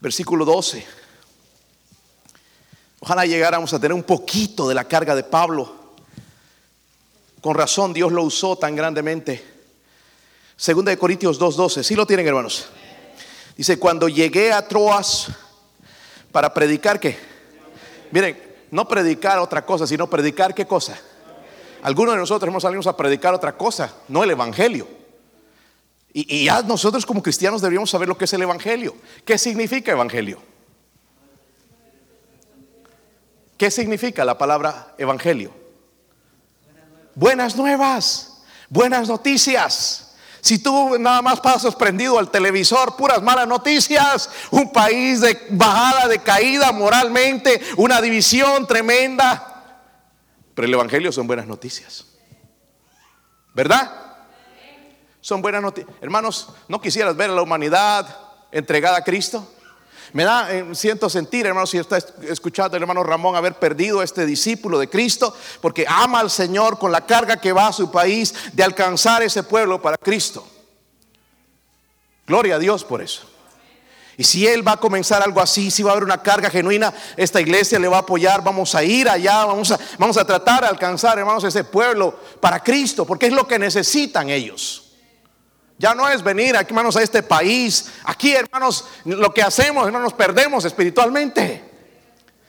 versículo 0.00 0.46
12. 0.46 1.01
Ojalá 3.04 3.26
llegáramos 3.26 3.74
a 3.74 3.80
tener 3.80 3.94
un 3.94 4.04
poquito 4.04 4.68
de 4.68 4.76
la 4.76 4.84
carga 4.84 5.16
de 5.16 5.24
Pablo. 5.24 5.74
Con 7.40 7.56
razón 7.56 7.92
Dios 7.92 8.12
lo 8.12 8.22
usó 8.22 8.56
tan 8.56 8.76
grandemente. 8.76 9.44
Segunda 10.56 10.92
de 10.92 10.98
Corintios 10.98 11.36
2:12. 11.36 11.82
¿Sí 11.82 11.96
lo 11.96 12.06
tienen, 12.06 12.28
hermanos? 12.28 12.66
Dice, 13.56 13.76
cuando 13.76 14.08
llegué 14.08 14.52
a 14.52 14.68
Troas 14.68 15.26
para 16.30 16.54
predicar 16.54 17.00
qué? 17.00 17.18
Miren, 18.12 18.40
no 18.70 18.86
predicar 18.86 19.40
otra 19.40 19.66
cosa, 19.66 19.84
sino 19.84 20.08
predicar 20.08 20.54
qué 20.54 20.64
cosa. 20.64 20.96
Algunos 21.82 22.14
de 22.14 22.20
nosotros 22.20 22.48
hemos 22.48 22.62
salido 22.62 22.88
a 22.88 22.96
predicar 22.96 23.34
otra 23.34 23.56
cosa, 23.56 23.92
no 24.06 24.22
el 24.22 24.30
Evangelio. 24.30 24.86
Y, 26.12 26.36
y, 26.36 26.44
ya 26.44 26.62
nosotros 26.62 27.04
como 27.04 27.20
cristianos 27.20 27.62
deberíamos 27.62 27.90
saber 27.90 28.06
lo 28.06 28.16
que 28.16 28.26
es 28.26 28.32
el 28.32 28.42
Evangelio. 28.42 28.94
¿Qué 29.24 29.38
significa 29.38 29.90
Evangelio? 29.90 30.51
¿Qué 33.56 33.70
significa 33.70 34.24
la 34.24 34.38
palabra 34.38 34.94
Evangelio? 34.98 35.52
Buenas 37.14 37.56
nuevas, 37.56 38.42
buenas 38.68 39.08
noticias. 39.08 40.14
Si 40.40 40.58
tú 40.58 40.98
nada 40.98 41.22
más 41.22 41.40
pasas 41.40 41.76
prendido 41.76 42.18
al 42.18 42.30
televisor, 42.30 42.96
puras 42.96 43.22
malas 43.22 43.46
noticias, 43.46 44.28
un 44.50 44.72
país 44.72 45.20
de 45.20 45.38
bajada, 45.50 46.08
de 46.08 46.18
caída 46.18 46.72
moralmente, 46.72 47.60
una 47.76 48.00
división 48.00 48.66
tremenda. 48.66 49.78
Pero 50.54 50.66
el 50.66 50.74
Evangelio 50.74 51.12
son 51.12 51.28
buenas 51.28 51.46
noticias. 51.46 52.06
¿Verdad? 53.54 53.92
Son 55.20 55.40
buenas 55.40 55.62
noticias. 55.62 55.94
Hermanos, 56.00 56.48
¿no 56.66 56.80
quisieras 56.80 57.14
ver 57.14 57.30
a 57.30 57.34
la 57.34 57.42
humanidad 57.42 58.18
entregada 58.50 58.96
a 58.96 59.04
Cristo? 59.04 59.48
Me 60.12 60.24
da, 60.24 60.52
eh, 60.52 60.74
siento 60.74 61.08
sentir, 61.08 61.46
hermano, 61.46 61.66
si 61.66 61.78
está 61.78 61.98
escuchando 62.28 62.76
el 62.76 62.82
hermano 62.82 63.02
Ramón 63.02 63.34
haber 63.34 63.54
perdido 63.54 64.00
a 64.00 64.04
este 64.04 64.26
discípulo 64.26 64.78
de 64.78 64.90
Cristo, 64.90 65.34
porque 65.60 65.86
ama 65.88 66.20
al 66.20 66.30
Señor 66.30 66.78
con 66.78 66.92
la 66.92 67.06
carga 67.06 67.38
que 67.38 67.52
va 67.52 67.68
a 67.68 67.72
su 67.72 67.90
país 67.90 68.34
de 68.52 68.62
alcanzar 68.62 69.22
ese 69.22 69.42
pueblo 69.42 69.80
para 69.80 69.96
Cristo. 69.96 70.46
Gloria 72.26 72.56
a 72.56 72.58
Dios 72.58 72.84
por 72.84 73.00
eso. 73.00 73.22
Y 74.18 74.24
si 74.24 74.46
Él 74.46 74.66
va 74.66 74.72
a 74.72 74.76
comenzar 74.76 75.22
algo 75.22 75.40
así, 75.40 75.70
si 75.70 75.82
va 75.82 75.90
a 75.90 75.92
haber 75.92 76.04
una 76.04 76.22
carga 76.22 76.50
genuina, 76.50 76.92
esta 77.16 77.40
iglesia 77.40 77.78
le 77.78 77.88
va 77.88 77.96
a 77.96 78.00
apoyar, 78.00 78.44
vamos 78.44 78.74
a 78.74 78.84
ir 78.84 79.08
allá, 79.08 79.46
vamos 79.46 79.70
a, 79.70 79.78
vamos 79.98 80.18
a 80.18 80.26
tratar 80.26 80.60
de 80.60 80.68
alcanzar, 80.68 81.18
hermanos, 81.18 81.44
ese 81.44 81.64
pueblo 81.64 82.20
para 82.38 82.62
Cristo, 82.62 83.06
porque 83.06 83.26
es 83.26 83.32
lo 83.32 83.48
que 83.48 83.58
necesitan 83.58 84.28
ellos. 84.28 84.81
Ya 85.82 85.96
no 85.96 86.08
es 86.08 86.22
venir 86.22 86.56
aquí, 86.56 86.68
hermanos, 86.68 86.94
a 86.94 87.02
este 87.02 87.24
país. 87.24 87.90
Aquí, 88.04 88.32
hermanos, 88.32 88.84
lo 89.04 89.34
que 89.34 89.42
hacemos, 89.42 89.90
no 89.90 89.98
nos 89.98 90.12
perdemos 90.12 90.64
espiritualmente. 90.64 91.60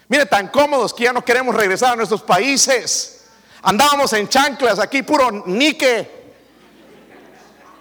Mire, 0.08 0.28
tan 0.28 0.50
cómodos 0.50 0.94
que 0.94 1.06
ya 1.06 1.14
no 1.14 1.26
queremos 1.26 1.56
regresar 1.56 1.94
a 1.94 1.96
nuestros 1.96 2.22
países. 2.22 3.24
Andábamos 3.64 4.14
en 4.14 4.30
chanclas 4.30 4.78
aquí, 4.78 5.02
puro 5.02 5.32
nique. 5.48 6.22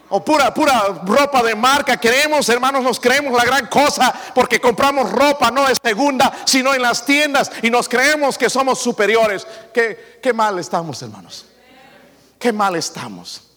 O 0.08 0.24
pura, 0.24 0.54
pura 0.54 1.02
ropa 1.04 1.42
de 1.42 1.54
marca. 1.54 1.98
Queremos, 1.98 2.48
hermanos, 2.48 2.82
nos 2.82 2.98
creemos 2.98 3.34
la 3.36 3.44
gran 3.44 3.66
cosa 3.66 4.10
porque 4.34 4.58
compramos 4.58 5.12
ropa 5.12 5.50
no 5.50 5.68
de 5.68 5.74
segunda, 5.74 6.32
sino 6.46 6.72
en 6.72 6.80
las 6.80 7.04
tiendas 7.04 7.52
y 7.60 7.68
nos 7.68 7.90
creemos 7.90 8.38
que 8.38 8.48
somos 8.48 8.78
superiores. 8.78 9.46
Qué, 9.74 10.18
qué 10.22 10.32
mal 10.32 10.58
estamos, 10.58 11.02
hermanos. 11.02 11.44
Qué 12.38 12.54
mal 12.54 12.74
estamos. 12.74 13.51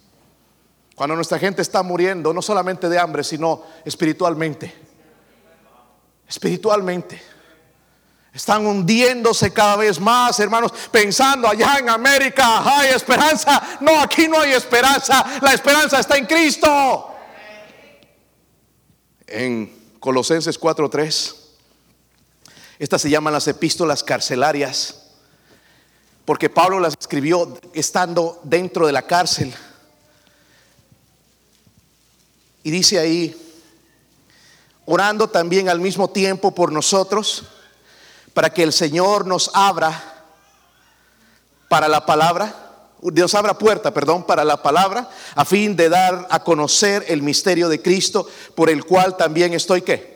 Cuando 0.96 1.16
nuestra 1.16 1.38
gente 1.38 1.62
está 1.62 1.84
muriendo, 1.84 2.34
no 2.34 2.42
solamente 2.42 2.88
de 2.88 2.98
hambre, 2.98 3.24
sino 3.24 3.64
espiritualmente. 3.84 4.74
Espiritualmente. 6.28 7.22
Están 8.34 8.66
hundiéndose 8.66 9.52
cada 9.52 9.76
vez 9.78 10.00
más, 10.00 10.40
hermanos, 10.40 10.74
pensando 10.92 11.48
allá 11.48 11.78
en 11.80 11.90
América 11.90 12.64
hay 12.66 12.90
esperanza. 12.90 13.78
No, 13.82 14.00
aquí 14.02 14.28
no 14.28 14.40
hay 14.40 14.54
esperanza. 14.54 15.40
La 15.42 15.54
esperanza 15.54 16.00
está 16.00 16.18
en 16.18 16.26
Cristo. 16.26 17.16
En 19.28 19.98
Colosenses 20.00 20.60
4:3, 20.60 21.36
estas 22.78 23.02
se 23.02 23.10
llaman 23.10 23.34
las 23.34 23.48
epístolas 23.48 24.04
carcelarias, 24.04 25.12
porque 26.26 26.50
Pablo 26.50 26.80
las 26.80 26.94
escribió 27.00 27.58
estando 27.74 28.40
dentro 28.44 28.86
de 28.86 28.94
la 28.94 29.02
cárcel. 29.02 29.54
Y 32.66 32.72
dice 32.72 32.98
ahí, 32.98 33.40
orando 34.88 35.30
también 35.30 35.70
al 35.70 35.80
mismo 35.80 36.10
tiempo 36.10 36.50
por 36.50 36.72
nosotros, 36.72 37.44
para 38.34 38.50
que 38.50 38.64
el 38.64 38.74
Señor 38.74 39.28
nos 39.28 39.52
abra 39.54 40.26
para 41.70 41.88
la 41.88 42.08
palabra, 42.08 42.56
Dios 43.04 43.36
abra 43.36 43.56
puerta, 43.60 43.94
perdón, 43.94 44.24
para 44.24 44.44
la 44.44 44.64
palabra, 44.64 45.08
a 45.36 45.46
fin 45.46 45.76
de 45.76 45.90
dar 45.90 46.28
a 46.32 46.44
conocer 46.44 47.06
el 47.08 47.22
misterio 47.22 47.70
de 47.70 47.84
Cristo, 47.84 48.28
por 48.56 48.72
el 48.72 48.84
cual 48.84 49.16
también 49.16 49.54
estoy 49.54 49.84
qué. 49.84 50.16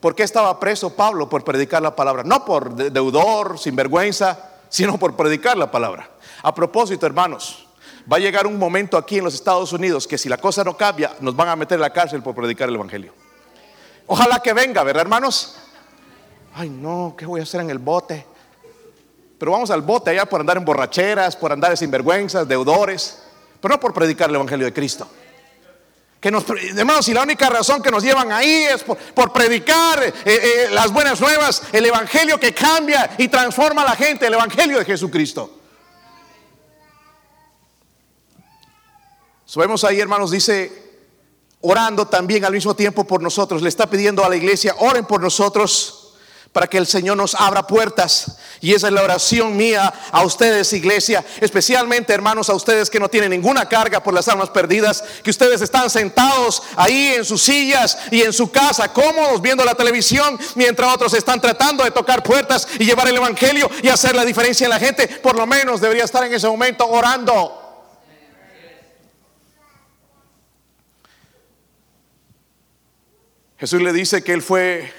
¿Por 0.00 0.16
qué 0.16 0.24
estaba 0.24 0.58
preso 0.58 0.96
Pablo? 0.96 1.28
Por 1.28 1.44
predicar 1.44 1.82
la 1.82 1.94
palabra. 1.94 2.24
No 2.24 2.44
por 2.44 2.74
deudor, 2.74 3.60
sinvergüenza, 3.60 4.54
sino 4.68 4.98
por 4.98 5.14
predicar 5.14 5.56
la 5.56 5.70
palabra. 5.70 6.10
A 6.42 6.52
propósito, 6.52 7.06
hermanos, 7.06 7.64
Va 8.10 8.16
a 8.16 8.20
llegar 8.20 8.46
un 8.46 8.58
momento 8.58 8.96
aquí 8.96 9.18
en 9.18 9.24
los 9.24 9.34
Estados 9.34 9.72
Unidos 9.72 10.06
que 10.06 10.18
si 10.18 10.28
la 10.28 10.38
cosa 10.38 10.64
no 10.64 10.76
cambia, 10.76 11.14
nos 11.20 11.34
van 11.34 11.48
a 11.48 11.56
meter 11.56 11.76
en 11.76 11.82
la 11.82 11.92
cárcel 11.92 12.22
por 12.22 12.34
predicar 12.34 12.68
el 12.68 12.74
Evangelio. 12.74 13.12
Ojalá 14.06 14.40
que 14.40 14.52
venga, 14.52 14.82
¿verdad, 14.82 15.02
hermanos? 15.02 15.56
Ay, 16.54 16.68
no, 16.68 17.14
¿qué 17.16 17.26
voy 17.26 17.40
a 17.40 17.42
hacer 17.44 17.60
en 17.60 17.70
el 17.70 17.78
bote? 17.78 18.26
Pero 19.38 19.52
vamos 19.52 19.70
al 19.70 19.82
bote 19.82 20.10
allá 20.10 20.26
por 20.26 20.40
andar 20.40 20.56
en 20.56 20.64
borracheras, 20.64 21.36
por 21.36 21.52
andar 21.52 21.70
en 21.70 21.76
sinvergüenzas, 21.76 22.46
deudores, 22.46 23.22
pero 23.60 23.74
no 23.74 23.80
por 23.80 23.94
predicar 23.94 24.28
el 24.28 24.34
Evangelio 24.34 24.66
de 24.66 24.72
Cristo. 24.72 25.08
Que 26.20 26.30
nos, 26.30 26.44
hermanos, 26.76 27.08
y 27.08 27.14
la 27.14 27.22
única 27.22 27.48
razón 27.48 27.82
que 27.82 27.90
nos 27.90 28.02
llevan 28.02 28.30
ahí 28.32 28.64
es 28.64 28.82
por, 28.82 29.32
predicar 29.32 30.02
eh, 30.02 30.12
eh, 30.24 30.68
las 30.70 30.92
buenas 30.92 31.18
nuevas, 31.20 31.62
el 31.72 31.86
Evangelio 31.86 32.38
que 32.38 32.52
cambia 32.52 33.10
y 33.16 33.28
transforma 33.28 33.82
a 33.82 33.86
la 33.86 33.96
gente, 33.96 34.26
el 34.26 34.34
Evangelio 34.34 34.78
de 34.78 34.84
Jesucristo. 34.84 35.59
Sabemos 39.50 39.82
ahí, 39.82 39.98
hermanos, 39.98 40.30
dice, 40.30 40.70
orando 41.60 42.06
también 42.06 42.44
al 42.44 42.52
mismo 42.52 42.76
tiempo 42.76 43.02
por 43.02 43.20
nosotros. 43.20 43.62
Le 43.62 43.68
está 43.68 43.90
pidiendo 43.90 44.24
a 44.24 44.28
la 44.28 44.36
iglesia, 44.36 44.76
oren 44.78 45.04
por 45.04 45.20
nosotros 45.20 46.12
para 46.52 46.68
que 46.68 46.78
el 46.78 46.86
Señor 46.86 47.16
nos 47.16 47.34
abra 47.34 47.66
puertas. 47.66 48.36
Y 48.60 48.74
esa 48.74 48.86
es 48.86 48.92
la 48.92 49.02
oración 49.02 49.56
mía 49.56 49.92
a 50.12 50.22
ustedes, 50.22 50.72
iglesia, 50.72 51.24
especialmente 51.40 52.12
hermanos, 52.12 52.48
a 52.48 52.54
ustedes 52.54 52.88
que 52.88 53.00
no 53.00 53.08
tienen 53.08 53.30
ninguna 53.30 53.68
carga 53.68 54.00
por 54.00 54.14
las 54.14 54.28
almas 54.28 54.50
perdidas, 54.50 55.02
que 55.24 55.30
ustedes 55.30 55.60
están 55.62 55.90
sentados 55.90 56.62
ahí 56.76 57.14
en 57.16 57.24
sus 57.24 57.42
sillas 57.42 57.98
y 58.12 58.22
en 58.22 58.32
su 58.32 58.52
casa, 58.52 58.92
cómodos 58.92 59.42
viendo 59.42 59.64
la 59.64 59.74
televisión, 59.74 60.38
mientras 60.54 60.94
otros 60.94 61.12
están 61.14 61.40
tratando 61.40 61.82
de 61.82 61.90
tocar 61.90 62.22
puertas 62.22 62.68
y 62.78 62.84
llevar 62.84 63.08
el 63.08 63.16
Evangelio 63.16 63.68
y 63.82 63.88
hacer 63.88 64.14
la 64.14 64.24
diferencia 64.24 64.66
en 64.66 64.70
la 64.70 64.78
gente. 64.78 65.08
Por 65.08 65.36
lo 65.36 65.44
menos 65.44 65.80
debería 65.80 66.04
estar 66.04 66.22
en 66.22 66.32
ese 66.32 66.46
momento 66.46 66.86
orando. 66.86 67.59
Jesús 73.60 73.82
le 73.82 73.92
dice 73.92 74.24
que 74.24 74.32
Él 74.32 74.40
fue, 74.40 74.90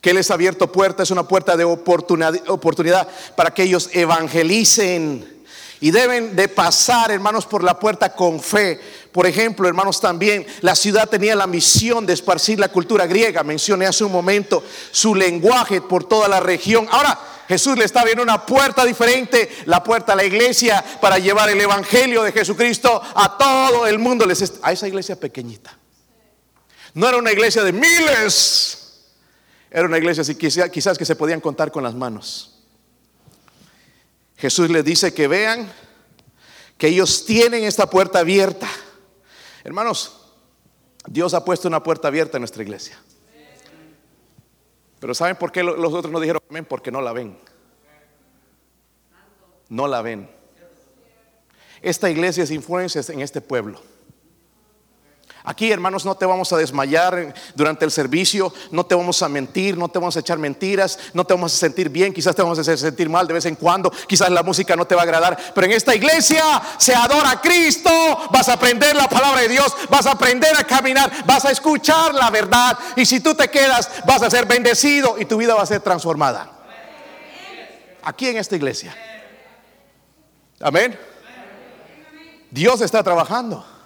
que 0.00 0.10
Él 0.10 0.18
es 0.18 0.32
abierto 0.32 0.72
puerta, 0.72 1.04
es 1.04 1.12
una 1.12 1.28
puerta 1.28 1.56
de 1.56 1.62
oportunidad, 1.62 2.34
oportunidad 2.48 3.08
para 3.36 3.54
que 3.54 3.62
ellos 3.62 3.88
evangelicen. 3.92 5.38
Y 5.80 5.92
deben 5.92 6.34
de 6.34 6.48
pasar, 6.48 7.12
hermanos, 7.12 7.46
por 7.46 7.62
la 7.62 7.78
puerta 7.78 8.12
con 8.12 8.40
fe. 8.40 8.80
Por 9.12 9.28
ejemplo, 9.28 9.68
hermanos, 9.68 10.00
también 10.00 10.44
la 10.60 10.74
ciudad 10.74 11.08
tenía 11.08 11.36
la 11.36 11.46
misión 11.46 12.04
de 12.04 12.14
esparcir 12.14 12.58
la 12.58 12.68
cultura 12.68 13.06
griega. 13.06 13.44
Mencioné 13.44 13.86
hace 13.86 14.02
un 14.02 14.10
momento 14.10 14.64
su 14.90 15.14
lenguaje 15.14 15.80
por 15.80 16.02
toda 16.02 16.26
la 16.26 16.40
región. 16.40 16.88
Ahora, 16.90 17.16
Jesús 17.46 17.78
le 17.78 17.84
está 17.84 18.00
abriendo 18.00 18.24
una 18.24 18.44
puerta 18.44 18.84
diferente, 18.84 19.48
la 19.66 19.84
puerta 19.84 20.14
a 20.14 20.16
la 20.16 20.24
iglesia, 20.24 20.84
para 21.00 21.20
llevar 21.20 21.48
el 21.48 21.60
evangelio 21.60 22.24
de 22.24 22.32
Jesucristo 22.32 23.00
a 23.14 23.38
todo 23.38 23.86
el 23.86 24.00
mundo. 24.00 24.26
A 24.62 24.72
esa 24.72 24.88
iglesia 24.88 25.14
pequeñita. 25.14 25.78
No 26.98 27.08
era 27.08 27.16
una 27.16 27.30
iglesia 27.30 27.62
de 27.62 27.72
miles, 27.72 29.06
era 29.70 29.86
una 29.86 29.98
iglesia 29.98 30.24
quizás, 30.34 30.68
quizás 30.68 30.98
que 30.98 31.04
se 31.04 31.14
podían 31.14 31.40
contar 31.40 31.70
con 31.70 31.84
las 31.84 31.94
manos. 31.94 32.58
Jesús 34.36 34.68
les 34.68 34.84
dice 34.84 35.14
que 35.14 35.28
vean 35.28 35.72
que 36.76 36.88
ellos 36.88 37.24
tienen 37.24 37.62
esta 37.62 37.88
puerta 37.88 38.18
abierta. 38.18 38.68
Hermanos, 39.62 40.32
Dios 41.06 41.34
ha 41.34 41.44
puesto 41.44 41.68
una 41.68 41.84
puerta 41.84 42.08
abierta 42.08 42.36
en 42.36 42.40
nuestra 42.40 42.64
iglesia. 42.64 42.98
Pero 44.98 45.14
¿saben 45.14 45.36
por 45.36 45.52
qué 45.52 45.62
los 45.62 45.94
otros 45.94 46.12
no 46.12 46.18
dijeron 46.18 46.42
amén? 46.50 46.64
Porque 46.64 46.90
no 46.90 47.00
la 47.00 47.12
ven. 47.12 47.38
No 49.68 49.86
la 49.86 50.02
ven. 50.02 50.28
Esta 51.80 52.10
iglesia 52.10 52.42
es 52.42 52.50
influencia 52.50 53.00
en 53.06 53.20
este 53.20 53.40
pueblo. 53.40 53.80
Aquí, 55.44 55.70
hermanos, 55.70 56.04
no 56.04 56.14
te 56.14 56.26
vamos 56.26 56.52
a 56.52 56.56
desmayar 56.56 57.34
durante 57.54 57.84
el 57.84 57.90
servicio, 57.90 58.52
no 58.70 58.84
te 58.84 58.94
vamos 58.94 59.22
a 59.22 59.28
mentir, 59.28 59.78
no 59.78 59.88
te 59.88 59.98
vamos 59.98 60.16
a 60.16 60.20
echar 60.20 60.38
mentiras, 60.38 60.98
no 61.14 61.24
te 61.24 61.32
vamos 61.32 61.54
a 61.54 61.56
sentir 61.56 61.88
bien, 61.88 62.12
quizás 62.12 62.34
te 62.34 62.42
vamos 62.42 62.58
a 62.58 62.76
sentir 62.76 63.08
mal 63.08 63.26
de 63.26 63.34
vez 63.34 63.46
en 63.46 63.54
cuando, 63.54 63.90
quizás 64.06 64.30
la 64.30 64.42
música 64.42 64.76
no 64.76 64.86
te 64.86 64.94
va 64.94 65.02
a 65.02 65.04
agradar, 65.04 65.38
pero 65.54 65.66
en 65.66 65.72
esta 65.72 65.94
iglesia 65.94 66.42
se 66.76 66.94
adora 66.94 67.30
a 67.30 67.40
Cristo, 67.40 67.90
vas 68.30 68.48
a 68.48 68.54
aprender 68.54 68.94
la 68.96 69.08
palabra 69.08 69.40
de 69.40 69.48
Dios, 69.48 69.74
vas 69.88 70.06
a 70.06 70.12
aprender 70.12 70.54
a 70.56 70.64
caminar, 70.64 71.10
vas 71.24 71.44
a 71.44 71.50
escuchar 71.50 72.14
la 72.14 72.30
verdad 72.30 72.76
y 72.96 73.06
si 73.06 73.20
tú 73.20 73.34
te 73.34 73.48
quedas 73.48 73.90
vas 74.04 74.22
a 74.22 74.30
ser 74.30 74.46
bendecido 74.46 75.16
y 75.18 75.24
tu 75.24 75.36
vida 75.36 75.54
va 75.54 75.62
a 75.62 75.66
ser 75.66 75.80
transformada. 75.80 76.50
Aquí 78.02 78.28
en 78.28 78.38
esta 78.38 78.56
iglesia. 78.56 78.96
Amén. 80.60 80.98
Dios 82.50 82.80
está 82.80 83.02
trabajando. 83.02 83.77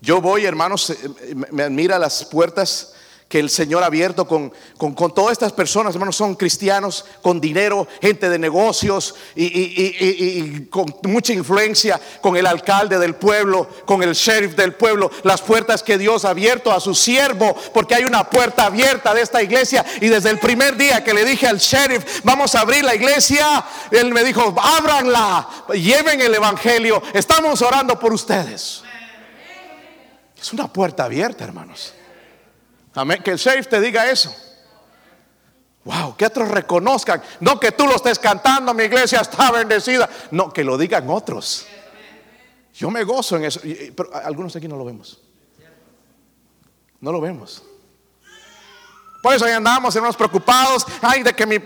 Yo 0.00 0.20
voy, 0.20 0.44
hermanos, 0.44 0.90
eh, 0.90 1.34
me 1.50 1.62
admira 1.62 1.98
las 1.98 2.24
puertas 2.24 2.92
que 3.28 3.40
el 3.40 3.50
Señor 3.50 3.82
ha 3.82 3.86
abierto 3.86 4.26
con, 4.28 4.52
con, 4.76 4.94
todas 5.12 5.32
estas 5.32 5.52
personas, 5.52 5.94
hermanos, 5.94 6.14
son 6.14 6.36
cristianos, 6.36 7.04
con 7.22 7.40
dinero, 7.40 7.88
gente 8.00 8.28
de 8.28 8.38
negocios 8.38 9.16
y, 9.34 9.44
y, 9.44 10.66
con 10.70 10.94
mucha 11.02 11.32
influencia, 11.32 12.00
con 12.20 12.36
el 12.36 12.46
alcalde 12.46 12.98
del 13.00 13.16
pueblo, 13.16 13.68
con 13.84 14.02
el 14.04 14.12
sheriff 14.12 14.54
del 14.54 14.74
pueblo, 14.74 15.10
las 15.24 15.42
puertas 15.42 15.82
que 15.82 15.98
Dios 15.98 16.24
ha 16.24 16.30
abierto 16.30 16.70
a 16.70 16.78
su 16.78 16.94
siervo, 16.94 17.56
porque 17.74 17.96
hay 17.96 18.04
una 18.04 18.30
puerta 18.30 18.66
abierta 18.66 19.12
de 19.12 19.22
esta 19.22 19.42
iglesia. 19.42 19.84
Y 20.00 20.06
desde 20.06 20.30
el 20.30 20.38
primer 20.38 20.76
día 20.76 21.02
que 21.02 21.12
le 21.12 21.24
dije 21.24 21.48
al 21.48 21.58
sheriff, 21.58 22.20
vamos 22.22 22.54
a 22.54 22.60
abrir 22.60 22.84
la 22.84 22.94
iglesia, 22.94 23.64
él 23.90 24.12
me 24.12 24.22
dijo, 24.22 24.54
ábranla, 24.56 25.48
lleven 25.72 26.20
el 26.20 26.32
evangelio, 26.32 27.02
estamos 27.12 27.60
orando 27.60 27.98
por 27.98 28.12
ustedes. 28.12 28.85
Es 30.38 30.52
una 30.52 30.72
puerta 30.72 31.04
abierta, 31.04 31.44
hermanos. 31.44 31.94
Amén. 32.94 33.22
Que 33.22 33.32
el 33.32 33.38
sheriff 33.38 33.68
te 33.68 33.80
diga 33.80 34.10
eso. 34.10 34.34
Wow, 35.84 36.16
que 36.16 36.26
otros 36.26 36.48
reconozcan. 36.48 37.22
No 37.40 37.60
que 37.60 37.72
tú 37.72 37.86
lo 37.86 37.94
estés 37.94 38.18
cantando, 38.18 38.74
mi 38.74 38.84
iglesia 38.84 39.20
está 39.20 39.52
bendecida. 39.52 40.08
No, 40.32 40.52
que 40.52 40.64
lo 40.64 40.76
digan 40.76 41.08
otros. 41.08 41.66
Yo 42.74 42.90
me 42.90 43.04
gozo 43.04 43.36
en 43.36 43.44
eso. 43.44 43.60
Pero 43.62 44.10
algunos 44.14 44.54
aquí 44.56 44.68
no 44.68 44.76
lo 44.76 44.84
vemos. 44.84 45.20
No 47.00 47.12
lo 47.12 47.20
vemos. 47.20 47.62
Por 49.22 49.34
eso 49.34 49.44
ahí 49.44 49.52
andamos, 49.52 49.94
hermanos, 49.94 50.16
preocupados. 50.16 50.86
Ay, 51.02 51.22
de 51.22 51.34
que 51.34 51.46
mi, 51.46 51.58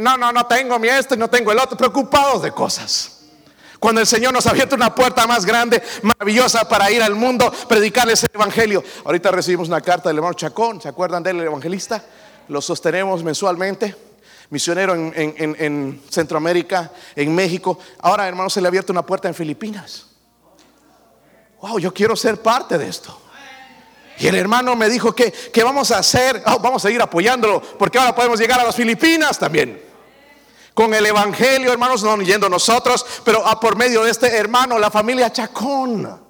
no, 0.00 0.16
no, 0.16 0.32
no 0.32 0.46
tengo 0.46 0.78
mi 0.78 0.88
este, 0.88 1.16
no 1.16 1.28
tengo 1.28 1.52
el 1.52 1.58
otro. 1.58 1.76
Preocupados 1.76 2.42
de 2.42 2.52
cosas. 2.52 3.21
Cuando 3.82 4.00
el 4.00 4.06
Señor 4.06 4.32
nos 4.32 4.46
abierto 4.46 4.76
una 4.76 4.94
puerta 4.94 5.26
más 5.26 5.44
grande, 5.44 5.82
maravillosa 6.02 6.68
para 6.68 6.88
ir 6.92 7.02
al 7.02 7.16
mundo, 7.16 7.52
predicarles 7.68 8.22
el 8.22 8.30
Evangelio. 8.32 8.84
Ahorita 9.04 9.32
recibimos 9.32 9.66
una 9.66 9.80
carta 9.80 10.08
del 10.08 10.18
hermano 10.18 10.34
Chacón, 10.34 10.80
¿se 10.80 10.88
acuerdan 10.88 11.20
del 11.20 11.40
evangelista? 11.40 12.00
Lo 12.46 12.62
sostenemos 12.62 13.24
mensualmente. 13.24 13.96
Misionero 14.50 14.94
en, 14.94 16.00
Centroamérica, 16.08 16.92
en 17.16 17.34
México. 17.34 17.76
Ahora, 17.98 18.28
hermano, 18.28 18.48
se 18.50 18.60
le 18.60 18.68
ha 18.68 18.70
abierto 18.70 18.92
una 18.92 19.04
puerta 19.04 19.26
en 19.26 19.34
Filipinas. 19.34 20.06
Wow, 21.60 21.80
yo 21.80 21.92
quiero 21.92 22.14
ser 22.14 22.40
parte 22.40 22.78
de 22.78 22.86
esto. 22.88 23.20
Y 24.20 24.28
el 24.28 24.36
hermano 24.36 24.76
me 24.76 24.88
dijo 24.88 25.12
que, 25.12 25.34
vamos 25.64 25.90
a 25.90 25.98
hacer, 25.98 26.40
oh, 26.46 26.60
vamos 26.60 26.84
a 26.84 26.90
ir 26.92 27.02
apoyándolo, 27.02 27.60
porque 27.60 27.98
ahora 27.98 28.14
podemos 28.14 28.38
llegar 28.38 28.60
a 28.60 28.64
las 28.64 28.76
Filipinas 28.76 29.40
también 29.40 29.90
con 30.74 30.94
el 30.94 31.04
Evangelio, 31.04 31.72
hermanos, 31.72 32.02
no 32.02 32.16
yendo 32.22 32.48
nosotros, 32.48 33.04
pero 33.24 33.46
a 33.46 33.60
por 33.60 33.76
medio 33.76 34.04
de 34.04 34.10
este 34.10 34.34
hermano, 34.36 34.78
la 34.78 34.90
familia 34.90 35.32
Chacón. 35.32 36.20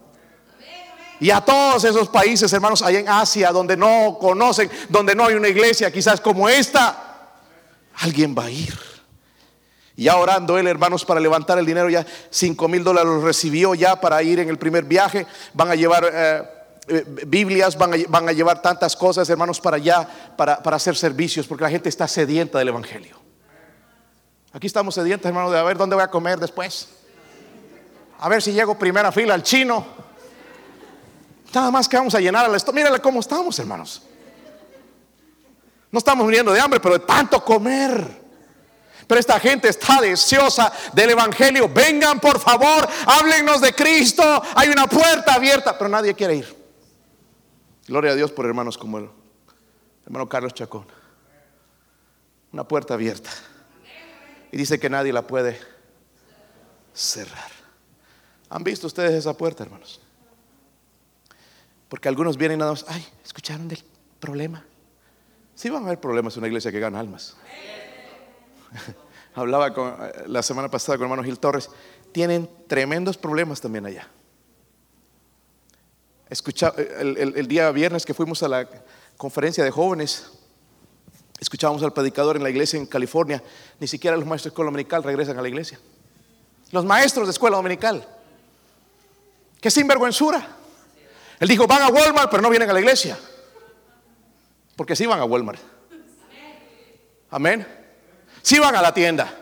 Y 1.21 1.31
a 1.31 1.41
todos 1.41 1.85
esos 1.85 2.09
países, 2.09 2.53
hermanos, 2.53 2.83
allá 2.83 2.99
en 2.99 3.09
Asia, 3.09 3.53
donde 3.53 3.77
no 3.77 4.19
conocen, 4.21 4.69
donde 4.89 5.15
no 5.15 5.27
hay 5.27 5.35
una 5.35 5.49
iglesia 5.49 5.93
quizás 5.93 6.21
como 6.21 6.49
esta, 6.49 7.31
alguien 7.95 8.35
va 8.37 8.47
a 8.47 8.51
ir. 8.51 8.77
Ya 9.95 10.17
orando 10.17 10.59
él, 10.59 10.67
hermanos, 10.67 11.05
para 11.05 11.21
levantar 11.21 11.59
el 11.61 11.67
dinero, 11.67 11.89
ya 11.89 12.05
5 12.31 12.67
mil 12.67 12.83
dólares 12.83 13.09
los 13.09 13.23
recibió 13.23 13.75
ya 13.77 14.01
para 14.01 14.21
ir 14.25 14.41
en 14.41 14.49
el 14.49 14.59
primer 14.59 14.85
viaje. 14.85 15.25
Van 15.55 15.71
a 15.71 15.77
llevar 15.77 16.11
eh, 16.13 16.43
eh, 16.89 17.05
Biblias, 17.27 17.79
van 17.79 18.29
a, 18.29 18.33
llevar 18.33 18.61
tantas 18.61 18.97
cosas, 18.97 19.31
hermanos, 19.31 19.61
para 19.61 19.77
allá, 19.77 20.09
para 20.37 20.61
hacer 20.65 20.97
servicios, 20.97 21.47
porque 21.47 21.63
la 21.63 21.71
gente 21.71 21.89
está 21.89 22.09
sedienta 22.09 22.59
del 22.59 22.69
Evangelio. 22.69 23.22
Aquí 24.53 24.67
estamos 24.67 24.95
sedientos, 24.95 25.27
hermano, 25.27 25.51
de 25.51 25.59
a 25.59 25.63
ver 25.63 25.79
dónde 25.79 25.97
voy 25.97 26.05
a 26.05 26.09
comer 26.09 26.39
después. 26.39 26.89
A 28.19 28.29
ver 28.29 28.43
si 28.43 28.53
llego 28.53 28.79
primera 28.79 29.11
fila 29.11 29.35
al 29.35 29.43
chino. 29.43 29.85
Nada 31.55 31.71
más 31.71 31.89
que 31.89 31.97
vamos 31.97 32.15
a 32.15 32.21
llenar 32.21 32.45
al 32.45 32.55
estómago. 32.55 32.85
Mírale 32.85 33.01
cómo 33.01 33.21
estamos, 33.21 33.59
hermanos. 33.59 34.03
No 35.91 35.99
estamos 35.99 36.25
muriendo 36.25 36.53
de 36.53 36.61
hambre, 36.61 36.81
pero 36.81 36.99
de 36.99 37.05
tanto 37.05 37.43
comer. 37.45 38.23
Pero 39.07 39.19
esta 39.19 39.41
gente 39.41 39.69
está 39.69 40.01
deseosa 40.01 40.73
del 40.93 41.11
Evangelio. 41.11 41.69
Vengan, 41.69 42.21
por 42.21 42.39
favor, 42.39 42.89
háblenos 43.07 43.61
de 43.61 43.75
Cristo. 43.75 44.43
Hay 44.55 44.69
una 44.69 44.87
puerta 44.87 45.35
abierta, 45.35 45.77
pero 45.77 45.91
nadie 45.91 46.15
quiere 46.15 46.37
ir. 46.37 46.57
Gloria 47.89 48.13
a 48.13 48.15
Dios 48.15 48.31
por 48.33 48.47
hermanos 48.47 48.79
como 48.79 48.99
el 48.99 49.11
hermano 50.07 50.29
Carlos 50.29 50.55
Chacón. 50.55 50.87
Una 52.53 52.65
puerta 52.65 52.95
abierta. 52.95 53.31
Y 54.53 54.59
dice 54.59 54.79
que 54.79 54.91
nadie 54.91 55.13
la 55.15 55.27
puede 55.27 55.59
cerrar. 56.93 57.51
¿Han 58.51 58.63
visto 58.63 58.87
ustedes 58.87 59.13
esa 59.13 59.35
puerta, 59.35 59.65
hermanos? 59.65 59.99
Porque 61.89 62.09
algunos 62.09 62.37
vienen 62.37 62.59
nada 62.59 62.73
más, 62.73 62.85
ay, 62.87 63.05
¿escucharon 63.25 63.67
del 63.67 63.83
problema? 64.21 64.65
Sí 65.55 65.71
van 65.71 65.83
a 65.83 65.87
haber 65.87 66.01
problemas 66.01 66.35
en 66.35 66.41
una 66.41 66.49
iglesia 66.49 66.71
que 66.71 66.81
gana 66.81 67.01
almas. 67.01 67.35
Hablaba 69.35 69.73
con, 69.73 69.97
eh, 70.01 70.25
la 70.27 70.43
semana 70.43 70.71
pasada 70.71 70.99
con 70.99 71.05
hermano 71.07 71.25
Gil 71.25 71.39
Torres. 71.39 71.71
Tienen 72.13 72.49
tremendos 72.67 73.17
problemas 73.17 73.59
también 73.59 73.87
allá. 73.87 74.07
Escucha, 76.29 76.75
el, 76.77 77.17
el 77.37 77.47
día 77.47 77.71
viernes 77.71 78.05
que 78.05 78.13
fuimos 78.13 78.43
a 78.43 78.49
la 78.49 78.69
conferencia 79.17 79.65
de 79.65 79.71
jóvenes, 79.71 80.31
Escuchábamos 81.43 81.83
al 81.83 81.93
predicador 81.93 82.37
en 82.37 82.45
la 82.45 82.51
iglesia 82.51 82.79
en 82.79 82.87
California, 82.87 83.43
ni 83.81 83.89
siquiera 83.89 84.17
los 84.17 84.25
maestros 84.25 84.45
de 84.45 84.49
escuela 84.51 84.69
dominical 84.69 85.03
regresan 85.03 85.37
a 85.41 85.43
la 85.43 85.49
iglesia. 85.49 85.77
Los 86.71 86.85
maestros 86.85 87.27
de 87.27 87.33
escuela 87.33 87.57
dominical. 87.57 88.07
Qué 89.61 89.69
sinvergüenzura. 89.69 90.41
Él 91.41 91.49
dijo, 91.49 91.67
van 91.67 91.83
a 91.83 91.89
Walmart, 91.89 92.31
pero 92.31 92.45
no 92.45 92.49
vienen 92.49 92.71
a 92.71 92.73
la 92.73 92.79
iglesia. 92.79 93.19
Porque 94.77 94.95
sí 94.95 95.05
van 95.05 95.19
a 95.19 95.25
Walmart. 95.25 95.59
Amén. 97.31 97.67
Sí 98.41 98.61
van 98.61 98.77
a 98.77 98.81
la 98.81 98.95
tienda. 98.95 99.37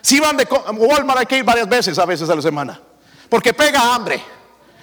Sí 0.00 0.20
van 0.20 0.38
de 0.38 0.44
Walmart 0.44 1.20
hay 1.20 1.26
que 1.26 1.36
ir 1.36 1.44
varias 1.44 1.68
veces 1.68 1.98
a 1.98 2.06
veces 2.06 2.26
a 2.30 2.34
la 2.34 2.40
semana. 2.40 2.80
Porque 3.28 3.52
pega 3.52 3.94
hambre. 3.94 4.18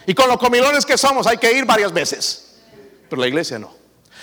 Y 0.05 0.13
con 0.13 0.29
los 0.29 0.37
comilones 0.37 0.85
que 0.85 0.95
somos 0.95 1.25
hay 1.25 1.37
que 1.37 1.51
ir 1.51 1.65
varias 1.65 1.91
veces. 1.91 2.59
Pero 3.09 3.19
la 3.19 3.27
iglesia 3.27 3.57
no. 3.57 3.80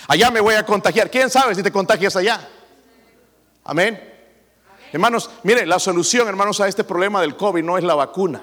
Allá 0.09 0.31
me 0.31 0.41
voy 0.41 0.55
a 0.55 0.65
contagiar. 0.65 1.11
¿Quién 1.11 1.29
sabe 1.29 1.53
si 1.53 1.61
te 1.61 1.71
contagias 1.71 2.15
allá? 2.15 2.49
Amén. 3.63 4.11
Hermanos, 4.91 5.29
mire, 5.43 5.67
la 5.67 5.77
solución, 5.77 6.27
hermanos, 6.27 6.59
a 6.59 6.67
este 6.67 6.83
problema 6.83 7.21
del 7.21 7.37
COVID 7.37 7.63
no 7.63 7.77
es 7.77 7.83
la 7.83 7.93
vacuna. 7.93 8.41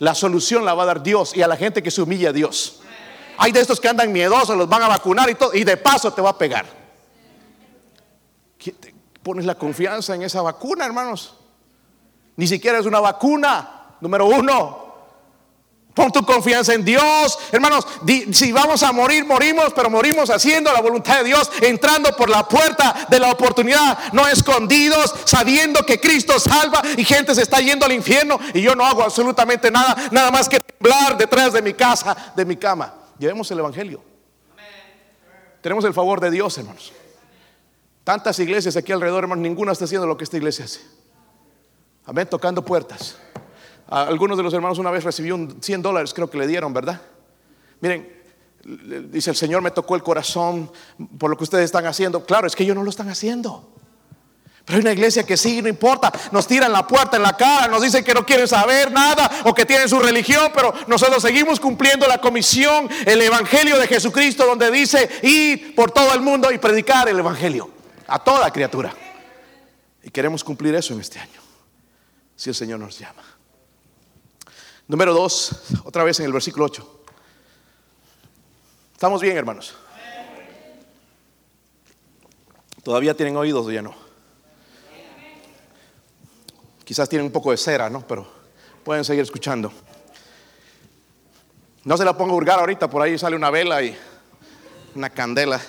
La 0.00 0.14
solución 0.14 0.66
la 0.66 0.74
va 0.74 0.82
a 0.82 0.86
dar 0.86 1.02
Dios 1.02 1.34
y 1.34 1.40
a 1.40 1.48
la 1.48 1.56
gente 1.56 1.82
que 1.82 1.90
se 1.90 2.02
humilla 2.02 2.28
a 2.28 2.32
Dios. 2.34 2.82
Hay 3.38 3.52
de 3.52 3.60
estos 3.60 3.80
que 3.80 3.88
andan 3.88 4.12
miedosos, 4.12 4.54
los 4.54 4.68
van 4.68 4.82
a 4.82 4.88
vacunar 4.88 5.30
y 5.30 5.34
todo, 5.34 5.54
y 5.54 5.64
de 5.64 5.78
paso 5.78 6.12
te 6.12 6.20
va 6.20 6.28
a 6.28 6.36
pegar. 6.36 6.66
Pones 9.22 9.46
la 9.46 9.54
confianza 9.54 10.14
en 10.14 10.24
esa 10.24 10.42
vacuna, 10.42 10.84
hermanos. 10.84 11.36
Ni 12.36 12.46
siquiera 12.46 12.78
es 12.80 12.84
una 12.84 13.00
vacuna, 13.00 13.96
número 14.02 14.26
uno. 14.26 14.89
Pon 15.94 16.12
tu 16.12 16.24
confianza 16.24 16.72
en 16.72 16.84
Dios. 16.84 17.38
Hermanos, 17.50 17.86
si 18.32 18.52
vamos 18.52 18.82
a 18.82 18.92
morir, 18.92 19.24
morimos, 19.24 19.72
pero 19.74 19.90
morimos 19.90 20.30
haciendo 20.30 20.72
la 20.72 20.80
voluntad 20.80 21.18
de 21.18 21.24
Dios, 21.24 21.50
entrando 21.60 22.14
por 22.16 22.30
la 22.30 22.46
puerta 22.46 23.06
de 23.10 23.18
la 23.18 23.30
oportunidad, 23.30 24.12
no 24.12 24.26
escondidos, 24.28 25.14
sabiendo 25.24 25.84
que 25.84 26.00
Cristo 26.00 26.38
salva 26.38 26.82
y 26.96 27.04
gente 27.04 27.34
se 27.34 27.42
está 27.42 27.58
yendo 27.58 27.86
al 27.86 27.92
infierno 27.92 28.38
y 28.54 28.62
yo 28.62 28.74
no 28.76 28.84
hago 28.84 29.02
absolutamente 29.02 29.70
nada, 29.70 29.96
nada 30.12 30.30
más 30.30 30.48
que 30.48 30.60
temblar 30.60 31.18
detrás 31.18 31.52
de 31.52 31.62
mi 31.62 31.74
casa, 31.74 32.16
de 32.36 32.44
mi 32.44 32.56
cama. 32.56 32.94
Llevemos 33.18 33.50
el 33.50 33.58
Evangelio. 33.58 34.02
Tenemos 35.60 35.84
el 35.84 35.92
favor 35.92 36.20
de 36.20 36.30
Dios, 36.30 36.56
hermanos. 36.56 36.92
Tantas 38.04 38.38
iglesias 38.38 38.76
aquí 38.76 38.92
alrededor, 38.92 39.24
hermanos, 39.24 39.42
ninguna 39.42 39.72
está 39.72 39.84
haciendo 39.84 40.06
lo 40.06 40.16
que 40.16 40.24
esta 40.24 40.36
iglesia 40.36 40.64
hace. 40.64 40.80
Amén, 42.06 42.26
tocando 42.28 42.64
puertas. 42.64 43.16
Algunos 43.90 44.36
de 44.36 44.44
los 44.44 44.54
hermanos 44.54 44.78
una 44.78 44.92
vez 44.92 45.02
recibió 45.02 45.34
un 45.34 45.60
100 45.60 45.82
dólares, 45.82 46.14
creo 46.14 46.30
que 46.30 46.38
le 46.38 46.46
dieron, 46.46 46.72
¿verdad? 46.72 47.00
Miren, 47.80 48.08
dice 49.10 49.30
el 49.30 49.36
Señor 49.36 49.62
me 49.62 49.72
tocó 49.72 49.96
el 49.96 50.02
corazón 50.02 50.70
por 51.18 51.28
lo 51.28 51.36
que 51.36 51.42
ustedes 51.42 51.64
están 51.64 51.86
haciendo. 51.86 52.24
Claro, 52.24 52.46
es 52.46 52.54
que 52.54 52.62
ellos 52.62 52.76
no 52.76 52.84
lo 52.84 52.90
están 52.90 53.08
haciendo. 53.08 53.68
Pero 54.64 54.76
hay 54.76 54.82
una 54.82 54.92
iglesia 54.92 55.24
que 55.24 55.36
sí, 55.36 55.60
no 55.60 55.68
importa, 55.68 56.12
nos 56.30 56.46
tiran 56.46 56.70
la 56.70 56.86
puerta 56.86 57.16
en 57.16 57.24
la 57.24 57.36
cara, 57.36 57.66
nos 57.66 57.82
dicen 57.82 58.04
que 58.04 58.14
no 58.14 58.24
quieren 58.24 58.46
saber 58.46 58.92
nada 58.92 59.28
o 59.44 59.52
que 59.52 59.66
tienen 59.66 59.88
su 59.88 59.98
religión, 59.98 60.52
pero 60.54 60.72
nosotros 60.86 61.20
seguimos 61.20 61.58
cumpliendo 61.58 62.06
la 62.06 62.18
comisión, 62.18 62.88
el 63.04 63.20
evangelio 63.20 63.76
de 63.76 63.88
Jesucristo, 63.88 64.46
donde 64.46 64.70
dice 64.70 65.08
ir 65.22 65.74
por 65.74 65.90
todo 65.90 66.14
el 66.14 66.20
mundo 66.20 66.52
y 66.52 66.58
predicar 66.58 67.08
el 67.08 67.18
evangelio 67.18 67.70
a 68.06 68.20
toda 68.20 68.52
criatura. 68.52 68.94
Y 70.04 70.10
queremos 70.10 70.44
cumplir 70.44 70.76
eso 70.76 70.94
en 70.94 71.00
este 71.00 71.18
año, 71.18 71.40
si 72.36 72.50
el 72.50 72.54
Señor 72.54 72.78
nos 72.78 72.96
llama. 72.96 73.39
Número 74.90 75.14
dos, 75.14 75.52
otra 75.84 76.02
vez 76.02 76.18
en 76.18 76.26
el 76.26 76.32
versículo 76.32 76.64
8. 76.64 77.04
¿Estamos 78.92 79.22
bien, 79.22 79.36
hermanos? 79.36 79.76
¿Todavía 82.82 83.16
tienen 83.16 83.36
oídos 83.36 83.64
o 83.64 83.70
ya 83.70 83.82
no? 83.82 83.94
Quizás 86.82 87.08
tienen 87.08 87.26
un 87.26 87.30
poco 87.30 87.52
de 87.52 87.56
cera, 87.56 87.88
¿no? 87.88 88.04
Pero 88.04 88.26
pueden 88.82 89.04
seguir 89.04 89.22
escuchando. 89.22 89.72
No 91.84 91.96
se 91.96 92.04
la 92.04 92.16
pongo 92.16 92.32
a 92.32 92.38
hurgar 92.38 92.58
ahorita, 92.58 92.90
por 92.90 93.00
ahí 93.02 93.16
sale 93.16 93.36
una 93.36 93.50
vela 93.50 93.80
y 93.84 93.96
una 94.96 95.10
candela. 95.10 95.60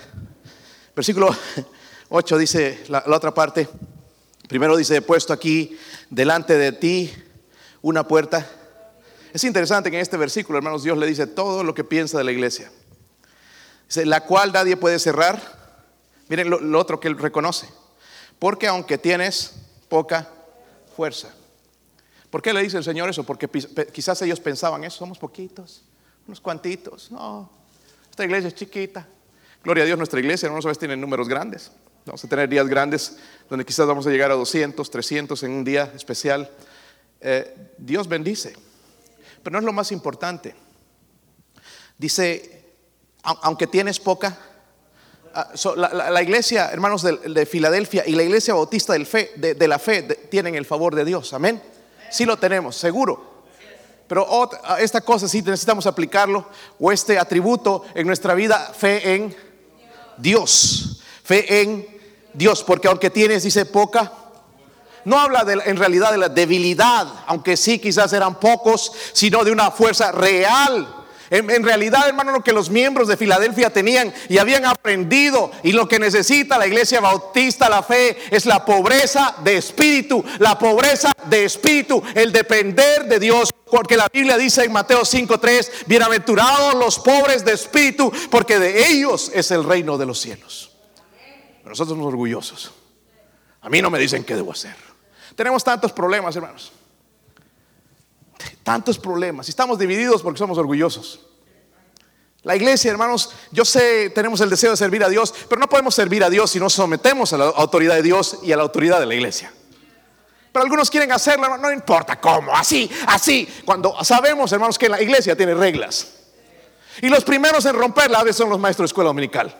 Versículo 0.96 1.30
8 2.10 2.38
dice 2.40 2.86
la, 2.88 3.04
la 3.06 3.18
otra 3.18 3.36
parte. 3.36 3.70
Primero 4.48 4.76
dice, 4.76 4.96
he 4.96 5.02
puesto 5.04 5.32
aquí 5.32 5.78
delante 6.10 6.58
de 6.58 6.72
ti 6.72 7.14
una 7.84 8.08
puerta. 8.08 8.58
Es 9.34 9.44
interesante 9.44 9.90
que 9.90 9.98
en 9.98 10.02
este 10.02 10.18
versículo, 10.18 10.58
hermanos, 10.58 10.84
Dios 10.84 10.98
le 10.98 11.06
dice 11.08 11.28
todo 11.28 11.64
lo 11.64 11.74
que 11.74 11.84
piensa 11.84 12.18
de 12.18 12.24
la 12.24 12.32
iglesia. 12.32 12.72
Dice, 13.88 14.06
la 14.06 14.22
cual 14.26 14.52
nadie 14.52 14.76
puede 14.76 15.00
cerrar. 15.00 15.42
Miren 16.28 16.50
lo, 16.50 16.80
otro 16.80 17.00
que 17.00 17.08
él 17.08 17.18
reconoce. 17.18 17.70
Porque 18.40 18.68
aunque 18.68 18.98
tienes 18.98 19.54
poca 19.88 20.30
fuerza. 20.96 21.34
¿Por 22.30 22.42
qué 22.42 22.54
le 22.54 22.62
dice 22.62 22.78
el 22.78 22.84
Señor 22.84 23.10
eso? 23.10 23.24
Porque 23.24 23.50
quizás 23.92 24.22
ellos 24.22 24.40
pensaban 24.40 24.84
eso, 24.84 25.00
somos 25.00 25.18
poquitos, 25.18 25.84
unos 26.28 26.40
cuantitos. 26.40 27.12
No, 27.12 27.50
esta 28.10 28.24
iglesia 28.24 28.48
es 28.48 28.56
chiquita. 28.56 29.06
Gloria 29.64 29.84
a 29.84 29.86
Dios, 29.86 29.98
nuestra 29.98 30.20
iglesia, 30.20 30.50
a 30.50 30.54
veces 30.54 30.80
tiene 30.80 30.96
números 30.96 31.28
grandes. 31.28 31.72
Vamos 32.06 32.24
a 32.24 32.28
tener 32.28 32.50
días 32.50 32.68
grandes 32.68 33.18
donde 33.50 33.66
quizás 33.66 33.86
vamos 33.86 34.08
a 34.08 34.10
llegar 34.10 34.32
a 34.32 34.36
200, 34.36 34.90
300 34.90 35.44
en 35.44 35.52
un 35.52 35.64
día 35.64 35.92
especial. 35.94 36.50
Eh, 37.20 37.74
Dios 37.78 38.08
bendice. 38.08 38.56
Pero 39.44 39.54
no 39.54 39.60
es 39.60 39.66
lo 39.66 39.74
más 39.74 39.92
importante. 39.92 40.56
Dice, 41.98 42.66
aunque 43.24 43.68
tienes 43.68 44.00
poca, 44.00 44.38
Ah, 45.34 45.48
la, 45.78 46.22
iglesia, 46.22 46.70
hermanos 46.72 47.04
de, 47.04 47.46
Filadelfia 47.46 48.04
y 48.06 48.16
la 48.16 48.24
iglesia 48.24 48.54
bautista 48.54 48.94
del 48.94 49.06
fe, 49.06 49.32
de, 49.38 49.68
la 49.68 49.80
fe 49.80 50.04
tienen 50.04 50.56
el 50.56 50.66
favor 50.66 50.94
de 50.94 51.06
Dios. 51.06 51.32
Amén. 51.34 51.62
Sí 52.10 52.26
lo 52.26 52.38
tenemos, 52.38 52.76
seguro. 52.76 53.44
Pero 54.08 54.28
ah, 54.64 54.82
esta 54.82 55.00
cosa 55.00 55.30
sí 55.30 55.42
necesitamos 55.42 55.88
aplicarlo 55.88 56.50
o 56.80 56.92
este 56.92 57.18
atributo 57.18 57.86
en 57.96 58.08
nuestra 58.08 58.34
vida, 58.34 58.74
fe 58.78 59.16
en 59.16 59.36
Dios. 60.18 61.02
Fe 61.24 61.62
en 61.62 61.88
Dios, 62.34 62.62
porque 62.64 62.90
aunque 62.90 63.10
tienes, 63.10 63.44
dice 63.44 63.66
poca, 63.66 64.12
no 65.06 65.20
habla 65.20 65.44
de, 65.44 65.54
en 65.66 65.78
realidad 65.78 66.12
de 66.12 66.18
la 66.18 66.30
debilidad, 66.30 67.08
aunque 67.28 67.58
sí 67.58 67.80
quizás 67.80 68.14
eran 68.14 68.40
pocos, 68.40 68.92
sino 69.14 69.44
de 69.44 69.52
una 69.52 69.72
fuerza 69.72 70.12
real 70.12 71.02
en, 71.32 71.64
realidad, 71.64 72.10
hermano, 72.10 72.34
lo 72.34 72.44
que 72.44 72.52
los 72.52 72.70
miembros 72.70 73.08
de 73.08 73.16
Filadelfia 73.16 73.70
tenían 73.70 74.14
y 74.28 74.38
habían 74.38 74.66
aprendido 74.66 75.50
y 75.64 75.72
lo 75.72 75.88
que 75.88 75.98
necesita 75.98 76.58
la 76.58 76.68
iglesia 76.68 77.00
bautista, 77.00 77.70
la 77.70 77.84
fe, 77.84 78.18
es 78.32 78.46
la 78.46 78.66
pobreza 78.66 79.34
de 79.42 79.56
espíritu, 79.56 80.22
la 80.40 80.60
pobreza 80.60 81.14
de 81.28 81.46
espíritu, 81.46 82.04
el 82.16 82.34
depender 82.34 83.06
de 83.06 83.18
Dios. 83.18 83.54
Porque 83.72 83.96
la 83.96 84.10
Biblia 84.12 84.38
dice 84.38 84.66
en 84.66 84.74
Mateo 84.74 85.06
5:3, 85.06 85.86
bienaventurados 85.88 86.76
los 86.76 87.00
pobres 87.00 87.46
de 87.46 87.54
espíritu, 87.54 88.12
porque 88.30 88.60
de 88.60 88.90
ellos 88.90 89.32
es 89.34 89.52
el 89.52 89.64
reino 89.64 89.98
de 89.98 90.06
los 90.06 90.20
cielos. 90.20 90.74
nosotros 91.64 91.96
somos 91.96 92.08
orgullosos. 92.08 92.74
A 93.62 93.70
mí 93.70 93.82
no 93.82 93.90
me 93.90 94.00
dicen 94.00 94.26
qué 94.26 94.36
debo 94.36 94.52
hacer. 94.52 94.91
Tenemos 95.42 95.64
tantos 95.64 95.92
problemas, 95.92 96.36
hermanos 96.36 96.72
tantos 98.64 98.98
problemas. 98.98 99.50
Estamos 99.50 99.78
divididos 99.78 100.22
porque 100.22 100.38
somos 100.38 100.58
orgullosos. 100.58 101.20
La 102.44 102.56
iglesia, 102.56 102.90
hermanos, 102.90 103.32
yo 103.52 103.66
sé, 103.66 104.10
tenemos 104.10 104.42
el 104.42 104.50
deseo 104.50 104.72
de 104.72 104.78
servir 104.78 105.04
a 105.04 105.10
Dios, 105.10 105.34
pero 105.48 105.60
no 105.60 105.70
podemos 105.70 105.94
servir 105.94 106.24
a 106.24 106.30
Dios 106.30 106.52
si 106.52 106.60
no 106.60 106.70
sometemos 106.70 107.34
a 107.34 107.38
la 107.38 107.46
autoridad 107.46 107.96
de 107.96 108.02
Dios 108.02 108.40
y 108.42 108.52
a 108.52 108.58
la 108.58 108.64
autoridad 108.64 109.00
de 109.00 109.06
la 109.06 109.14
iglesia. 109.14 109.54
Pero 110.52 110.64
algunos 110.64 110.90
quieren 110.90 111.12
hacerlo, 111.12 111.58
no 111.58 111.72
importa 111.72 112.20
cómo, 112.20 112.54
así, 112.54 112.90
así. 113.08 113.48
Cuando 113.64 113.96
sabemos, 114.04 114.52
hermanos, 114.52 114.78
que 114.78 114.90
la 114.90 115.02
iglesia 115.02 115.36
tiene 115.36 115.54
reglas. 115.54 116.08
Y 117.02 117.10
los 117.10 117.24
primeros 117.24 117.66
en 117.66 117.76
romperla 117.76 118.20
a 118.20 118.24
veces 118.24 118.38
son 118.38 118.50
los 118.50 118.60
maestros 118.60 118.90
de 118.90 118.92
escuela 118.92 119.10
dominical. 119.10 119.56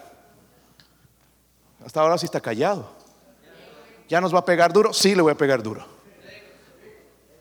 Hasta 1.86 2.02
ahora 2.02 2.18
sí 2.18 2.26
está 2.26 2.42
callado. 2.42 3.01
¿Ya 4.12 4.20
nos 4.20 4.36
va 4.36 4.40
a 4.40 4.46
pegar 4.46 4.74
duro? 4.74 4.92
Sí, 4.92 5.16
le 5.16 5.22
voy 5.22 5.32
a 5.32 5.38
pegar 5.38 5.64
duro. 5.64 5.86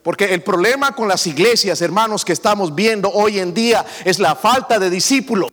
Porque 0.01 0.33
el 0.33 0.41
problema 0.41 0.95
con 0.95 1.05
las 1.05 1.27
iglesias, 1.27 1.81
hermanos, 1.81 2.23
que 2.23 2.31
estamos 2.31 2.73
viendo 2.73 3.09
hoy 3.09 3.39
en 3.39 3.53
día 3.53 3.85
es 4.05 4.19
la 4.19 4.35
falta 4.35 4.79
de 4.79 4.89
discípulos. 4.89 5.51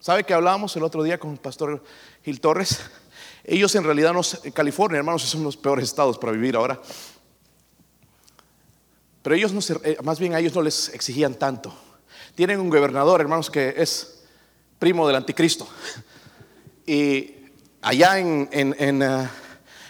¿Sabe 0.00 0.24
que 0.24 0.32
hablábamos 0.32 0.74
el 0.76 0.84
otro 0.84 1.02
día 1.02 1.18
con 1.18 1.32
el 1.32 1.36
pastor 1.36 1.84
Gil 2.24 2.40
Torres? 2.40 2.80
Ellos 3.44 3.74
en 3.74 3.84
realidad, 3.84 4.14
no, 4.14 4.22
en 4.42 4.52
California, 4.52 4.96
hermanos, 4.96 5.24
son 5.24 5.44
los 5.44 5.58
peores 5.58 5.84
estados 5.84 6.16
para 6.16 6.32
vivir 6.32 6.56
ahora. 6.56 6.80
Pero 9.20 9.36
ellos 9.36 9.52
no 9.52 9.60
eh, 9.84 9.98
más 10.02 10.18
bien 10.18 10.32
a 10.32 10.38
ellos 10.38 10.54
no 10.54 10.62
les 10.62 10.88
exigían 10.94 11.34
tanto. 11.34 11.74
Tienen 12.34 12.58
un 12.58 12.70
gobernador, 12.70 13.20
hermanos, 13.20 13.50
que 13.50 13.74
es 13.76 14.22
primo 14.78 15.06
del 15.06 15.16
anticristo. 15.16 15.68
Y 16.88 17.35
allá 17.86 18.18
en, 18.18 18.48
en, 18.50 19.00
uh, 19.00 19.28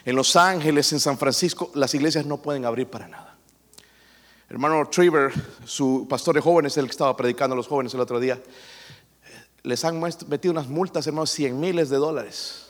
en 0.05 0.17
Los 0.17 0.37
Ángeles, 0.37 0.93
en 0.93 1.01
San 1.01 1.17
Francisco, 1.17 1.71
las 1.75 1.95
iglesias 1.95 2.27
no 2.27 2.37
pueden 2.37 2.67
abrir 2.67 2.89
para 2.89 3.09
nada. 3.09 3.39
Hermano 4.51 4.87
Trevor, 4.91 5.33
su 5.65 6.07
pastor 6.07 6.35
de 6.35 6.43
jóvenes, 6.43 6.77
el 6.77 6.85
que 6.85 6.91
estaba 6.91 7.17
predicando 7.17 7.55
a 7.55 7.57
los 7.57 7.67
jóvenes 7.67 7.95
el 7.95 8.01
otro 8.01 8.21
día, 8.21 8.39
les 9.63 9.83
han 9.83 9.99
metido 9.99 10.53
unas 10.53 10.69
multas, 10.69 11.07
hermanos, 11.07 11.31
100 11.31 11.59
miles 11.59 11.89
de 11.89 11.97
dólares. 11.97 12.67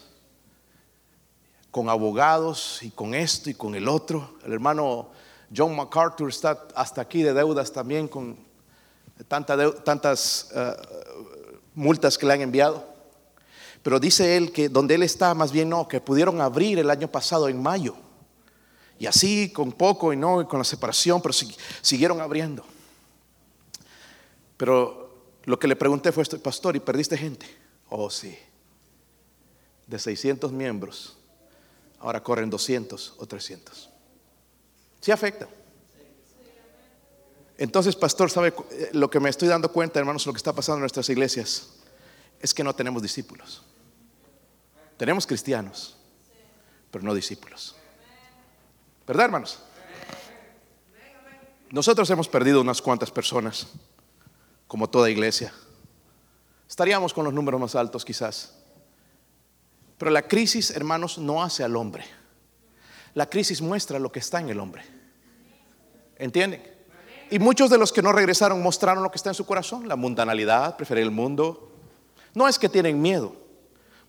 Con 1.72 1.88
abogados 1.88 2.78
y 2.82 2.90
con 2.90 3.12
esto 3.12 3.50
y 3.50 3.54
con 3.54 3.74
el 3.74 3.88
otro. 3.88 4.38
El 4.44 4.52
hermano 4.52 5.10
John 5.54 5.74
MacArthur 5.74 6.28
está 6.28 6.66
hasta 6.76 7.00
aquí 7.00 7.24
de 7.24 7.34
deudas 7.34 7.72
también 7.72 8.06
con 8.06 8.38
tantas 9.28 10.50
eh, 10.54 10.76
multas 11.74 12.16
que 12.16 12.26
le 12.26 12.32
han 12.32 12.42
enviado. 12.42 12.95
Pero 13.86 14.00
dice 14.00 14.36
él 14.36 14.50
que 14.50 14.68
donde 14.68 14.96
él 14.96 15.04
está, 15.04 15.32
más 15.32 15.52
bien 15.52 15.68
no, 15.68 15.86
que 15.86 16.00
pudieron 16.00 16.40
abrir 16.40 16.80
el 16.80 16.90
año 16.90 17.06
pasado 17.06 17.48
en 17.48 17.62
mayo. 17.62 17.94
Y 18.98 19.06
así, 19.06 19.52
con 19.52 19.70
poco 19.70 20.12
y 20.12 20.16
no, 20.16 20.48
con 20.48 20.58
la 20.58 20.64
separación, 20.64 21.22
pero 21.22 21.32
siguieron 21.82 22.20
abriendo. 22.20 22.66
Pero 24.56 25.14
lo 25.44 25.56
que 25.60 25.68
le 25.68 25.76
pregunté 25.76 26.10
fue, 26.10 26.24
pastor, 26.24 26.74
¿y 26.74 26.80
perdiste 26.80 27.16
gente? 27.16 27.46
Oh, 27.88 28.10
sí. 28.10 28.36
De 29.86 30.00
600 30.00 30.50
miembros, 30.50 31.16
ahora 32.00 32.20
corren 32.20 32.50
200 32.50 33.14
o 33.18 33.24
300. 33.24 33.88
Sí 35.00 35.12
afecta. 35.12 35.46
Entonces, 37.56 37.94
pastor, 37.94 38.32
¿sabe 38.32 38.52
eh, 38.72 38.90
lo 38.94 39.08
que 39.08 39.20
me 39.20 39.28
estoy 39.28 39.46
dando 39.46 39.70
cuenta, 39.70 40.00
hermanos, 40.00 40.26
lo 40.26 40.32
que 40.32 40.38
está 40.38 40.52
pasando 40.52 40.78
en 40.78 40.80
nuestras 40.80 41.08
iglesias? 41.08 41.68
Es 42.40 42.52
que 42.52 42.64
no 42.64 42.74
tenemos 42.74 43.00
discípulos. 43.00 43.62
Tenemos 44.96 45.26
cristianos, 45.26 45.96
pero 46.90 47.04
no 47.04 47.14
discípulos. 47.14 47.76
¿Verdad, 49.06 49.26
hermanos? 49.26 49.62
Nosotros 51.70 52.08
hemos 52.10 52.28
perdido 52.28 52.60
unas 52.60 52.80
cuantas 52.80 53.10
personas, 53.10 53.68
como 54.66 54.88
toda 54.88 55.10
iglesia. 55.10 55.52
Estaríamos 56.68 57.12
con 57.12 57.24
los 57.24 57.34
números 57.34 57.60
más 57.60 57.74
altos 57.74 58.04
quizás. 58.04 58.54
Pero 59.98 60.10
la 60.10 60.22
crisis, 60.22 60.70
hermanos, 60.70 61.18
no 61.18 61.42
hace 61.42 61.64
al 61.64 61.76
hombre. 61.76 62.04
La 63.14 63.28
crisis 63.28 63.60
muestra 63.60 63.98
lo 63.98 64.12
que 64.12 64.18
está 64.18 64.40
en 64.40 64.50
el 64.50 64.60
hombre. 64.60 64.84
¿Entienden? 66.16 66.62
Y 67.30 67.38
muchos 67.38 67.70
de 67.70 67.78
los 67.78 67.92
que 67.92 68.02
no 68.02 68.12
regresaron 68.12 68.62
mostraron 68.62 69.02
lo 69.02 69.10
que 69.10 69.16
está 69.16 69.30
en 69.30 69.34
su 69.34 69.46
corazón, 69.46 69.88
la 69.88 69.96
mundanalidad, 69.96 70.76
preferir 70.76 71.04
el 71.04 71.10
mundo. 71.10 71.72
No 72.34 72.46
es 72.46 72.58
que 72.58 72.68
tienen 72.68 73.00
miedo, 73.00 73.34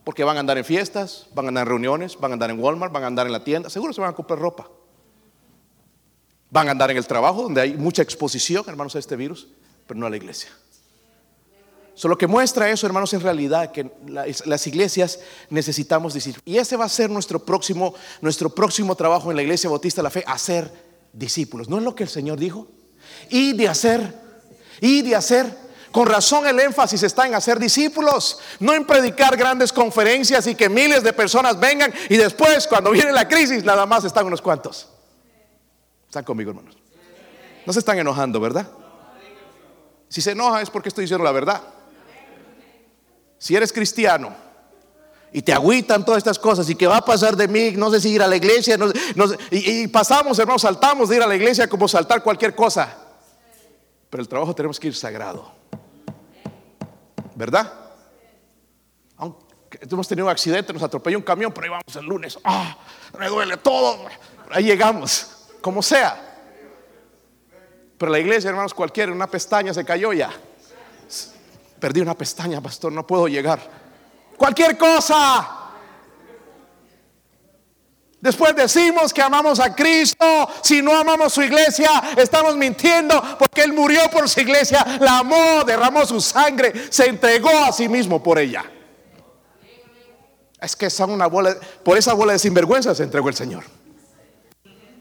porque 0.08 0.24
van 0.24 0.38
a 0.38 0.40
andar 0.40 0.58
en 0.58 0.64
fiestas, 0.64 1.28
van 1.36 1.48
a 1.48 1.50
andar 1.50 1.64
en 1.64 1.68
reuniones, 1.68 2.18
van 2.18 2.32
a 2.32 2.36
andar 2.36 2.50
en 2.50 2.58
Walmart, 2.58 2.94
van 2.94 3.04
a 3.04 3.08
andar 3.08 3.26
en 3.26 3.34
la 3.34 3.44
tienda, 3.44 3.70
seguro 3.70 3.92
se 3.92 4.00
van 4.00 4.12
a 4.12 4.14
comprar 4.14 4.40
ropa. 4.40 4.70
Van 6.50 6.70
a 6.70 6.72
andar 6.72 6.90
en 6.92 6.96
el 6.96 7.06
trabajo 7.06 7.44
donde 7.44 7.60
hay 7.60 7.76
mucha 7.76 8.04
exposición, 8.04 8.64
hermanos, 8.68 8.96
a 8.96 9.00
este 9.00 9.18
virus, 9.18 9.50
pero 9.86 10.00
no 10.00 10.06
a 10.06 10.10
la 10.10 10.16
iglesia. 10.16 10.50
Solo 11.94 12.18
que 12.18 12.26
muestra 12.26 12.70
eso, 12.70 12.88
hermanos, 12.88 13.14
en 13.16 13.20
realidad 13.20 13.74
que 13.74 13.92
las 14.08 14.66
iglesias 14.66 15.20
necesitamos 15.50 16.14
discípulos. 16.14 16.44
Y 16.46 16.58
ese 16.58 16.78
va 16.78 16.86
a 16.86 16.90
ser 16.90 17.10
nuestro 17.10 17.44
próximo, 17.44 17.94
nuestro 18.22 18.50
próximo 18.50 18.96
trabajo 18.96 19.30
en 19.30 19.36
la 19.36 19.44
iglesia 19.44 19.70
bautista 19.70 20.00
de 20.00 20.04
la 20.04 20.10
fe, 20.10 20.24
hacer 20.26 20.72
discípulos. 21.12 21.68
¿No 21.68 21.80
es 21.80 21.84
lo 21.84 21.94
que 21.96 22.04
el 22.04 22.10
Señor 22.10 22.40
dijo? 22.40 22.66
Y 23.30 23.52
de 23.58 23.68
hacer, 23.68 24.14
y 24.80 25.02
de 25.02 25.18
hacer. 25.18 25.67
Con 25.92 26.08
razón 26.08 26.46
el 26.48 26.60
énfasis 26.60 27.04
está 27.04 27.26
en 27.28 27.36
hacer 27.36 27.60
discípulos, 27.60 28.40
no 28.60 28.74
en 28.74 28.86
predicar 28.86 29.38
grandes 29.38 29.72
conferencias 29.72 30.46
y 30.48 30.56
que 30.56 30.70
miles 30.70 31.04
de 31.04 31.14
personas 31.14 31.60
vengan 31.60 31.94
y 32.10 32.18
después 32.18 32.68
cuando 32.68 32.92
viene 32.92 33.12
la 33.12 33.28
crisis 33.28 33.64
nada 33.64 33.86
más 33.86 34.04
están 34.04 34.26
unos 34.26 34.42
cuantos. 34.42 34.90
Están 36.06 36.24
conmigo, 36.24 36.52
hermanos. 36.52 36.78
No 37.66 37.74
se 37.74 37.80
están 37.80 38.00
enojando, 38.00 38.40
¿verdad? 38.40 38.68
Si 40.10 40.22
se 40.22 40.32
enoja 40.32 40.62
es 40.62 40.70
porque 40.70 40.90
estoy 40.90 41.04
diciendo 41.04 41.24
la 41.24 41.32
verdad. 41.32 41.62
Si 43.38 43.56
eres 43.56 43.74
cristiano 43.74 44.34
y 45.32 45.42
te 45.42 45.54
agüitan 45.54 46.06
todas 46.06 46.20
estas 46.20 46.40
cosas 46.40 46.70
y 46.70 46.76
que 46.76 46.88
va 46.88 46.98
a 46.98 47.06
pasar 47.06 47.36
de 47.36 47.48
mí, 47.48 47.72
no 47.72 47.92
sé 47.92 48.00
si 48.00 48.10
ir 48.10 48.22
a 48.22 48.28
la 48.28 48.38
iglesia, 48.38 48.78
y, 49.52 49.88
pasamos, 49.88 50.40
hermanos, 50.40 50.62
saltamos 50.62 51.10
de 51.10 51.18
ir 51.18 51.22
a 51.22 51.28
la 51.28 51.36
iglesia 51.36 51.68
como 51.68 51.88
saltar 51.88 52.24
cualquier 52.24 52.56
cosa. 52.56 52.98
Pero 54.10 54.24
el 54.24 54.30
trabajo 54.30 54.56
tenemos 54.56 54.80
que 54.80 54.88
ir 54.88 54.96
sagrado. 54.96 55.57
¿Verdad? 57.38 57.72
Aunque 59.16 59.78
hemos 59.82 60.08
tenido 60.08 60.26
un 60.26 60.32
accidente, 60.32 60.74
nos 60.74 60.82
atropelló 60.82 61.20
un 61.20 61.24
camión, 61.24 61.52
pero 61.52 61.66
ahí 61.66 61.70
vamos 61.70 61.96
el 61.96 62.06
lunes. 62.06 62.40
Ah, 62.44 62.76
me 63.20 63.28
duele 63.28 63.58
todo. 63.58 64.08
Ahí 64.50 64.64
llegamos, 64.64 65.48
como 65.62 65.84
sea. 65.84 66.20
Pero 67.96 68.12
la 68.12 68.18
iglesia, 68.18 68.50
hermanos, 68.50 68.74
cualquiera, 68.74 69.12
una 69.12 69.28
pestaña 69.28 69.72
se 69.72 69.86
cayó 69.86 70.14
ya. 70.14 70.32
Perdí 71.80 72.02
una 72.02 72.16
pestaña, 72.16 72.60
pastor, 72.60 72.92
no 72.92 73.06
puedo 73.06 73.28
llegar. 73.28 73.60
Cualquier 74.36 74.76
cosa. 74.76 75.67
Después 78.20 78.56
decimos 78.56 79.14
que 79.14 79.22
amamos 79.22 79.60
a 79.60 79.76
Cristo. 79.76 80.26
Si 80.64 80.82
no 80.82 80.96
amamos 80.96 81.34
su 81.34 81.42
iglesia, 81.44 81.90
estamos 82.18 82.58
mintiendo 82.58 83.22
porque 83.38 83.62
Él 83.62 83.74
murió 83.74 84.10
por 84.12 84.28
su 84.28 84.40
iglesia, 84.40 84.84
la 85.00 85.20
amó, 85.20 85.64
derramó 85.66 86.06
su 86.06 86.20
sangre, 86.20 86.92
se 86.92 87.08
entregó 87.08 87.50
a 87.50 87.72
sí 87.72 87.88
mismo 87.88 88.22
por 88.22 88.40
ella. 88.40 88.66
Es 90.60 90.76
que 90.76 90.90
son 90.90 91.12
una 91.12 91.28
bola, 91.28 91.56
por 91.84 91.98
esa 91.98 92.14
bola 92.14 92.34
de 92.34 92.40
sinvergüenza 92.40 92.96
se 92.96 93.04
entregó 93.04 93.30
el 93.30 93.36
Señor. 93.36 93.64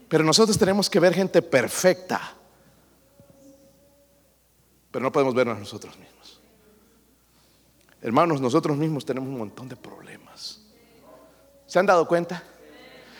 Pero 0.07 0.23
nosotros 0.23 0.57
tenemos 0.57 0.89
que 0.89 0.99
ver 0.99 1.13
gente 1.13 1.41
perfecta. 1.41 2.35
Pero 4.91 5.03
no 5.03 5.11
podemos 5.11 5.33
vernos 5.33 5.59
nosotros 5.59 5.97
mismos. 5.97 6.39
Hermanos, 8.01 8.39
nosotros 8.39 8.77
mismos 8.77 9.03
tenemos 9.03 9.27
un 9.27 9.39
montón 9.39 9.67
de 9.67 9.75
problemas. 9.75 10.61
¿Se 11.65 11.79
han 11.79 11.87
dado 11.87 12.07
cuenta? 12.07 12.43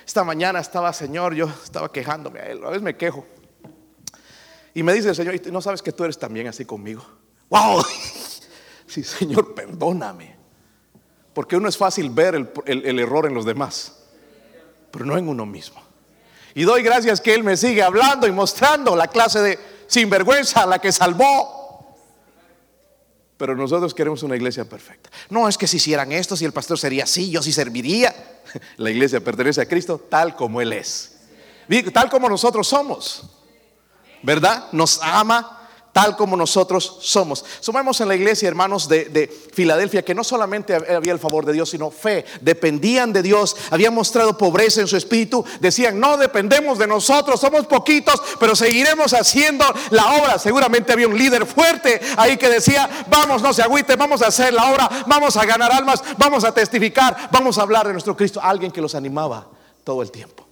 Esta 0.08 0.24
mañana 0.24 0.62
estaba, 0.62 0.94
Señor, 0.94 1.34
yo 1.36 1.50
estaba 1.62 1.92
quejándome 1.92 2.40
a 2.40 2.70
veces 2.70 2.82
me 2.82 2.96
quejo. 2.96 3.28
Y 4.74 4.82
me 4.82 4.94
dice 4.94 5.10
el 5.10 5.16
Señor, 5.16 5.36
¿no 5.52 5.62
sabes 5.62 5.82
que 5.82 5.92
tú 5.92 6.06
eres 6.06 6.18
también 6.18 6.48
así 6.48 6.64
conmigo? 6.64 7.06
¡Wow! 7.50 7.84
Sí, 8.90 9.04
Señor, 9.04 9.54
perdóname. 9.54 10.38
Porque 11.34 11.58
uno 11.58 11.68
es 11.68 11.76
fácil 11.76 12.10
ver 12.10 12.36
el, 12.36 12.50
el 12.66 13.00
error 13.00 13.26
en 13.26 13.34
los 13.34 13.44
demás, 13.44 13.98
pero 14.92 15.04
no 15.04 15.18
en 15.18 15.28
uno 15.28 15.46
mismo. 15.46 15.84
Y 16.56 16.64
doy 16.64 16.84
gracias 16.84 17.20
que 17.20 17.34
Él 17.34 17.44
me 17.44 17.58
sigue 17.58 17.84
hablando 17.84 18.28
y 18.28 18.32
mostrando 18.32 18.96
la 18.96 19.10
clase 19.10 19.42
de 19.42 19.60
sinvergüenza 19.88 20.66
la 20.66 20.80
que 20.80 20.94
salvó 20.94 21.57
pero 23.38 23.56
nosotros 23.56 23.94
queremos 23.94 24.24
una 24.24 24.36
iglesia 24.36 24.66
perfecta. 24.66 25.10
No 25.30 25.48
es 25.48 25.58
que 25.58 25.68
si 25.68 25.78
hicieran 25.78 26.12
esto, 26.12 26.36
si 26.36 26.46
el 26.46 26.52
pastor 26.52 26.80
sería 26.80 27.04
así, 27.04 27.30
yo 27.30 27.42
sí 27.42 27.52
serviría. 27.52 28.14
La 28.78 28.90
iglesia 28.90 29.24
pertenece 29.24 29.62
a 29.62 29.68
Cristo 29.68 30.00
tal 30.10 30.36
como 30.36 30.60
Él 30.60 30.74
es. 30.74 31.18
Tal 31.94 32.10
como 32.10 32.30
nosotros 32.30 32.68
somos. 32.68 33.30
¿Verdad? 34.24 34.68
Nos 34.72 35.00
ama 35.02 35.57
tal 35.98 36.16
como 36.16 36.38
nosotros 36.38 36.98
somos. 37.02 37.44
Sumamos 37.60 38.00
en 38.02 38.08
la 38.08 38.16
iglesia, 38.16 38.48
hermanos 38.48 38.88
de, 38.88 39.36
Filadelfia, 39.52 40.06
que 40.06 40.14
no 40.14 40.24
solamente 40.24 40.76
había 40.76 41.12
el 41.12 41.18
favor 41.18 41.44
de 41.44 41.54
Dios, 41.54 41.72
sino 41.72 41.90
fe, 41.90 42.24
dependían 42.40 43.12
de 43.12 43.24
Dios, 43.24 43.56
habían 43.72 43.96
mostrado 43.96 44.38
pobreza 44.38 44.80
en 44.80 44.88
su 44.88 44.96
espíritu, 44.96 45.44
decían, 45.60 46.00
no 46.00 46.18
dependemos 46.18 46.78
de 46.78 46.86
nosotros, 46.86 47.40
somos 47.40 47.66
poquitos, 47.66 48.22
pero 48.40 48.56
seguiremos 48.56 49.12
haciendo 49.16 49.66
la 49.90 50.18
obra. 50.22 50.38
Seguramente 50.38 50.94
había 50.94 51.08
un 51.08 51.18
líder 51.18 51.48
fuerte 51.48 52.00
ahí 52.16 52.38
que 52.38 52.50
decía, 52.50 52.88
vamos, 53.10 53.42
no 53.42 53.52
se 53.52 53.64
agüite, 53.64 53.96
vamos 53.96 54.22
a 54.22 54.28
hacer 54.28 54.54
la 54.54 54.72
obra, 54.72 54.88
vamos 55.08 55.36
a 55.36 55.46
ganar 55.46 55.72
almas, 55.72 56.04
vamos 56.20 56.44
a 56.44 56.54
testificar, 56.54 57.30
vamos 57.32 57.58
a 57.58 57.64
hablar 57.64 57.88
de 57.88 57.94
nuestro 57.94 58.16
Cristo. 58.16 58.40
Alguien 58.40 58.72
que 58.72 58.82
los 58.82 58.94
animaba 58.94 59.48
todo 59.84 60.04
el 60.04 60.12
tiempo. 60.12 60.47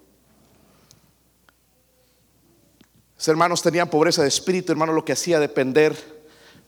Hermanos 3.27 3.61
tenían 3.61 3.89
pobreza 3.89 4.21
de 4.21 4.27
espíritu, 4.27 4.71
hermanos, 4.71 4.95
lo 4.95 5.05
que 5.05 5.13
hacía 5.13 5.39
depender, 5.39 5.95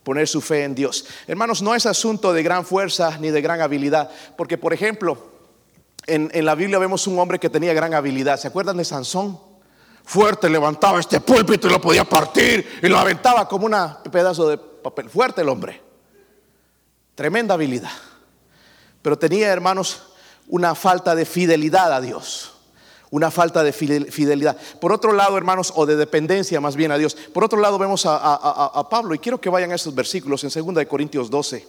poner 0.04 0.28
su 0.28 0.42
fe 0.42 0.64
en 0.64 0.76
Dios. 0.76 1.06
Hermanos, 1.28 1.62
no 1.62 1.76
es 1.76 1.86
asunto 1.86 2.34
de 2.34 2.44
gran 2.44 2.66
fuerza 2.66 3.18
ni 3.20 3.30
de 3.30 3.42
gran 3.42 3.62
habilidad, 3.62 4.10
porque 4.38 4.58
por 4.58 4.74
ejemplo, 4.74 5.18
en, 6.06 6.30
en 6.34 6.46
la 6.46 6.56
Biblia 6.56 6.80
vemos 6.80 7.06
un 7.08 7.20
hombre 7.20 7.40
que 7.40 7.50
tenía 7.50 7.74
gran 7.74 7.94
habilidad. 7.94 8.40
¿Se 8.40 8.48
acuerdan 8.48 8.78
de 8.78 8.86
Sansón? 8.86 9.40
Fuerte, 10.06 10.50
levantaba 10.50 11.02
este 11.02 11.20
púlpito 11.20 11.68
y 11.68 11.72
lo 11.72 11.82
podía 11.82 12.06
partir 12.06 12.80
y 12.82 12.88
lo 12.88 12.98
aventaba 12.98 13.48
como 13.48 13.66
un 13.66 13.76
pedazo 14.10 14.48
de 14.48 14.58
papel. 14.58 15.10
Fuerte 15.10 15.42
el 15.42 15.50
hombre. 15.50 15.82
Tremenda 17.14 17.56
habilidad. 17.56 17.92
Pero 19.02 19.20
tenía, 19.20 19.50
hermanos, 19.50 20.04
una 20.48 20.76
falta 20.76 21.14
de 21.14 21.26
fidelidad 21.26 21.92
a 21.92 22.00
Dios 22.00 22.57
una 23.10 23.32
falta 23.32 23.64
de 23.64 23.72
fidelidad. 23.72 24.58
Por 24.82 24.92
otro 24.92 25.14
lado, 25.14 25.38
hermanos, 25.38 25.72
o 25.76 25.86
de 25.86 25.96
dependencia 25.96 26.60
más 26.60 26.76
bien 26.76 26.92
a 26.92 26.98
Dios. 26.98 27.16
Por 27.16 27.44
otro 27.44 27.60
lado, 27.60 27.78
vemos 27.78 28.06
a, 28.06 28.88
Pablo, 28.90 29.16
y 29.16 29.20
quiero 29.20 29.40
que 29.40 29.50
vayan 29.50 29.72
a 29.72 29.76
estos 29.76 29.96
versículos 29.96 30.44
en 30.44 30.76
2 30.76 30.86
Corintios 30.86 31.30
12. 31.30 31.66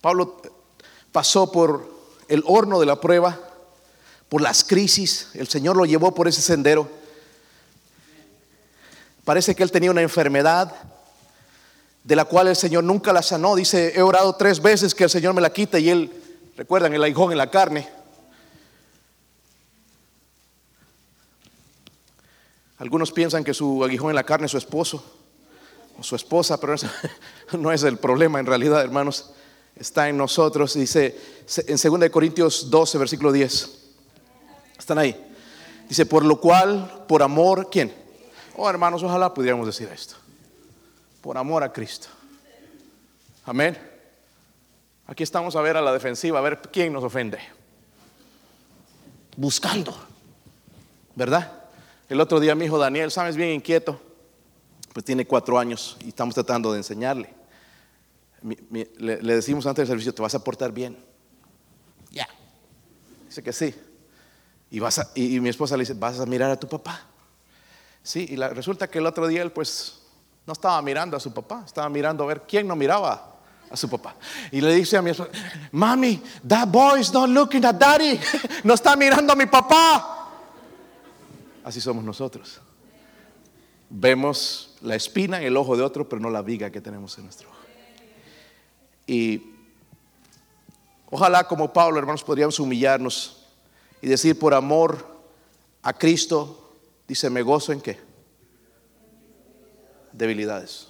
Pablo 0.00 0.42
pasó 1.12 1.50
por 1.50 1.90
el 2.28 2.42
horno 2.46 2.80
de 2.80 2.86
la 2.86 3.00
prueba, 3.00 3.38
por 4.28 4.42
las 4.42 4.64
crisis, 4.64 5.28
el 5.34 5.48
Señor 5.48 5.76
lo 5.76 5.84
llevó 5.84 6.14
por 6.14 6.26
ese 6.26 6.40
sendero. 6.40 6.88
Parece 9.24 9.54
que 9.54 9.62
él 9.62 9.70
tenía 9.70 9.90
una 9.90 10.02
enfermedad 10.02 10.74
de 12.02 12.16
la 12.16 12.24
cual 12.24 12.48
el 12.48 12.56
Señor 12.56 12.82
nunca 12.82 13.12
la 13.12 13.22
sanó. 13.22 13.54
Dice, 13.54 13.92
he 13.94 14.02
orado 14.02 14.34
tres 14.34 14.60
veces 14.60 14.94
que 14.94 15.04
el 15.04 15.10
Señor 15.10 15.34
me 15.34 15.40
la 15.40 15.52
quite 15.52 15.80
y 15.80 15.90
él, 15.90 16.10
recuerdan, 16.56 16.92
el 16.92 17.04
aguijón 17.04 17.32
en 17.32 17.38
la 17.38 17.50
carne. 17.50 17.88
Algunos 22.82 23.12
piensan 23.12 23.44
que 23.44 23.54
su 23.54 23.84
aguijón 23.84 24.10
en 24.10 24.16
la 24.16 24.24
carne 24.24 24.46
es 24.46 24.50
su 24.50 24.58
esposo 24.58 25.04
o 25.96 26.02
su 26.02 26.16
esposa, 26.16 26.58
pero 26.58 26.74
eso 26.74 26.88
no 27.56 27.70
es 27.70 27.84
el 27.84 27.96
problema 27.96 28.40
en 28.40 28.46
realidad, 28.46 28.82
hermanos. 28.82 29.30
Está 29.76 30.08
en 30.08 30.16
nosotros. 30.16 30.74
Dice 30.74 31.16
en 31.68 31.76
2 32.00 32.10
Corintios 32.10 32.70
12, 32.70 32.98
versículo 32.98 33.30
10. 33.30 33.70
Están 34.76 34.98
ahí. 34.98 35.16
Dice, 35.88 36.06
por 36.06 36.24
lo 36.24 36.40
cual, 36.40 37.04
por 37.06 37.22
amor, 37.22 37.68
¿quién? 37.70 37.94
Oh, 38.56 38.68
hermanos, 38.68 39.00
ojalá 39.04 39.32
pudiéramos 39.32 39.66
decir 39.66 39.88
esto. 39.88 40.16
Por 41.20 41.38
amor 41.38 41.62
a 41.62 41.72
Cristo. 41.72 42.08
Amén. 43.46 43.78
Aquí 45.06 45.22
estamos 45.22 45.54
a 45.54 45.60
ver 45.60 45.76
a 45.76 45.80
la 45.80 45.92
defensiva, 45.92 46.40
a 46.40 46.42
ver 46.42 46.58
quién 46.72 46.92
nos 46.92 47.04
ofende. 47.04 47.38
Buscando. 49.36 49.94
¿Verdad? 51.14 51.61
El 52.12 52.20
otro 52.20 52.38
día 52.40 52.54
mi 52.54 52.66
hijo 52.66 52.76
Daniel, 52.76 53.10
sabes, 53.10 53.36
bien 53.36 53.52
inquieto, 53.52 53.98
pues 54.92 55.02
tiene 55.02 55.26
cuatro 55.26 55.58
años 55.58 55.96
y 56.04 56.08
estamos 56.08 56.34
tratando 56.34 56.70
de 56.70 56.76
enseñarle. 56.76 57.32
le, 58.42 59.34
decimos 59.34 59.64
antes 59.66 59.88
del 59.88 59.94
servicio, 59.94 60.12
te 60.12 60.20
vas 60.20 60.34
a 60.34 60.44
portar 60.44 60.72
bien. 60.72 61.02
Ya. 62.10 62.28
Dice 63.26 63.42
que 63.42 63.54
sí. 63.54 63.74
Y, 64.70 64.78
vas 64.78 65.10
y, 65.14 65.40
mi 65.40 65.48
esposa 65.48 65.74
le 65.74 65.84
dice, 65.84 65.94
vas 65.94 66.20
a 66.20 66.26
mirar 66.26 66.50
a 66.50 66.60
tu 66.60 66.68
papá. 66.68 67.00
Sí, 68.02 68.26
y 68.28 68.36
resulta 68.36 68.88
que 68.88 68.98
el 68.98 69.06
otro 69.06 69.26
día 69.26 69.40
él 69.40 69.50
pues 69.50 70.02
no 70.46 70.52
estaba 70.52 70.82
mirando 70.82 71.16
a 71.16 71.20
su 71.20 71.32
papá, 71.32 71.62
estaba 71.64 71.88
mirando 71.88 72.24
a 72.24 72.26
ver 72.26 72.42
quién 72.42 72.68
no 72.68 72.76
miraba 72.76 73.38
a 73.70 73.74
su 73.78 73.88
papá. 73.88 74.16
Y 74.50 74.60
le 74.60 74.74
dice 74.74 74.98
a 74.98 75.02
mi 75.02 75.12
esposa, 75.12 75.30
mami, 75.70 76.22
that 76.46 76.68
boy 76.68 77.00
is 77.00 77.10
not 77.10 77.30
looking 77.30 77.64
at 77.64 77.76
daddy, 77.76 78.20
no 78.64 78.74
está 78.74 78.96
mirando 78.96 79.32
a 79.32 79.36
mi 79.36 79.46
papá. 79.46 80.18
Así 81.64 81.80
somos 81.80 82.04
nosotros. 82.04 82.60
Vemos 83.88 84.74
la 84.80 84.96
espina 84.96 85.38
en 85.38 85.44
el 85.44 85.56
ojo 85.56 85.76
de 85.76 85.82
otro, 85.82 86.08
pero 86.08 86.20
no 86.20 86.30
la 86.30 86.42
viga 86.42 86.70
que 86.70 86.80
tenemos 86.80 87.16
en 87.18 87.24
nuestro 87.24 87.48
ojo. 87.50 87.58
Y 89.06 89.42
ojalá 91.10 91.44
como 91.44 91.72
Pablo, 91.72 91.98
hermanos, 91.98 92.24
podríamos 92.24 92.58
humillarnos 92.58 93.44
y 94.00 94.08
decir 94.08 94.38
por 94.38 94.54
amor 94.54 95.06
a 95.82 95.92
Cristo, 95.92 96.72
dice, 97.06 97.28
me 97.30 97.42
gozo 97.42 97.72
en 97.72 97.80
qué? 97.80 97.98
Debilidades. 100.12 100.88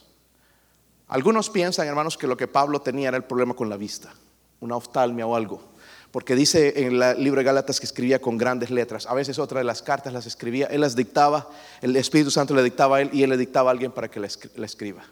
Algunos 1.08 1.50
piensan, 1.50 1.86
hermanos, 1.86 2.16
que 2.16 2.26
lo 2.26 2.36
que 2.36 2.48
Pablo 2.48 2.80
tenía 2.80 3.08
era 3.08 3.16
el 3.16 3.24
problema 3.24 3.54
con 3.54 3.68
la 3.68 3.76
vista, 3.76 4.14
una 4.60 4.76
oftalmia 4.76 5.26
o 5.26 5.36
algo. 5.36 5.71
Porque 6.12 6.36
dice 6.36 6.74
en 6.76 7.02
el 7.02 7.24
libro 7.24 7.40
de 7.40 7.44
Gálatas 7.44 7.80
que 7.80 7.86
escribía 7.86 8.20
con 8.20 8.38
grandes 8.38 8.70
letras. 8.70 9.06
A 9.06 9.14
veces 9.14 9.38
otra 9.38 9.58
de 9.58 9.64
las 9.64 9.82
cartas 9.82 10.12
las 10.12 10.26
escribía, 10.26 10.66
él 10.66 10.82
las 10.82 10.94
dictaba, 10.94 11.48
el 11.80 11.96
Espíritu 11.96 12.30
Santo 12.30 12.54
le 12.54 12.62
dictaba 12.62 12.98
a 12.98 13.00
él 13.00 13.10
y 13.12 13.22
él 13.22 13.30
le 13.30 13.36
dictaba 13.36 13.70
a 13.70 13.72
alguien 13.72 13.90
para 13.90 14.08
que 14.08 14.20
la 14.20 14.66
escriba. 14.66 15.02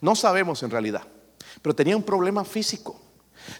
No 0.00 0.14
sabemos 0.14 0.62
en 0.62 0.70
realidad, 0.70 1.02
pero 1.60 1.74
tenía 1.74 1.96
un 1.96 2.04
problema 2.04 2.44
físico 2.44 3.08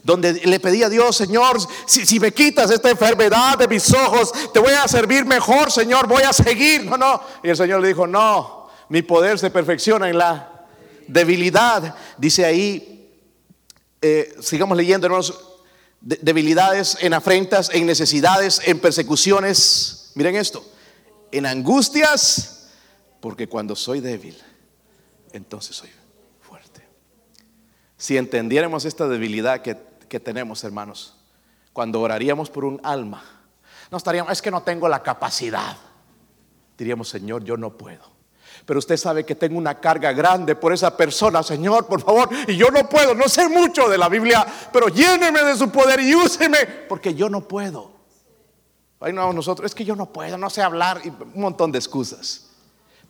donde 0.03 0.33
le 0.33 0.59
pedía 0.59 0.87
a 0.87 0.89
Dios, 0.89 1.15
Señor, 1.15 1.57
si, 1.85 2.19
me 2.19 2.31
quitas 2.31 2.71
esta 2.71 2.89
enfermedad 2.89 3.57
de 3.57 3.67
mis 3.67 3.91
ojos, 3.93 4.31
te 4.53 4.59
voy 4.59 4.73
a 4.73 4.87
servir 4.87 5.25
mejor, 5.25 5.71
Señor, 5.71 6.07
voy 6.07 6.23
a 6.23 6.33
seguir. 6.33 6.85
No, 6.85 6.97
no. 6.97 7.21
Y 7.43 7.49
el 7.49 7.57
Señor 7.57 7.81
le 7.81 7.89
dijo, 7.89 8.07
no, 8.07 8.69
mi 8.89 9.01
poder 9.01 9.39
se 9.39 9.49
perfecciona 9.49 10.09
en 10.09 10.17
la 10.17 10.65
debilidad. 11.07 11.95
Dice 12.17 12.45
ahí, 12.45 13.11
eh, 14.01 14.35
sigamos 14.41 14.77
leyendo, 14.77 15.07
hermanos, 15.07 15.48
debilidades 16.01 16.97
en 17.01 17.13
afrentas, 17.13 17.69
en 17.73 17.85
necesidades, 17.85 18.61
en 18.65 18.79
persecuciones. 18.79 20.11
Miren 20.15 20.35
esto, 20.35 20.65
en 21.31 21.45
angustias, 21.45 22.69
porque 23.19 23.47
cuando 23.47 23.75
soy 23.75 23.99
débil, 23.99 24.37
entonces 25.33 25.75
soy 25.75 25.89
si 27.99 28.17
entendiéramos 28.17 28.85
esta 28.85 29.09
debilidad 29.09 29.61
que, 29.61 29.75
tenemos, 30.21 30.63
hermanos, 30.63 31.17
cuando 31.73 31.99
oraríamos 31.99 32.49
por 32.49 32.63
un 32.63 32.79
alma, 32.81 33.23
no 33.91 33.97
estaríamos, 33.97 34.31
es 34.31 34.41
que 34.41 34.49
no 34.49 34.63
tengo 34.63 34.87
la 34.87 35.03
capacidad. 35.03 35.75
Diríamos, 36.77 37.09
Señor, 37.09 37.43
yo 37.43 37.57
no 37.57 37.77
puedo. 37.77 38.18
Pero 38.65 38.79
usted 38.79 38.97
sabe 38.97 39.25
que 39.25 39.35
tengo 39.35 39.57
una 39.57 39.75
carga 39.79 40.13
grande 40.13 40.55
por 40.55 40.73
esa 40.73 40.95
persona, 40.95 41.43
Señor, 41.43 41.87
por 41.87 42.01
favor. 42.01 42.29
Y 42.47 42.55
yo 42.55 42.69
no 42.71 42.87
puedo, 42.87 43.13
no 43.15 43.27
sé 43.27 43.47
mucho 43.49 43.89
de 43.89 43.97
la 43.97 44.09
Biblia, 44.09 44.45
pero 44.71 44.87
lléneme 44.87 45.43
de 45.43 45.55
su 45.55 45.69
poder 45.69 45.99
y 45.99 46.15
úseme, 46.15 46.65
porque 46.87 47.13
yo 47.13 47.29
no 47.29 47.47
puedo. 47.47 47.91
Ahí 48.99 49.13
no 49.13 49.31
nosotros, 49.31 49.67
es 49.71 49.75
que 49.75 49.85
yo 49.85 49.95
no 49.95 50.07
puedo, 50.07 50.37
no 50.37 50.49
sé 50.49 50.61
hablar 50.61 51.01
y 51.03 51.09
un 51.09 51.41
montón 51.41 51.71
de 51.71 51.79
excusas. 51.79 52.49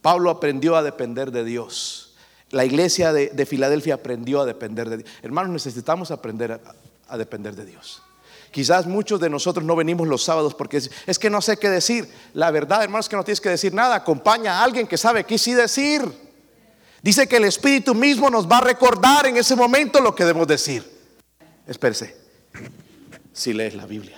Pablo 0.02 0.30
aprendió 0.30 0.76
a 0.76 0.84
depender 0.84 1.32
de 1.32 1.44
Dios. 1.44 2.16
La 2.52 2.66
iglesia 2.66 3.14
de, 3.14 3.46
Filadelfia 3.46 3.96
aprendió 3.96 4.42
a 4.42 4.46
depender 4.46 4.90
de 4.90 4.98
Dios. 4.98 5.10
Hermanos, 5.22 5.52
necesitamos 5.52 6.12
aprender 6.12 6.60
a, 7.08 7.18
depender 7.18 7.56
de 7.56 7.66
Dios. 7.66 8.02
Quizás 8.52 8.88
muchos 8.88 9.20
de 9.20 9.30
nosotros 9.30 9.64
no 9.64 9.76
venimos 9.76 10.08
los 10.08 10.24
sábados 10.24 10.56
porque 10.56 10.78
es, 10.78 11.20
que 11.20 11.30
no 11.30 11.42
sé 11.42 11.58
qué 11.58 11.70
decir. 11.70 12.10
La 12.34 12.50
verdad, 12.50 12.84
hermanos, 12.84 13.06
es 13.06 13.10
que 13.10 13.16
no 13.16 13.24
tienes 13.24 13.42
que 13.42 13.50
decir 13.50 13.74
nada. 13.74 13.96
Acompaña 13.96 14.60
a 14.60 14.64
alguien 14.64 14.88
que 14.88 14.98
sabe 14.98 15.24
qué 15.24 15.38
sí 15.38 15.54
decir. 15.54 16.02
Dice 17.02 17.28
que 17.28 17.38
el 17.38 17.46
Espíritu 17.46 17.94
mismo 17.94 18.30
nos 18.30 18.50
va 18.50 18.58
a 18.58 18.62
recordar 18.62 19.28
en 19.28 19.38
ese 19.38 19.56
momento 19.56 20.02
lo 20.02 20.16
que 20.16 20.26
debemos 20.26 20.48
decir. 20.48 20.84
Espérese, 21.68 22.18
si 23.32 23.54
lees 23.54 23.76
la 23.76 23.86
Biblia. 23.86 24.18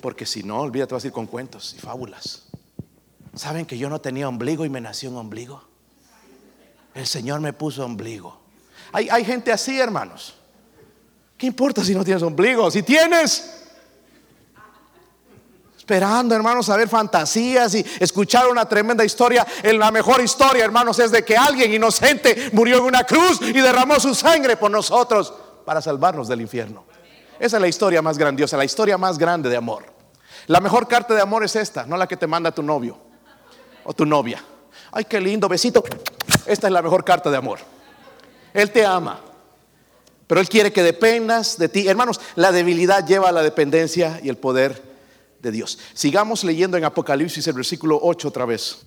Porque 0.00 0.24
si 0.24 0.42
no, 0.42 0.60
olvídate, 0.60 0.94
vas 0.94 1.04
a 1.04 1.08
ir 1.08 1.12
con 1.12 1.26
cuentos 1.26 1.74
y 1.76 1.80
fábulas. 1.80 2.44
¿Saben 3.34 3.66
que 3.66 3.76
yo 3.76 3.90
no 3.90 4.00
tenía 4.00 4.28
ombligo 4.28 4.64
y 4.64 4.70
me 4.70 4.80
nació 4.80 5.10
un 5.10 5.16
ombligo? 5.16 5.62
El 6.94 7.06
Señor 7.06 7.40
me 7.40 7.52
puso 7.52 7.84
ombligo. 7.84 8.40
Hay, 8.92 9.08
hay 9.10 9.24
gente 9.24 9.52
así, 9.52 9.78
hermanos. 9.78 10.37
¿Qué 11.38 11.46
importa 11.46 11.84
si 11.84 11.94
no 11.94 12.04
tienes 12.04 12.22
ombligo? 12.24 12.68
Si 12.68 12.82
tienes, 12.82 13.58
esperando, 15.78 16.34
hermanos, 16.34 16.68
a 16.68 16.76
ver 16.76 16.88
fantasías 16.88 17.74
y 17.76 17.86
escuchar 18.00 18.48
una 18.48 18.68
tremenda 18.68 19.04
historia. 19.04 19.46
La 19.62 19.92
mejor 19.92 20.20
historia, 20.20 20.64
hermanos, 20.64 20.98
es 20.98 21.12
de 21.12 21.24
que 21.24 21.36
alguien 21.36 21.72
inocente 21.72 22.50
murió 22.52 22.78
en 22.78 22.84
una 22.84 23.04
cruz 23.04 23.40
y 23.40 23.52
derramó 23.52 24.00
su 24.00 24.14
sangre 24.14 24.56
por 24.56 24.70
nosotros 24.70 25.32
para 25.64 25.80
salvarnos 25.80 26.26
del 26.26 26.40
infierno. 26.40 26.84
Esa 27.38 27.56
es 27.56 27.60
la 27.60 27.68
historia 27.68 28.02
más 28.02 28.18
grandiosa, 28.18 28.56
la 28.56 28.64
historia 28.64 28.98
más 28.98 29.16
grande 29.16 29.48
de 29.48 29.56
amor. 29.56 29.86
La 30.48 30.60
mejor 30.60 30.88
carta 30.88 31.14
de 31.14 31.22
amor 31.22 31.44
es 31.44 31.54
esta, 31.54 31.86
no 31.86 31.96
la 31.96 32.08
que 32.08 32.16
te 32.16 32.26
manda 32.26 32.50
tu 32.50 32.62
novio 32.62 32.98
o 33.84 33.94
tu 33.94 34.04
novia. 34.04 34.42
Ay, 34.90 35.04
qué 35.04 35.20
lindo, 35.20 35.48
besito. 35.48 35.84
Esta 36.46 36.66
es 36.66 36.72
la 36.72 36.82
mejor 36.82 37.04
carta 37.04 37.30
de 37.30 37.36
amor. 37.36 37.60
Él 38.52 38.72
te 38.72 38.84
ama, 38.84 39.20
pero 40.28 40.40
Él 40.40 40.48
quiere 40.48 40.72
que 40.72 40.82
dependas 40.82 41.58
de 41.58 41.68
ti. 41.68 41.88
Hermanos, 41.88 42.20
la 42.36 42.52
debilidad 42.52 43.04
lleva 43.04 43.30
a 43.30 43.32
la 43.32 43.42
dependencia 43.42 44.20
y 44.22 44.28
el 44.28 44.36
poder 44.36 44.80
de 45.40 45.50
Dios. 45.50 45.78
Sigamos 45.94 46.44
leyendo 46.44 46.76
en 46.76 46.84
Apocalipsis 46.84 47.46
el 47.48 47.54
versículo 47.54 47.98
8 48.00 48.28
otra 48.28 48.44
vez. 48.44 48.84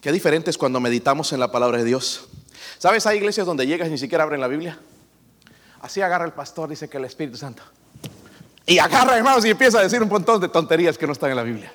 Qué 0.00 0.12
diferente 0.12 0.50
es 0.50 0.58
cuando 0.58 0.80
meditamos 0.80 1.32
en 1.32 1.40
la 1.40 1.50
palabra 1.50 1.78
de 1.78 1.84
Dios. 1.84 2.28
¿Sabes? 2.78 3.06
Hay 3.06 3.18
iglesias 3.18 3.46
donde 3.46 3.66
llegas 3.66 3.88
y 3.88 3.90
ni 3.90 3.98
siquiera 3.98 4.24
abren 4.24 4.40
la 4.40 4.48
Biblia. 4.48 4.78
Así 5.80 6.00
agarra 6.00 6.24
el 6.24 6.32
pastor, 6.32 6.68
dice 6.68 6.88
que 6.88 6.96
el 6.96 7.04
Espíritu 7.04 7.36
Santo. 7.36 7.62
Y 8.66 8.78
agarra, 8.78 9.16
hermanos, 9.16 9.44
y 9.44 9.50
empieza 9.50 9.78
a 9.78 9.82
decir 9.82 10.02
un 10.02 10.08
montón 10.08 10.40
de 10.40 10.48
tonterías 10.48 10.96
que 10.96 11.06
no 11.06 11.12
están 11.12 11.30
en 11.30 11.36
la 11.36 11.42
Biblia. 11.42 11.72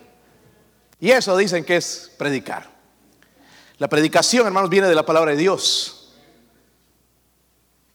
Y 1.00 1.12
eso 1.12 1.38
dicen 1.38 1.64
que 1.64 1.78
es 1.78 2.12
predicar. 2.18 2.70
La 3.78 3.88
predicación, 3.88 4.46
hermanos, 4.46 4.70
viene 4.70 4.88
de 4.88 4.96
la 4.96 5.06
palabra 5.06 5.32
de 5.32 5.38
Dios. 5.38 6.12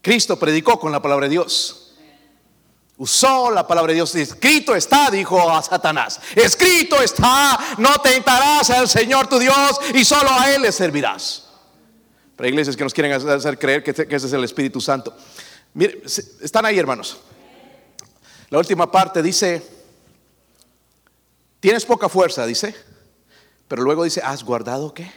Cristo 0.01 0.39
predicó 0.39 0.79
con 0.79 0.93
la 0.93 1.03
palabra 1.03 1.27
de 1.27 1.31
Dios. 1.31 1.95
Usó 2.97 3.51
la 3.51 3.67
palabra 3.67 3.91
de 3.91 3.97
Dios. 3.97 4.15
Escrito 4.15 4.75
está, 4.75 5.11
dijo 5.11 5.51
a 5.51 5.63
Satanás. 5.63 6.21
Escrito 6.37 7.03
está, 7.03 7.59
no 7.79 7.99
tentarás 7.99 8.71
al 8.71 8.89
Señor 8.89 9.27
tu 9.27 9.39
Dios 9.39 9.81
y 9.93 10.05
solo 10.05 10.31
a 10.31 10.55
Él 10.55 10.63
le 10.63 10.71
servirás. 10.71 11.49
Pero 12.37 12.47
hay 12.47 12.51
iglesias 12.51 12.77
que 12.77 12.85
nos 12.85 12.95
quieren 12.95 13.13
hacer 13.13 13.59
creer 13.59 13.83
que 13.83 13.91
ese 13.91 14.27
es 14.27 14.33
el 14.33 14.45
Espíritu 14.45 14.81
Santo. 14.81 15.15
Mire, 15.75 16.03
están 16.05 16.65
ahí, 16.65 16.79
hermanos. 16.79 17.19
La 18.55 18.61
última 18.61 18.89
parte 18.89 19.21
dice, 19.21 19.61
tienes 21.59 21.85
poca 21.85 22.09
fuerza, 22.09 22.47
dice, 22.47 22.73
pero 23.67 23.83
luego 23.83 24.05
dice, 24.05 24.21
¿has 24.23 24.45
guardado 24.45 24.95
qué? 24.95 25.11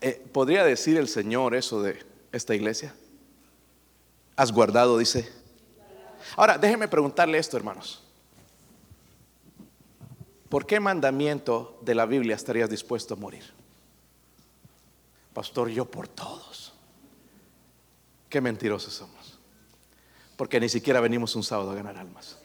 Eh, 0.00 0.26
¿Podría 0.32 0.64
decir 0.64 0.96
el 0.96 1.06
Señor 1.06 1.54
eso 1.54 1.82
de 1.82 2.02
esta 2.32 2.54
iglesia? 2.54 2.94
¿Has 4.36 4.52
guardado, 4.52 4.96
dice? 4.96 5.30
Ahora, 6.38 6.56
déjenme 6.56 6.88
preguntarle 6.88 7.36
esto, 7.36 7.58
hermanos. 7.58 8.02
¿Por 10.48 10.64
qué 10.64 10.80
mandamiento 10.80 11.78
de 11.82 11.94
la 11.94 12.06
Biblia 12.06 12.36
estarías 12.36 12.70
dispuesto 12.70 13.12
a 13.12 13.18
morir? 13.18 13.44
Pastor, 15.34 15.68
yo 15.68 15.84
por 15.84 16.08
todos. 16.08 16.72
Qué 18.30 18.40
mentirosos 18.40 18.94
somos. 18.94 19.15
Porque 20.36 20.60
ni 20.60 20.68
siquiera 20.68 21.00
venimos 21.00 21.34
un 21.34 21.42
sábado 21.42 21.70
a 21.70 21.74
ganar 21.74 21.96
almas. 21.96 22.36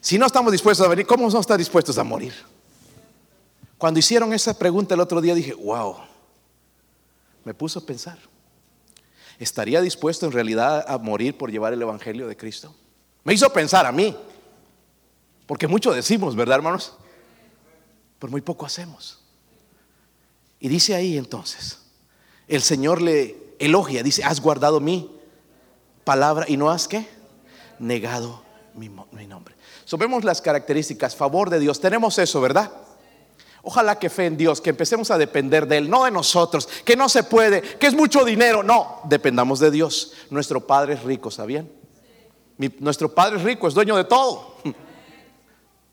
Si 0.00 0.18
no 0.18 0.26
estamos 0.26 0.50
dispuestos 0.52 0.84
a 0.86 0.88
venir, 0.88 1.06
¿cómo 1.06 1.26
a 1.36 1.40
estar 1.40 1.58
dispuestos 1.58 1.98
a 1.98 2.04
morir? 2.04 2.34
Cuando 3.78 4.00
hicieron 4.00 4.32
esa 4.32 4.56
pregunta 4.56 4.94
el 4.94 5.00
otro 5.00 5.20
día 5.20 5.34
dije, 5.34 5.54
wow, 5.54 5.96
me 7.44 7.54
puso 7.54 7.80
a 7.80 7.86
pensar. 7.86 8.18
¿Estaría 9.38 9.80
dispuesto 9.80 10.26
en 10.26 10.32
realidad 10.32 10.84
a 10.86 10.98
morir 10.98 11.36
por 11.36 11.50
llevar 11.50 11.72
el 11.72 11.82
Evangelio 11.82 12.28
de 12.28 12.36
Cristo? 12.36 12.74
Me 13.24 13.34
hizo 13.34 13.52
pensar 13.52 13.86
a 13.86 13.92
mí. 13.92 14.16
Porque 15.46 15.66
mucho 15.66 15.92
decimos, 15.92 16.36
¿verdad, 16.36 16.56
hermanos? 16.56 16.94
Pero 18.18 18.30
muy 18.30 18.40
poco 18.40 18.64
hacemos. 18.64 19.20
Y 20.60 20.68
dice 20.68 20.94
ahí 20.94 21.18
entonces, 21.18 21.78
el 22.46 22.62
Señor 22.62 23.02
le 23.02 23.36
elogia, 23.58 24.02
dice, 24.02 24.22
has 24.22 24.40
guardado 24.40 24.78
mi 24.80 25.10
palabra 26.04 26.46
y 26.48 26.56
no 26.56 26.70
has 26.70 26.88
que 26.88 27.06
negado 27.78 28.42
mi, 28.74 28.88
nombre. 29.26 29.54
So, 29.84 29.98
las 30.22 30.40
características, 30.40 31.14
favor 31.14 31.50
de 31.50 31.58
Dios, 31.58 31.80
tenemos 31.80 32.18
eso, 32.18 32.40
¿verdad? 32.40 32.70
Ojalá 33.62 33.98
que 33.98 34.10
fe 34.10 34.26
en 34.26 34.36
Dios, 34.36 34.60
que 34.60 34.70
empecemos 34.70 35.10
a 35.10 35.18
depender 35.18 35.68
de 35.68 35.78
Él, 35.78 35.90
no 35.90 36.04
de 36.04 36.10
nosotros, 36.10 36.68
que 36.84 36.96
no 36.96 37.08
se 37.08 37.22
puede, 37.22 37.62
que 37.62 37.86
es 37.86 37.94
mucho 37.94 38.24
dinero, 38.24 38.62
no, 38.62 39.00
dependamos 39.04 39.60
de 39.60 39.70
Dios. 39.70 40.12
Nuestro 40.30 40.66
Padre 40.66 40.94
es 40.94 41.02
rico, 41.02 41.30
¿sabían? 41.30 41.68
nuestro 42.78 43.12
Padre 43.12 43.38
es 43.38 43.42
rico, 43.42 43.66
es 43.66 43.74
dueño 43.74 43.96
de 43.96 44.04
todo. 44.04 44.56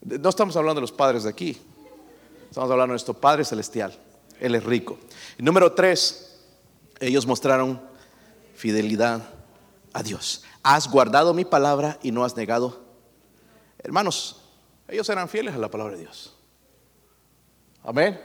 No 0.02 0.30
estamos 0.30 0.56
hablando 0.56 0.76
de 0.76 0.80
los 0.80 0.92
padres 0.92 1.24
de 1.24 1.28
aquí, 1.28 1.60
estamos 2.48 2.70
hablando 2.70 2.92
de 2.92 2.94
nuestro 2.94 3.12
Padre 3.12 3.44
celestial, 3.44 3.94
Él 4.40 4.54
es 4.54 4.64
rico. 4.64 4.98
Y 5.36 5.42
número 5.42 5.72
tres, 5.72 6.38
ellos 7.00 7.26
mostraron 7.26 7.78
fidelidad 8.54 9.20
a 9.92 10.02
Dios. 10.02 10.44
Has 10.62 10.88
guardado 10.88 11.34
mi 11.34 11.44
palabra 11.44 11.98
y 12.02 12.12
no 12.12 12.24
has 12.24 12.36
negado. 12.36 12.84
Hermanos, 13.78 14.40
ellos 14.88 15.08
eran 15.08 15.28
fieles 15.28 15.54
a 15.54 15.58
la 15.58 15.70
palabra 15.70 15.94
de 15.94 16.02
Dios. 16.02 16.34
Amén. 17.82 18.20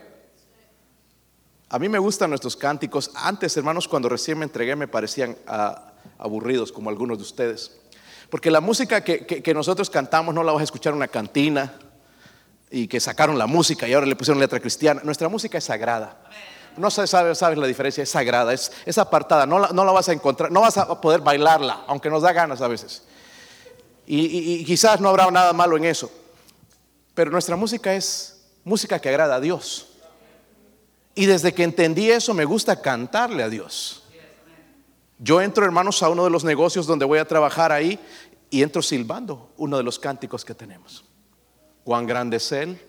A 1.69 1.79
mí 1.79 1.89
me 1.89 1.99
gustan 1.99 2.29
nuestros 2.29 2.55
cánticos. 2.55 3.11
Antes, 3.15 3.55
hermanos, 3.57 3.87
cuando 3.87 4.09
recién 4.09 4.37
me 4.37 4.45
entregué 4.45 4.75
me 4.75 4.87
parecían 4.87 5.37
ah, 5.47 5.93
aburridos 6.17 6.71
como 6.71 6.89
algunos 6.89 7.17
de 7.17 7.23
ustedes. 7.23 7.79
Porque 8.29 8.51
la 8.51 8.61
música 8.61 9.03
que, 9.03 9.53
nosotros 9.53 9.89
cantamos 9.89 10.33
no 10.33 10.43
la 10.43 10.51
vas 10.51 10.61
a 10.61 10.63
escuchar 10.63 10.91
en 10.91 10.97
una 10.97 11.07
cantina 11.07 11.73
y 12.69 12.87
que 12.87 12.99
sacaron 12.99 13.37
la 13.37 13.47
música 13.47 13.87
y 13.87 13.93
ahora 13.93 14.07
le 14.07 14.15
pusieron 14.15 14.39
letra 14.39 14.59
cristiana. 14.59 15.01
Nuestra 15.03 15.29
música 15.29 15.57
es 15.57 15.63
sagrada. 15.63 16.21
No 16.77 16.91
sabes, 16.91 17.41
la 17.41 17.67
diferencia, 17.67 18.03
es 18.03 18.09
sagrada, 18.09 18.53
es, 18.53 18.71
es 18.85 18.97
apartada, 18.97 19.45
no 19.45 19.59
la, 19.59 19.69
no 19.69 19.85
la, 19.85 19.91
vas 19.91 20.09
a 20.09 20.13
encontrar, 20.13 20.51
no 20.51 20.61
vas 20.61 20.77
a 20.77 20.99
poder 21.01 21.21
bailarla, 21.21 21.83
aunque 21.87 22.09
nos 22.09 22.21
da 22.21 22.33
ganas 22.33 22.61
a 22.61 22.67
veces. 22.67 23.03
Y, 24.05 24.59
y 24.61 24.65
quizás 24.65 24.99
no 25.01 25.09
habrá 25.09 25.29
nada 25.31 25.53
malo 25.53 25.77
en 25.77 25.85
eso. 25.85 26.11
Pero 27.13 27.31
nuestra 27.31 27.55
música 27.55 27.93
es 27.93 28.45
música 28.63 28.99
que 28.99 29.09
agrada 29.09 29.35
a 29.35 29.39
Dios. 29.39 29.87
Y 31.15 31.25
desde 31.25 31.53
que 31.53 31.63
entendí 31.63 32.11
eso 32.11 32.33
me 32.33 32.43
gusta 32.43 32.81
cantarle 32.81 33.41
a 33.41 33.49
Dios. 33.49 34.03
Yo 35.17 35.41
entro, 35.41 35.63
hermanos, 35.63 36.03
a 36.03 36.09
uno 36.09 36.25
de 36.25 36.29
los 36.29 36.43
negocios 36.43 36.85
donde 36.85 37.05
voy 37.05 37.19
a 37.19 37.27
trabajar 37.27 37.71
ahí 37.71 37.97
y 38.49 38.61
entro 38.61 38.81
silbando 38.81 39.49
uno 39.57 39.77
de 39.77 39.83
los 39.83 39.97
cánticos 39.97 40.43
que 40.43 40.53
tenemos. 40.53 41.05
Cuán 41.85 42.05
grande 42.05 42.37
es 42.37 42.51
Él. 42.51 42.81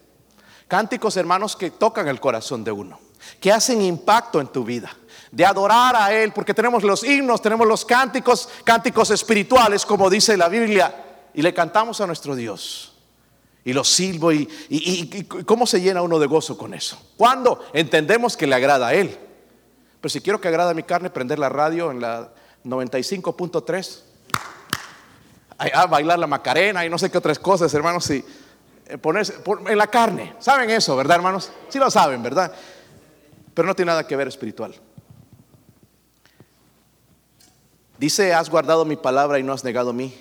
Cánticos, 0.66 1.16
hermanos, 1.16 1.54
que 1.54 1.70
tocan 1.70 2.08
el 2.08 2.18
corazón 2.18 2.64
de 2.64 2.72
uno, 2.72 2.98
que 3.40 3.52
hacen 3.52 3.82
impacto 3.82 4.40
en 4.40 4.48
tu 4.48 4.64
vida, 4.64 4.90
de 5.30 5.44
adorar 5.44 5.96
a 5.96 6.12
Él, 6.12 6.32
porque 6.32 6.54
tenemos 6.54 6.82
los 6.82 7.04
himnos, 7.04 7.42
tenemos 7.42 7.66
los 7.66 7.84
cánticos, 7.84 8.48
cánticos 8.64 9.10
espirituales, 9.10 9.84
como 9.84 10.08
dice 10.10 10.36
la 10.36 10.48
Biblia, 10.48 11.04
y 11.34 11.42
le 11.42 11.52
cantamos 11.52 12.00
a 12.00 12.06
nuestro 12.06 12.34
Dios. 12.34 12.92
Y 13.64 13.72
lo 13.72 13.82
silbo 13.82 14.30
y, 14.30 14.48
y, 14.68 15.24
cómo 15.24 15.66
se 15.66 15.80
llena 15.80 16.00
uno 16.00 16.20
de 16.20 16.26
gozo 16.26 16.56
con 16.56 16.72
eso. 16.72 16.98
Cuando 17.16 17.64
entendemos 17.72 18.36
que 18.36 18.46
le 18.46 18.54
agrada 18.54 18.86
a 18.86 18.94
Él. 18.94 19.18
Pero 20.00 20.08
si 20.08 20.20
quiero 20.20 20.40
que 20.40 20.46
agrada 20.46 20.72
mi 20.72 20.84
carne, 20.84 21.10
prender 21.10 21.40
la 21.40 21.48
radio 21.48 21.90
en 21.90 22.00
la 22.00 22.30
95.3. 22.64 24.00
A 25.58 25.86
bailar 25.86 26.18
la 26.18 26.28
macarena 26.28 26.84
y 26.84 26.90
no 26.90 26.96
sé 26.96 27.10
qué 27.10 27.18
otras 27.18 27.40
cosas, 27.40 27.74
hermanos. 27.74 28.08
Y 28.10 28.24
eh, 28.88 28.98
ponerse 28.98 29.34
en 29.66 29.78
la 29.78 29.88
carne. 29.88 30.34
¿Saben 30.38 30.70
eso, 30.70 30.94
verdad, 30.94 31.16
hermanos? 31.16 31.50
Sí 31.68 31.78
lo 31.78 31.90
saben, 31.90 32.22
¿verdad? 32.22 32.52
Pero 33.56 33.66
no 33.68 33.74
tiene 33.74 33.90
nada 33.90 34.06
que 34.06 34.14
ver 34.14 34.28
espiritual. 34.28 34.74
Dice, 37.98 38.34
has 38.34 38.50
guardado 38.50 38.84
mi 38.84 38.96
palabra 38.96 39.38
y 39.38 39.42
no 39.42 39.54
has 39.54 39.64
negado 39.64 39.90
a 39.90 39.92
mí. 39.94 40.14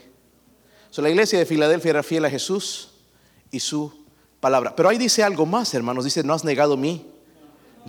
So, 0.89 1.01
la 1.01 1.09
iglesia 1.09 1.37
de 1.37 1.45
Filadelfia 1.45 1.89
era 1.89 2.01
fiel 2.01 2.23
a 2.23 2.29
Jesús 2.29 2.91
y 3.51 3.59
su 3.59 4.05
palabra. 4.39 4.73
Pero 4.73 4.87
ahí 4.87 4.97
dice 4.97 5.21
algo 5.21 5.45
más, 5.45 5.73
hermanos. 5.73 6.05
Dice, 6.05 6.23
no 6.23 6.33
has 6.33 6.45
negado 6.45 6.77
mi 6.77 7.11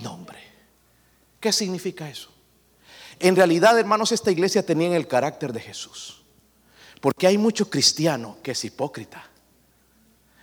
nombre. 0.03 0.41
¿Qué 1.39 1.53
significa 1.53 2.09
eso? 2.11 2.29
En 3.21 3.37
realidad, 3.37 3.79
hermanos, 3.79 4.11
esta 4.11 4.33
iglesia 4.33 4.67
tenía 4.67 4.97
el 4.97 5.07
carácter 5.07 5.53
de 5.53 5.61
Jesús. 5.61 6.25
Porque 7.01 7.29
hay 7.29 7.39
mucho 7.39 7.71
cristiano 7.71 8.39
que 8.43 8.51
es 8.51 8.65
hipócrita. 8.65 9.31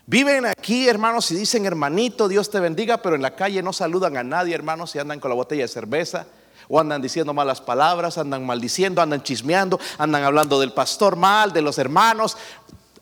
Viven 0.06 0.45
aquí, 0.45 0.89
hermanos, 0.89 1.32
y 1.32 1.36
dicen, 1.36 1.66
hermanito, 1.66 2.28
Dios 2.28 2.49
te 2.49 2.60
bendiga, 2.60 3.01
pero 3.01 3.16
en 3.16 3.22
la 3.22 3.36
calle 3.36 3.64
no 3.64 3.72
saludan 3.72 4.18
a 4.18 4.24
nadie, 4.24 4.54
hermanos, 4.54 4.93
y 4.95 4.99
andan 4.99 5.20
con 5.20 5.30
la 5.30 5.36
botella 5.36 5.64
de 5.64 5.70
cerveza, 5.70 6.28
o 6.68 6.80
andan 6.80 7.01
diciendo 7.01 7.34
malas 7.34 7.62
palabras, 7.62 8.18
andan 8.18 8.45
maldiciendo, 8.45 9.01
andan 9.01 9.24
chismeando, 9.24 9.80
andan 9.97 10.24
hablando 10.24 10.60
del 10.60 10.74
pastor 10.74 11.16
mal, 11.16 11.54
de 11.54 11.62
los 11.62 11.78
hermanos, 11.78 12.38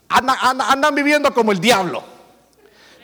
andan, 0.09 0.93
viviendo 0.93 1.33
como 1.33 1.51
el 1.51 1.59
diablo. 1.59 2.03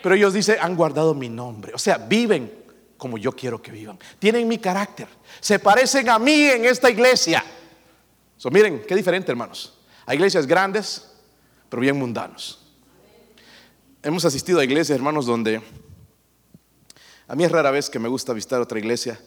Pero 0.03 0.13
ellos 0.13 0.33
dicen, 0.33 0.57
han 0.61 0.75
guardado 0.75 1.15
mi 1.15 1.29
nombre, 1.29 1.73
o 1.73 1.79
sea, 1.79 1.97
viven 1.97 2.53
como 2.97 3.17
yo 3.17 3.31
quiero 3.31 3.61
que 3.61 3.71
vivan. 3.71 3.97
Tienen 4.19 4.47
mi 4.47 4.59
carácter. 4.59 5.07
Se 5.39 5.57
parecen 5.59 6.09
a 6.09 6.19
mí 6.19 6.43
en 6.45 6.65
esta 6.65 6.89
iglesia. 6.89 7.43
So, 8.37 8.51
miren, 8.51 8.83
qué 8.87 8.95
diferente, 8.95 9.31
hermanos. 9.31 9.73
Hay 10.05 10.17
iglesias 10.17 10.45
grandes, 10.45 11.11
pero 11.69 11.81
bien 11.81 11.97
mundanos. 11.97 12.66
Hemos 14.07 14.23
asistido 14.23 14.61
a 14.61 14.63
iglesias, 14.63 14.95
hermanos, 14.95 15.25
donde 15.25 15.61
a 17.27 17.35
mí 17.35 17.43
es 17.43 17.51
rara 17.51 17.71
vez 17.71 17.89
que 17.89 17.99
me 17.99 18.07
gusta 18.07 18.31
visitar 18.31 18.61
otra 18.61 18.79
iglesia, 18.79 19.19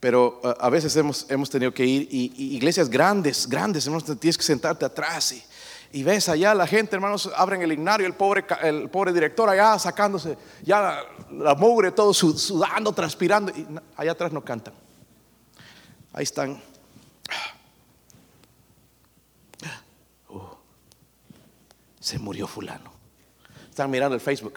pero 0.00 0.38
uh, 0.44 0.48
a 0.60 0.68
veces 0.68 0.94
hemos, 0.96 1.24
hemos 1.30 1.48
tenido 1.48 1.72
que 1.72 1.86
ir 1.86 2.06
y, 2.10 2.54
iglesias 2.54 2.90
grandes, 2.90 3.48
grandes, 3.48 3.86
hermanos, 3.86 4.04
tienes 4.20 4.36
que 4.36 4.44
sentarte 4.44 4.84
atrás 4.84 5.34
y, 5.92 6.02
ves 6.02 6.28
allá 6.28 6.54
la 6.54 6.66
gente, 6.66 6.94
hermanos, 6.94 7.30
abren 7.34 7.62
el 7.62 7.72
ignario, 7.72 8.06
el 8.06 8.12
pobre, 8.12 8.44
el 8.64 8.90
pobre 8.90 9.14
director 9.14 9.48
allá 9.48 9.78
sacándose 9.78 10.36
ya 10.62 11.02
la, 11.32 11.54
mugre, 11.54 11.90
todo 11.90 12.12
sudando, 12.12 12.92
transpirando, 12.92 13.50
y 13.56 13.66
allá 13.96 14.12
atrás 14.12 14.30
no 14.30 14.44
cantan. 14.44 14.74
Ahí 16.12 16.24
están. 16.24 16.60
Uh, 20.28 20.38
se 21.98 22.18
murió 22.18 22.46
fulano. 22.46 22.87
Están 23.78 23.92
mirando 23.92 24.16
el 24.16 24.20
Facebook. 24.20 24.54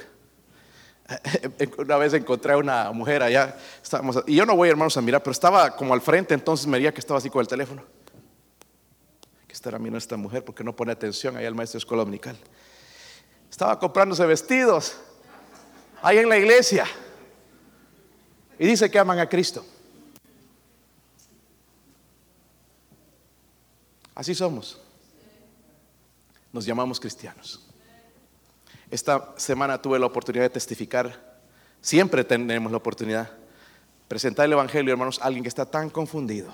Una 1.77 1.97
vez 1.97 2.11
encontré 2.15 2.53
a 2.53 2.57
una 2.57 2.91
mujer 2.91 3.21
allá, 3.21 3.55
estábamos, 3.79 4.23
y 4.25 4.33
yo 4.33 4.47
no 4.47 4.55
voy 4.55 4.67
hermanos 4.67 4.97
a 4.97 5.01
mirar, 5.01 5.21
pero 5.21 5.31
estaba 5.31 5.75
como 5.75 5.93
al 5.93 6.01
frente, 6.01 6.33
entonces 6.33 6.65
me 6.65 6.79
veía 6.79 6.91
que 6.91 7.01
estaba 7.01 7.19
así 7.19 7.29
con 7.29 7.41
el 7.41 7.47
teléfono 7.47 7.83
que 9.45 9.53
estará 9.53 9.77
mirando 9.77 9.99
esta 9.99 10.17
mujer 10.17 10.43
porque 10.43 10.63
no 10.63 10.75
pone 10.75 10.91
atención 10.91 11.37
ahí 11.37 11.45
al 11.45 11.53
maestro 11.53 11.77
de 11.77 11.81
escuela 11.83 12.01
dominical. 12.01 12.35
Estaba 13.47 13.77
comprándose 13.77 14.25
vestidos 14.25 14.97
ahí 16.01 16.17
en 16.17 16.27
la 16.27 16.39
iglesia 16.39 16.87
y 18.57 18.65
dice 18.65 18.89
que 18.89 18.97
aman 18.97 19.19
a 19.19 19.29
Cristo. 19.29 19.63
Así 24.15 24.33
somos. 24.33 24.81
Nos 26.51 26.65
llamamos 26.65 26.99
cristianos. 26.99 27.67
Esta 28.91 29.33
semana 29.37 29.81
tuve 29.81 29.97
la 29.97 30.05
oportunidad 30.05 30.43
de 30.43 30.49
testificar. 30.49 31.39
Siempre 31.81 32.23
tenemos 32.23 32.71
la 32.71 32.77
oportunidad 32.77 33.31
presentar 34.07 34.45
el 34.45 34.53
Evangelio, 34.53 34.91
hermanos, 34.91 35.19
a 35.21 35.25
alguien 35.25 35.43
que 35.43 35.49
está 35.49 35.65
tan 35.65 35.89
confundido 35.89 36.51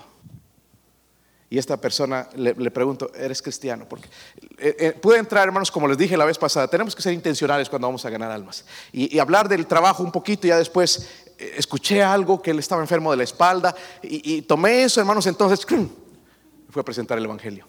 y 1.49 1.57
esta 1.57 1.77
persona 1.77 2.27
le, 2.35 2.71
pregunto, 2.71 3.09
¿eres 3.15 3.41
cristiano? 3.41 3.85
Porque 3.87 4.09
eh, 4.57 4.75
eh, 4.79 4.91
puede 4.91 5.19
entrar, 5.19 5.47
hermanos, 5.47 5.71
como 5.71 5.87
les 5.87 5.97
dije 5.97 6.17
la 6.17 6.25
vez 6.25 6.37
pasada, 6.37 6.67
tenemos 6.67 6.93
que 6.93 7.01
ser 7.01 7.13
intencionales 7.13 7.69
cuando 7.69 7.87
vamos 7.87 8.03
a 8.03 8.09
ganar 8.09 8.31
almas. 8.31 8.65
Y, 8.91 9.17
hablar 9.17 9.47
del 9.47 9.65
trabajo 9.65 10.03
un 10.03 10.11
poquito, 10.11 10.45
y 10.45 10.49
ya 10.49 10.57
después 10.57 11.09
eh, 11.37 11.53
escuché 11.55 12.03
algo 12.03 12.41
que 12.41 12.51
él 12.51 12.59
estaba 12.59 12.81
enfermo 12.81 13.11
de 13.11 13.17
la 13.17 13.23
espalda, 13.23 13.73
y, 14.03 14.41
tomé 14.41 14.83
eso, 14.83 14.99
hermanos, 14.99 15.25
entonces 15.25 15.65
fue 16.69 16.81
a 16.81 16.85
presentar 16.85 17.17
el 17.17 17.23
Evangelio. 17.23 17.65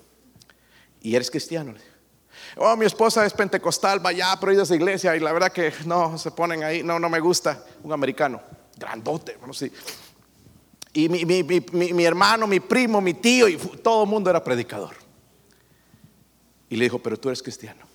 ¿Y 1.00 1.14
eres 1.14 1.30
cristiano? 1.30 1.74
Oh, 2.56 2.76
mi 2.76 2.86
esposa 2.86 3.24
es 3.26 3.32
pentecostal, 3.32 4.00
vaya, 4.00 4.36
pero 4.40 4.52
ido 4.52 4.62
a 4.62 4.64
esa 4.64 4.74
iglesia, 4.74 5.14
y 5.16 5.20
la 5.20 5.32
verdad 5.32 5.52
que 5.52 5.72
no, 5.84 6.16
se 6.18 6.30
ponen 6.30 6.64
ahí, 6.64 6.82
no, 6.82 6.98
no 6.98 7.08
me 7.08 7.20
gusta. 7.20 7.64
Un 7.82 7.92
americano, 7.92 8.40
grandote, 8.76 9.32
hermanos, 9.32 9.58
sí 9.58 9.70
y 10.92 11.08
mi, 11.08 12.04
hermano, 12.04 12.46
mi 12.48 12.58
primo, 12.58 13.00
mi 13.00 13.14
tío, 13.14 13.48
y 13.48 13.56
todo 13.56 14.02
el 14.02 14.08
mundo 14.08 14.30
era 14.30 14.42
predicador. 14.42 14.96
Y 16.68 16.76
le 16.76 16.84
dijo, 16.84 16.98
pero 16.98 17.16
tú 17.18 17.28
eres 17.28 17.40
cristiano. 17.40 17.86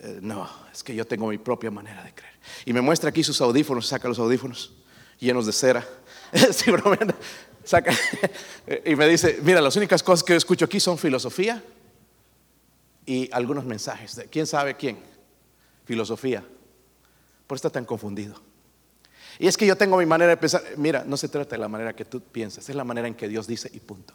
Eh, 0.00 0.18
no, 0.22 0.48
es 0.72 0.82
que 0.82 0.94
yo 0.94 1.04
tengo 1.04 1.26
mi 1.26 1.38
propia 1.38 1.72
manera 1.72 2.04
de 2.04 2.14
creer. 2.14 2.34
Y 2.66 2.72
me 2.72 2.80
muestra 2.80 3.10
aquí 3.10 3.24
sus 3.24 3.40
audífonos, 3.40 3.88
saca 3.88 4.06
los 4.06 4.20
audífonos 4.20 4.74
llenos 5.18 5.46
de 5.46 5.52
cera. 5.52 5.84
saca, 7.64 7.92
y 8.84 8.94
me 8.94 9.08
dice, 9.08 9.40
mira, 9.42 9.60
las 9.60 9.74
únicas 9.74 10.04
cosas 10.04 10.22
que 10.22 10.34
yo 10.34 10.36
escucho 10.36 10.66
aquí 10.66 10.78
son 10.78 10.98
filosofía 10.98 11.62
y 13.06 13.28
algunos 13.32 13.64
mensajes. 13.64 14.16
De, 14.16 14.26
¿Quién 14.26 14.46
sabe 14.46 14.76
quién? 14.76 14.98
Filosofía. 15.84 16.44
Por 17.46 17.56
eso 17.56 17.68
está 17.68 17.70
tan 17.70 17.84
confundido. 17.84 18.34
Y 19.38 19.46
es 19.46 19.56
que 19.56 19.66
yo 19.66 19.76
tengo 19.76 19.96
mi 19.96 20.06
manera 20.06 20.30
de 20.30 20.36
pensar. 20.36 20.62
Mira, 20.76 21.04
no 21.06 21.16
se 21.16 21.28
trata 21.28 21.56
de 21.56 21.58
la 21.58 21.68
manera 21.68 21.94
que 21.94 22.04
tú 22.04 22.20
piensas, 22.20 22.68
es 22.68 22.76
la 22.76 22.84
manera 22.84 23.08
en 23.08 23.14
que 23.14 23.28
Dios 23.28 23.46
dice 23.46 23.70
y 23.72 23.80
punto. 23.80 24.14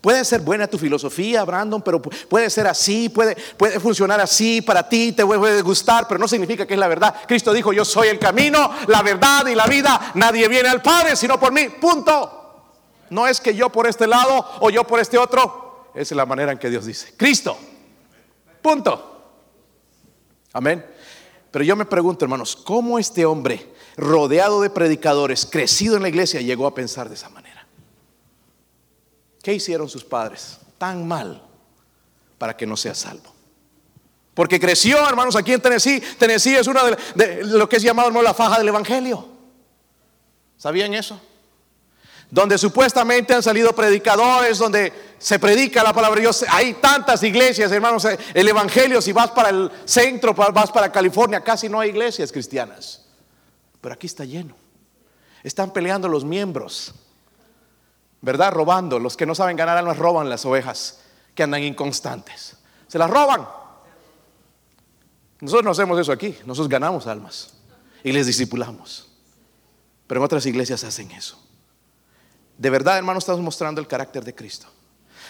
Puede 0.00 0.24
ser 0.24 0.40
buena 0.40 0.66
tu 0.66 0.78
filosofía, 0.78 1.44
Brandon, 1.44 1.82
pero 1.82 2.00
puede 2.02 2.50
ser 2.50 2.66
así, 2.66 3.08
puede, 3.08 3.36
puede 3.56 3.78
funcionar 3.78 4.20
así 4.20 4.60
para 4.60 4.88
ti, 4.88 5.12
te 5.12 5.24
puede 5.24 5.62
gustar, 5.62 6.08
pero 6.08 6.18
no 6.18 6.26
significa 6.26 6.66
que 6.66 6.74
es 6.74 6.80
la 6.80 6.88
verdad. 6.88 7.14
Cristo 7.26 7.52
dijo, 7.52 7.72
yo 7.72 7.84
soy 7.84 8.08
el 8.08 8.18
camino, 8.18 8.70
la 8.88 9.02
verdad 9.02 9.46
y 9.46 9.54
la 9.54 9.66
vida. 9.66 10.12
Nadie 10.14 10.48
viene 10.48 10.68
al 10.68 10.82
Padre 10.82 11.16
sino 11.16 11.38
por 11.38 11.52
mí. 11.52 11.68
Punto. 11.80 12.40
No 13.10 13.26
es 13.26 13.40
que 13.40 13.54
yo 13.54 13.70
por 13.70 13.86
este 13.86 14.06
lado 14.06 14.44
o 14.60 14.70
yo 14.70 14.84
por 14.84 14.98
este 14.98 15.18
otro. 15.18 15.90
Esa 15.94 16.14
es 16.14 16.16
la 16.16 16.26
manera 16.26 16.52
en 16.52 16.58
que 16.58 16.70
Dios 16.70 16.86
dice. 16.86 17.14
Cristo. 17.16 17.56
Punto. 18.64 19.12
Amén. 20.54 20.82
Pero 21.50 21.62
yo 21.66 21.76
me 21.76 21.84
pregunto, 21.84 22.24
hermanos, 22.24 22.56
¿cómo 22.56 22.98
este 22.98 23.26
hombre 23.26 23.74
rodeado 23.98 24.62
de 24.62 24.70
predicadores, 24.70 25.44
crecido 25.44 25.96
en 25.96 26.02
la 26.02 26.08
iglesia, 26.08 26.40
llegó 26.40 26.66
a 26.66 26.74
pensar 26.74 27.10
de 27.10 27.14
esa 27.14 27.28
manera. 27.28 27.66
¿Qué 29.42 29.52
hicieron 29.52 29.90
sus 29.90 30.02
padres 30.02 30.58
tan 30.78 31.06
mal 31.06 31.42
para 32.38 32.56
que 32.56 32.66
no 32.66 32.74
sea 32.74 32.94
salvo? 32.94 33.34
Porque 34.32 34.58
creció, 34.58 35.06
hermanos, 35.06 35.36
aquí 35.36 35.52
en 35.52 35.60
Tennessee. 35.60 36.02
Tennessee 36.18 36.56
es 36.56 36.66
una 36.66 36.82
de, 37.14 37.44
lo 37.44 37.68
que 37.68 37.76
es 37.76 37.82
llamado 37.82 38.10
la 38.22 38.32
faja 38.32 38.58
del 38.58 38.68
Evangelio. 38.68 39.28
¿Sabían 40.56 40.94
eso? 40.94 41.20
Donde 42.34 42.58
supuestamente 42.58 43.32
han 43.32 43.44
salido 43.44 43.72
predicadores, 43.72 44.58
donde 44.58 44.92
se 45.20 45.38
predica 45.38 45.84
la 45.84 45.92
palabra 45.92 46.16
de 46.16 46.22
Dios. 46.22 46.44
Hay 46.48 46.74
tantas 46.74 47.22
iglesias, 47.22 47.70
hermanos. 47.70 48.04
El 48.34 48.48
Evangelio, 48.48 49.00
si 49.00 49.12
vas 49.12 49.30
para 49.30 49.50
el 49.50 49.70
centro, 49.84 50.34
vas 50.34 50.72
para 50.72 50.90
California, 50.90 51.44
casi 51.44 51.68
no 51.68 51.78
hay 51.78 51.90
iglesias 51.90 52.32
cristianas. 52.32 53.06
Pero 53.80 53.94
aquí 53.94 54.08
está 54.08 54.24
lleno. 54.24 54.56
Están 55.44 55.72
peleando 55.72 56.08
los 56.08 56.24
miembros, 56.24 56.92
¿verdad? 58.20 58.50
Robando. 58.52 58.98
Los 58.98 59.16
que 59.16 59.26
no 59.26 59.36
saben 59.36 59.56
ganar 59.56 59.78
almas 59.78 59.96
roban 59.96 60.28
las 60.28 60.44
ovejas 60.44 61.02
que 61.36 61.44
andan 61.44 61.62
inconstantes. 61.62 62.56
Se 62.88 62.98
las 62.98 63.10
roban. 63.10 63.46
Nosotros 65.38 65.64
no 65.64 65.70
hacemos 65.70 66.00
eso 66.00 66.10
aquí. 66.10 66.36
Nosotros 66.46 66.68
ganamos 66.68 67.06
almas 67.06 67.54
y 68.02 68.10
les 68.10 68.26
discipulamos. 68.26 69.08
Pero 70.08 70.20
en 70.20 70.24
otras 70.24 70.44
iglesias 70.46 70.82
hacen 70.82 71.12
eso. 71.12 71.43
De 72.58 72.70
verdad, 72.70 72.98
hermanos, 72.98 73.24
estamos 73.24 73.40
mostrando 73.40 73.80
el 73.80 73.86
carácter 73.86 74.24
de 74.24 74.34
Cristo 74.34 74.68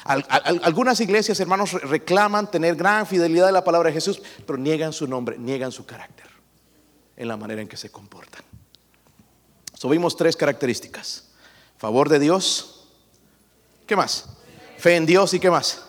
algunas 0.05 1.01
iglesias, 1.01 1.41
hermanos, 1.41 1.73
reclaman 1.73 2.51
tener 2.51 2.77
gran 2.77 3.07
fidelidad 3.07 3.49
a 3.49 3.53
la 3.53 3.65
palabra 3.65 3.89
de 3.89 3.95
Jesús, 3.95 4.21
pero 4.47 4.59
niegan 4.59 4.93
su 4.93 5.07
nombre, 5.07 5.39
niegan 5.39 5.73
su 5.73 5.87
carácter 5.87 6.27
en 7.17 7.29
la 7.29 7.37
manera 7.37 7.63
en 7.63 7.69
que 7.69 7.77
se 7.77 7.91
comportan. 7.91 8.43
Subimos 9.73 10.17
tres 10.17 10.37
características. 10.37 11.25
Favor 11.79 12.09
de 12.09 12.19
Dios. 12.19 12.87
¿Qué 13.87 13.97
más? 13.97 14.27
Fe 14.79 14.97
en 14.97 15.07
Dios 15.07 15.33
y 15.35 15.41
qué 15.41 15.51
más? 15.51 15.83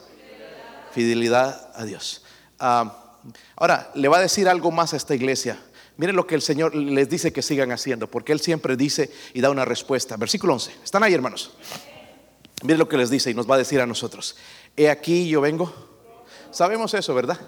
Fidelidad 0.91 1.71
a 1.75 1.83
Dios. 1.83 2.23
Ah, 2.57 3.19
ahora, 3.55 3.91
le 3.95 4.07
va 4.07 4.17
a 4.17 4.21
decir 4.21 4.47
algo 4.47 4.71
más 4.71 4.93
a 4.93 4.97
esta 4.97 5.13
iglesia. 5.13 5.59
Miren 5.97 6.15
lo 6.15 6.27
que 6.27 6.35
el 6.35 6.41
Señor 6.41 6.75
les 6.75 7.09
dice 7.09 7.31
que 7.31 7.41
sigan 7.41 7.71
haciendo, 7.71 8.09
porque 8.09 8.33
Él 8.33 8.41
siempre 8.41 8.75
dice 8.75 9.11
y 9.33 9.41
da 9.41 9.49
una 9.49 9.65
respuesta. 9.65 10.17
Versículo 10.17 10.53
11. 10.53 10.75
¿Están 10.83 11.03
ahí, 11.03 11.13
hermanos? 11.13 11.53
Miren 12.63 12.79
lo 12.79 12.89
que 12.89 12.97
les 12.97 13.09
dice 13.09 13.31
y 13.31 13.33
nos 13.33 13.49
va 13.49 13.55
a 13.55 13.59
decir 13.59 13.79
a 13.79 13.85
nosotros. 13.85 14.35
He 14.75 14.89
aquí 14.89 15.27
yo 15.29 15.41
vengo. 15.41 15.73
Sabemos 16.51 16.93
eso, 16.93 17.13
¿verdad? 17.13 17.39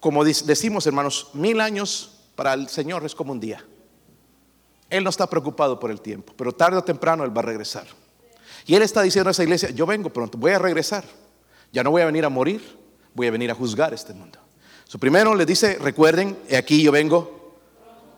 Como 0.00 0.24
decimos, 0.24 0.86
hermanos, 0.86 1.30
mil 1.34 1.60
años 1.60 2.20
para 2.34 2.54
el 2.54 2.68
Señor 2.68 3.04
es 3.04 3.14
como 3.14 3.32
un 3.32 3.40
día. 3.40 3.64
Él 4.88 5.04
no 5.04 5.10
está 5.10 5.28
preocupado 5.28 5.78
por 5.78 5.90
el 5.90 6.00
tiempo, 6.00 6.32
pero 6.36 6.52
tarde 6.52 6.78
o 6.78 6.84
temprano 6.84 7.22
Él 7.22 7.36
va 7.36 7.42
a 7.42 7.44
regresar. 7.44 7.86
Y 8.66 8.74
Él 8.74 8.82
está 8.82 9.02
diciendo 9.02 9.28
a 9.28 9.30
esa 9.30 9.44
iglesia, 9.44 9.70
yo 9.70 9.86
vengo 9.86 10.12
pronto, 10.12 10.36
voy 10.36 10.52
a 10.52 10.58
regresar. 10.58 11.04
Ya 11.72 11.84
no 11.84 11.92
voy 11.92 12.02
a 12.02 12.06
venir 12.06 12.24
a 12.24 12.28
morir, 12.28 12.76
voy 13.14 13.28
a 13.28 13.30
venir 13.30 13.50
a 13.50 13.54
juzgar 13.54 13.94
este 13.94 14.12
mundo. 14.12 14.39
Su 14.90 14.98
primero 14.98 15.36
le 15.36 15.46
dice, 15.46 15.78
recuerden, 15.78 16.36
aquí 16.58 16.82
yo 16.82 16.90
vengo 16.90 17.54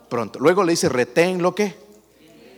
pronto. 0.08 0.38
Luego 0.38 0.64
le 0.64 0.72
dice, 0.72 0.88
retén 0.88 1.42
lo 1.42 1.54
que 1.54 1.76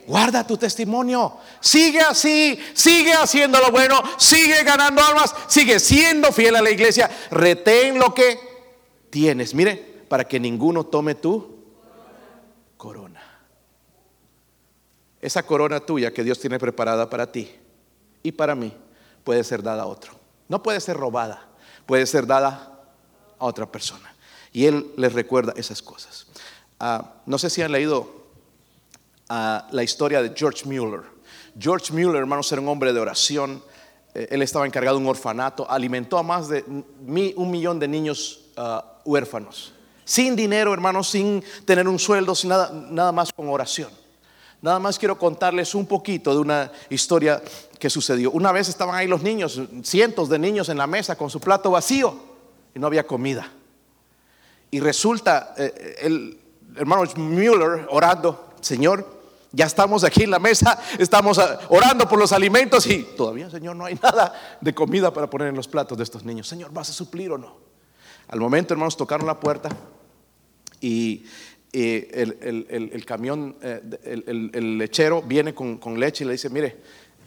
Guarda 0.06 0.46
tu 0.46 0.56
testimonio. 0.56 1.38
Sigue 1.58 1.98
así, 1.98 2.56
sigue 2.74 3.12
haciendo 3.12 3.58
lo 3.58 3.72
bueno, 3.72 4.00
sigue 4.16 4.62
ganando 4.62 5.02
almas, 5.02 5.34
sigue 5.48 5.80
siendo 5.80 6.30
fiel 6.30 6.54
a 6.54 6.62
la 6.62 6.70
iglesia. 6.70 7.10
Retén 7.32 7.98
lo 7.98 8.14
que 8.14 8.38
tienes. 9.10 9.52
Mire, 9.52 10.04
para 10.08 10.22
que 10.22 10.38
ninguno 10.38 10.84
tome 10.84 11.16
tu 11.16 11.64
corona. 12.76 13.20
Esa 15.20 15.42
corona 15.42 15.80
tuya 15.80 16.12
que 16.12 16.22
Dios 16.22 16.38
tiene 16.38 16.60
preparada 16.60 17.10
para 17.10 17.32
ti 17.32 17.50
y 18.22 18.30
para 18.30 18.54
mí 18.54 18.72
puede 19.24 19.42
ser 19.42 19.60
dada 19.60 19.82
a 19.82 19.86
otro. 19.86 20.12
No 20.48 20.62
puede 20.62 20.80
ser 20.80 20.96
robada, 20.96 21.48
puede 21.84 22.06
ser 22.06 22.28
dada 22.28 22.73
a 23.38 23.44
otra 23.46 23.70
persona. 23.70 24.14
Y 24.52 24.66
Él 24.66 24.92
les 24.96 25.12
recuerda 25.12 25.52
esas 25.56 25.82
cosas. 25.82 26.26
Ah, 26.78 27.14
no 27.26 27.38
sé 27.38 27.50
si 27.50 27.62
han 27.62 27.72
leído 27.72 28.24
la 29.28 29.82
historia 29.82 30.22
de 30.22 30.32
George 30.36 30.64
Mueller. 30.66 31.02
George 31.58 31.92
Mueller, 31.92 32.16
hermanos, 32.16 32.50
era 32.52 32.60
un 32.60 32.68
hombre 32.68 32.92
de 32.92 33.00
oración. 33.00 33.62
Eh, 34.14 34.28
él 34.30 34.42
estaba 34.42 34.66
encargado 34.66 34.98
de 34.98 35.02
un 35.02 35.08
orfanato, 35.08 35.68
alimentó 35.70 36.18
a 36.18 36.22
más 36.22 36.48
de 36.48 36.64
un 36.66 37.50
millón 37.50 37.78
de 37.78 37.88
niños 37.88 38.46
ah, 38.56 39.00
huérfanos. 39.04 39.72
Sin 40.04 40.36
dinero, 40.36 40.74
hermanos, 40.74 41.08
sin 41.08 41.42
tener 41.64 41.88
un 41.88 41.98
sueldo, 41.98 42.34
sin 42.34 42.50
nada, 42.50 42.70
nada 42.90 43.12
más 43.12 43.32
con 43.32 43.48
oración. 43.48 43.90
Nada 44.60 44.78
más 44.78 44.98
quiero 44.98 45.18
contarles 45.18 45.74
un 45.74 45.86
poquito 45.86 46.32
de 46.32 46.38
una 46.38 46.72
historia 46.90 47.42
que 47.78 47.90
sucedió. 47.90 48.30
Una 48.30 48.52
vez 48.52 48.68
estaban 48.68 48.94
ahí 48.94 49.06
los 49.06 49.22
niños, 49.22 49.60
cientos 49.82 50.28
de 50.28 50.38
niños 50.38 50.68
en 50.68 50.78
la 50.78 50.86
mesa 50.86 51.16
con 51.16 51.30
su 51.30 51.40
plato 51.40 51.70
vacío 51.70 52.33
y 52.74 52.78
no 52.78 52.86
había 52.86 53.06
comida. 53.06 53.50
Y 54.70 54.80
resulta, 54.80 55.54
eh, 55.56 55.96
el 56.02 56.38
hermano 56.76 57.04
Mueller 57.16 57.86
orando, 57.90 58.54
Señor, 58.60 59.14
ya 59.52 59.66
estamos 59.66 60.02
aquí 60.02 60.24
en 60.24 60.30
la 60.30 60.40
mesa, 60.40 60.80
estamos 60.98 61.38
ah, 61.38 61.60
orando 61.68 62.08
por 62.08 62.18
los 62.18 62.32
alimentos 62.32 62.86
y 62.86 63.04
todavía, 63.16 63.48
Señor, 63.50 63.76
no 63.76 63.84
hay 63.84 63.94
nada 64.02 64.58
de 64.60 64.74
comida 64.74 65.12
para 65.12 65.30
poner 65.30 65.48
en 65.48 65.54
los 65.54 65.68
platos 65.68 65.96
de 65.96 66.04
estos 66.04 66.24
niños. 66.24 66.48
Señor, 66.48 66.72
¿vas 66.72 66.90
a 66.90 66.92
suplir 66.92 67.30
o 67.30 67.38
no? 67.38 67.56
Al 68.28 68.40
momento, 68.40 68.74
hermanos, 68.74 68.96
tocaron 68.96 69.26
la 69.26 69.38
puerta 69.38 69.68
y 70.80 71.24
el, 71.72 73.04
camión, 73.06 73.56
eh, 73.62 73.80
el, 74.04 74.78
lechero 74.78 75.22
viene 75.22 75.54
con, 75.54 76.00
leche 76.00 76.24
y 76.24 76.26
le 76.26 76.32
dice, 76.32 76.48
mire, 76.50 76.76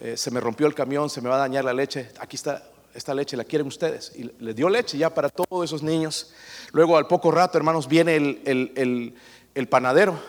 eh, 0.02 0.18
se 0.18 0.32
me 0.32 0.40
rompió 0.40 0.68
el 0.68 0.74
camión, 0.74 1.10
se 1.10 1.22
me 1.22 1.30
va 1.30 1.36
a 1.36 1.40
dañar 1.40 1.66
la 1.66 1.74
leche, 1.74 2.10
aquí 2.20 2.36
está 2.36 2.72
esta 2.98 3.14
leche, 3.14 3.38
¿la 3.38 3.46
quieren 3.46 3.68
ustedes? 3.68 4.12
Y 4.16 4.32
le 4.40 4.54
dio 4.54 4.68
leche 4.68 4.98
ya 4.98 5.14
para 5.14 5.30
todos 5.30 5.64
esos 5.64 5.84
niños. 5.84 6.34
Luego 6.72 6.98
al 6.98 7.08
poco 7.08 7.32
rato, 7.32 7.58
hermanos, 7.58 7.88
viene 7.88 8.16
el 8.16 9.68
panadero 9.70 10.20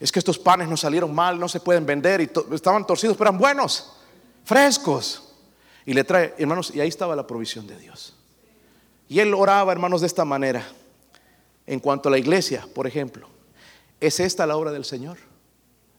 es 0.00 0.12
que 0.12 0.18
estos 0.18 0.38
panes 0.38 0.68
no 0.68 0.76
salieron 0.76 1.14
mal, 1.14 1.38
no 1.38 1.48
se 1.48 1.60
pueden 1.60 1.86
vender 1.86 2.20
y 2.20 2.30
estaban 2.54 2.86
torcidos, 2.86 3.16
pero 3.16 3.30
eran 3.30 3.38
buenos, 3.38 3.92
frescos. 4.44 5.32
Y 5.86 5.92
le 5.92 6.04
trae, 6.04 6.34
hermanos, 6.38 6.72
y 6.74 6.80
ahí 6.80 6.88
estaba 6.88 7.14
la 7.14 7.26
provisión 7.26 7.66
de 7.66 7.78
Dios. 7.78 8.14
Y 9.08 9.20
él 9.20 9.34
oraba, 9.34 9.70
hermanos, 9.72 10.00
de 10.00 10.06
esta 10.06 10.24
manera. 10.24 10.66
En 11.66 11.80
cuanto 11.80 12.08
a 12.08 12.12
la 12.12 12.18
iglesia, 12.18 12.66
por 12.74 12.86
ejemplo, 12.86 13.28
¿es 14.00 14.20
esta 14.20 14.46
la 14.46 14.56
obra 14.56 14.72
del 14.72 14.84
Señor? 14.84 15.16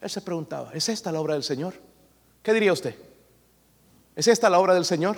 Él 0.02 0.10
se 0.10 0.22
preguntaba, 0.22 0.72
¿es 0.74 0.90
esta 0.90 1.12
la 1.12 1.20
obra 1.20 1.34
del 1.34 1.44
Señor? 1.44 1.74
¿Qué 2.44 2.54
diría 2.54 2.74
usted? 2.74 2.96
¿Es 4.16 4.28
esta 4.28 4.50
la 4.50 4.60
obra 4.60 4.76
del 4.76 4.86
Señor? 4.86 5.18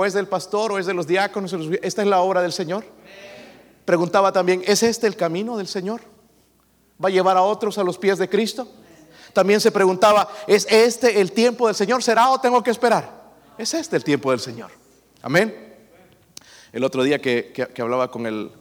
¿O 0.00 0.06
es 0.06 0.12
del 0.12 0.28
pastor 0.28 0.70
o 0.70 0.78
es 0.78 0.86
de 0.86 0.94
los 0.94 1.08
diáconos? 1.08 1.52
¿Esta 1.82 2.02
es 2.02 2.08
la 2.08 2.20
obra 2.20 2.40
del 2.40 2.52
Señor? 2.52 2.84
Preguntaba 3.84 4.30
también, 4.30 4.62
¿es 4.64 4.84
este 4.84 5.08
el 5.08 5.16
camino 5.16 5.56
del 5.56 5.66
Señor? 5.66 6.00
¿Va 7.02 7.08
a 7.08 7.10
llevar 7.10 7.36
a 7.36 7.42
otros 7.42 7.78
a 7.78 7.82
los 7.82 7.98
pies 7.98 8.16
de 8.16 8.28
Cristo? 8.28 8.68
También 9.32 9.60
se 9.60 9.72
preguntaba, 9.72 10.28
¿es 10.46 10.68
este 10.70 11.20
el 11.20 11.32
tiempo 11.32 11.66
del 11.66 11.74
Señor? 11.74 12.00
¿Será 12.04 12.30
o 12.30 12.40
tengo 12.40 12.62
que 12.62 12.70
esperar? 12.70 13.32
Es 13.58 13.74
este 13.74 13.96
el 13.96 14.04
tiempo 14.04 14.30
del 14.30 14.38
Señor. 14.38 14.70
Amén. 15.20 15.74
El 16.72 16.84
otro 16.84 17.02
día 17.02 17.20
que, 17.20 17.68
hablaba 17.80 18.08
con 18.08 18.24
el, 18.26 18.52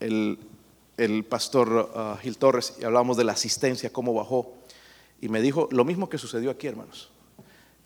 el, 0.00 1.24
pastor 1.28 1.90
uh, 1.94 2.18
Gil 2.22 2.38
Torres 2.38 2.72
y 2.80 2.84
hablábamos 2.84 3.18
de 3.18 3.24
la 3.24 3.32
asistencia, 3.32 3.92
cómo 3.92 4.14
bajó, 4.14 4.54
y 5.20 5.28
me 5.28 5.42
dijo 5.42 5.68
lo 5.72 5.84
mismo 5.84 6.08
que 6.08 6.16
sucedió 6.16 6.50
aquí, 6.50 6.68
hermanos. 6.68 7.10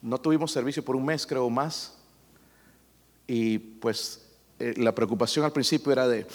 No 0.00 0.18
tuvimos 0.18 0.52
servicio 0.52 0.84
por 0.84 0.94
un 0.94 1.06
mes, 1.06 1.26
creo 1.26 1.50
más, 1.50 1.96
y 3.32 3.60
pues 3.60 4.22
eh, 4.58 4.74
la 4.76 4.92
preocupación 4.92 5.44
al 5.44 5.52
principio 5.52 5.92
era 5.92 6.08
de 6.08 6.26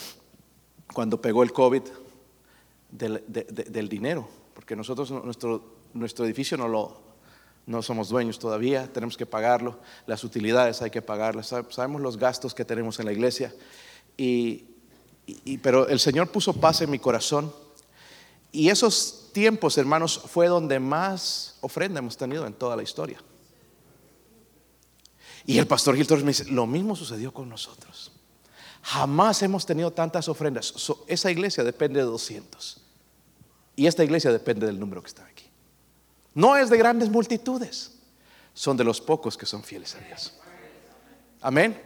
cuando 0.94 1.20
pegó 1.20 1.44
el 1.44 1.52
COVID, 1.52 1.82
del, 2.90 3.90
dinero, 3.90 4.26
porque 4.54 4.78
nosotros, 4.78 5.12
nuestro, 5.12 5.76
nuestro 5.94 6.24
edificio 6.24 6.56
no 6.56 6.70
lo, 6.70 7.02
no 7.66 7.82
somos 7.82 8.08
dueños 8.08 8.40
todavía, 8.40 8.88
tenemos 8.94 9.18
que 9.18 9.26
pagarlo, 9.26 9.78
las 10.08 10.24
utilidades 10.24 10.82
hay 10.82 10.90
que 10.90 11.02
pagarlas, 11.02 11.54
sabemos 11.70 12.00
los 12.02 12.16
gastos 12.16 12.56
que 12.56 12.64
tenemos 12.64 12.98
en 13.02 13.08
la 13.08 13.12
iglesia, 13.12 13.54
y, 14.16 14.64
pero 15.62 15.90
el 15.90 16.00
Señor 16.00 16.30
puso 16.30 16.54
paz 16.54 16.80
en 16.80 16.92
mi 16.92 17.00
corazón, 17.00 17.54
y 18.54 18.70
esos 18.70 19.32
tiempos, 19.34 19.78
hermanos, 19.78 20.22
fue 20.32 20.48
donde 20.48 20.80
más 20.80 21.58
ofrenda 21.60 22.00
hemos 22.00 22.16
tenido 22.16 22.48
en 22.48 22.54
toda 22.54 22.78
la 22.78 22.84
historia. 22.84 23.20
Y 25.46 25.58
el 25.60 25.68
pastor 25.68 25.96
Gil 25.96 26.08
me 26.24 26.32
dice, 26.32 26.46
lo 26.46 26.66
mismo 26.66 26.96
sucedió 26.96 27.34
con 27.34 27.50
nosotros. 27.50 28.12
Jamás 28.82 29.42
hemos 29.42 29.66
tenido 29.66 29.92
tantas 29.92 30.28
ofrendas. 30.28 30.74
esa 31.08 31.32
iglesia 31.32 31.64
depende 31.64 32.00
de 32.00 32.06
200. 32.06 32.82
Y 33.76 33.88
esta 33.88 34.04
iglesia 34.04 34.32
depende 34.32 34.66
del 34.66 34.80
número 34.80 35.02
que 35.02 35.08
está 35.08 35.26
aquí. 35.26 35.46
No 36.34 36.58
es 36.58 36.70
de 36.70 36.78
grandes 36.78 37.10
multitudes, 37.10 37.94
son 38.54 38.78
de 38.78 38.84
los 38.84 39.02
pocos 39.02 39.38
que 39.38 39.46
son 39.46 39.64
fieles 39.64 39.96
a 39.96 40.00
Dios. 40.00 40.34
Amén. 41.42 41.82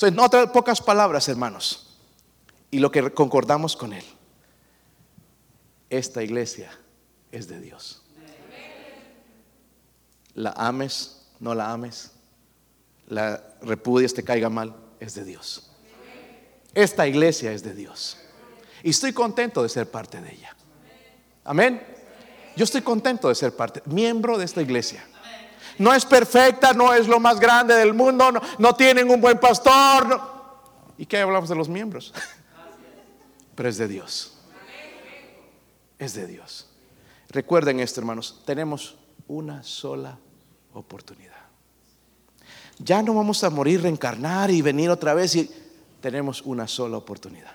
en 0.00 0.18
otras 0.18 0.50
pocas 0.50 0.80
palabras, 0.80 1.28
hermanos, 1.28 1.98
y 2.70 2.78
lo 2.78 2.90
que 2.90 3.12
concordamos 3.12 3.76
con 3.76 3.92
Él, 3.92 4.04
esta 5.90 6.22
iglesia 6.22 6.70
es 7.32 7.48
de 7.48 7.60
Dios. 7.60 8.02
La 10.34 10.50
ames, 10.56 11.28
no 11.40 11.54
la 11.54 11.72
ames, 11.72 12.12
la 13.08 13.42
repudies, 13.62 14.14
te 14.14 14.22
caiga 14.22 14.48
mal, 14.48 14.74
es 15.00 15.14
de 15.14 15.24
Dios. 15.24 15.70
Esta 16.74 17.06
iglesia 17.06 17.52
es 17.52 17.62
de 17.62 17.74
Dios. 17.74 18.18
Y 18.82 18.90
estoy 18.90 19.12
contento 19.12 19.62
de 19.62 19.68
ser 19.68 19.90
parte 19.90 20.20
de 20.20 20.32
ella. 20.32 20.54
Amén. 21.44 21.82
Yo 22.56 22.64
estoy 22.64 22.82
contento 22.82 23.28
de 23.28 23.34
ser 23.34 23.54
parte, 23.54 23.82
miembro 23.86 24.38
de 24.38 24.44
esta 24.44 24.62
iglesia. 24.62 25.04
No 25.78 25.92
es 25.92 26.06
perfecta, 26.06 26.72
no 26.72 26.94
es 26.94 27.06
lo 27.06 27.20
más 27.20 27.38
grande 27.38 27.74
del 27.74 27.92
mundo, 27.92 28.32
no, 28.32 28.40
no 28.58 28.74
tienen 28.74 29.10
un 29.10 29.20
buen 29.20 29.38
pastor. 29.38 30.20
¿Y 30.96 31.04
qué 31.04 31.18
hablamos 31.18 31.48
de 31.48 31.54
los 31.54 31.68
miembros? 31.68 32.14
Pero 33.54 33.68
es 33.68 33.76
de 33.76 33.88
Dios. 33.88 34.38
Es 35.98 36.14
de 36.14 36.26
Dios. 36.26 36.68
Recuerden 37.28 37.80
esto, 37.80 38.00
hermanos, 38.00 38.42
tenemos 38.46 38.96
una 39.28 39.62
sola 39.62 40.18
oportunidad. 40.72 41.35
Ya 42.78 43.02
no 43.02 43.14
vamos 43.14 43.42
a 43.44 43.50
morir, 43.50 43.82
reencarnar 43.82 44.50
y 44.50 44.62
venir 44.62 44.90
otra 44.90 45.14
vez 45.14 45.34
y 45.34 45.50
tenemos 46.00 46.42
una 46.42 46.68
sola 46.68 46.96
oportunidad. 46.96 47.52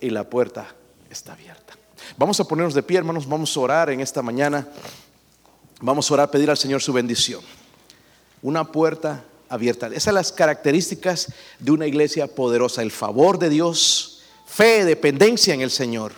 Y 0.00 0.10
la 0.10 0.28
puerta 0.28 0.74
está 1.08 1.32
abierta. 1.32 1.74
Vamos 2.16 2.38
a 2.40 2.44
ponernos 2.44 2.74
de 2.74 2.82
pie, 2.82 2.98
hermanos, 2.98 3.26
vamos 3.28 3.56
a 3.56 3.60
orar 3.60 3.90
en 3.90 4.00
esta 4.00 4.22
mañana. 4.22 4.66
Vamos 5.80 6.10
a 6.10 6.14
orar, 6.14 6.30
pedir 6.30 6.50
al 6.50 6.58
Señor 6.58 6.82
su 6.82 6.92
bendición. 6.92 7.42
Una 8.42 8.70
puerta 8.70 9.24
abierta. 9.48 9.88
Esas 9.88 10.04
son 10.04 10.14
las 10.14 10.32
características 10.32 11.32
de 11.58 11.70
una 11.70 11.86
iglesia 11.86 12.26
poderosa. 12.26 12.82
El 12.82 12.90
favor 12.90 13.38
de 13.38 13.48
Dios, 13.48 14.22
fe, 14.46 14.84
dependencia 14.84 15.54
en 15.54 15.60
el 15.60 15.70
Señor 15.70 16.12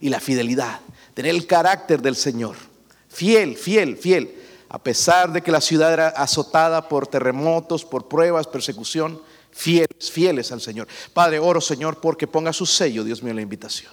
y 0.00 0.08
la 0.08 0.20
fidelidad. 0.20 0.80
Tener 1.14 1.34
el 1.34 1.46
carácter 1.46 2.02
del 2.02 2.16
Señor. 2.16 2.56
Fiel, 3.08 3.56
fiel, 3.56 3.96
fiel. 3.96 4.34
A 4.68 4.82
pesar 4.82 5.32
de 5.32 5.42
que 5.42 5.52
la 5.52 5.60
ciudad 5.60 5.92
era 5.92 6.08
azotada 6.08 6.88
por 6.88 7.06
terremotos, 7.06 7.84
por 7.84 8.08
pruebas, 8.08 8.46
persecución, 8.46 9.20
fieles, 9.52 10.10
fieles 10.10 10.52
al 10.52 10.60
Señor. 10.60 10.88
Padre, 11.12 11.38
oro 11.38 11.60
Señor 11.60 12.00
porque 12.00 12.26
ponga 12.26 12.52
su 12.52 12.66
sello, 12.66 13.04
Dios 13.04 13.22
mío, 13.22 13.30
en 13.30 13.36
la 13.36 13.42
invitación. 13.42 13.92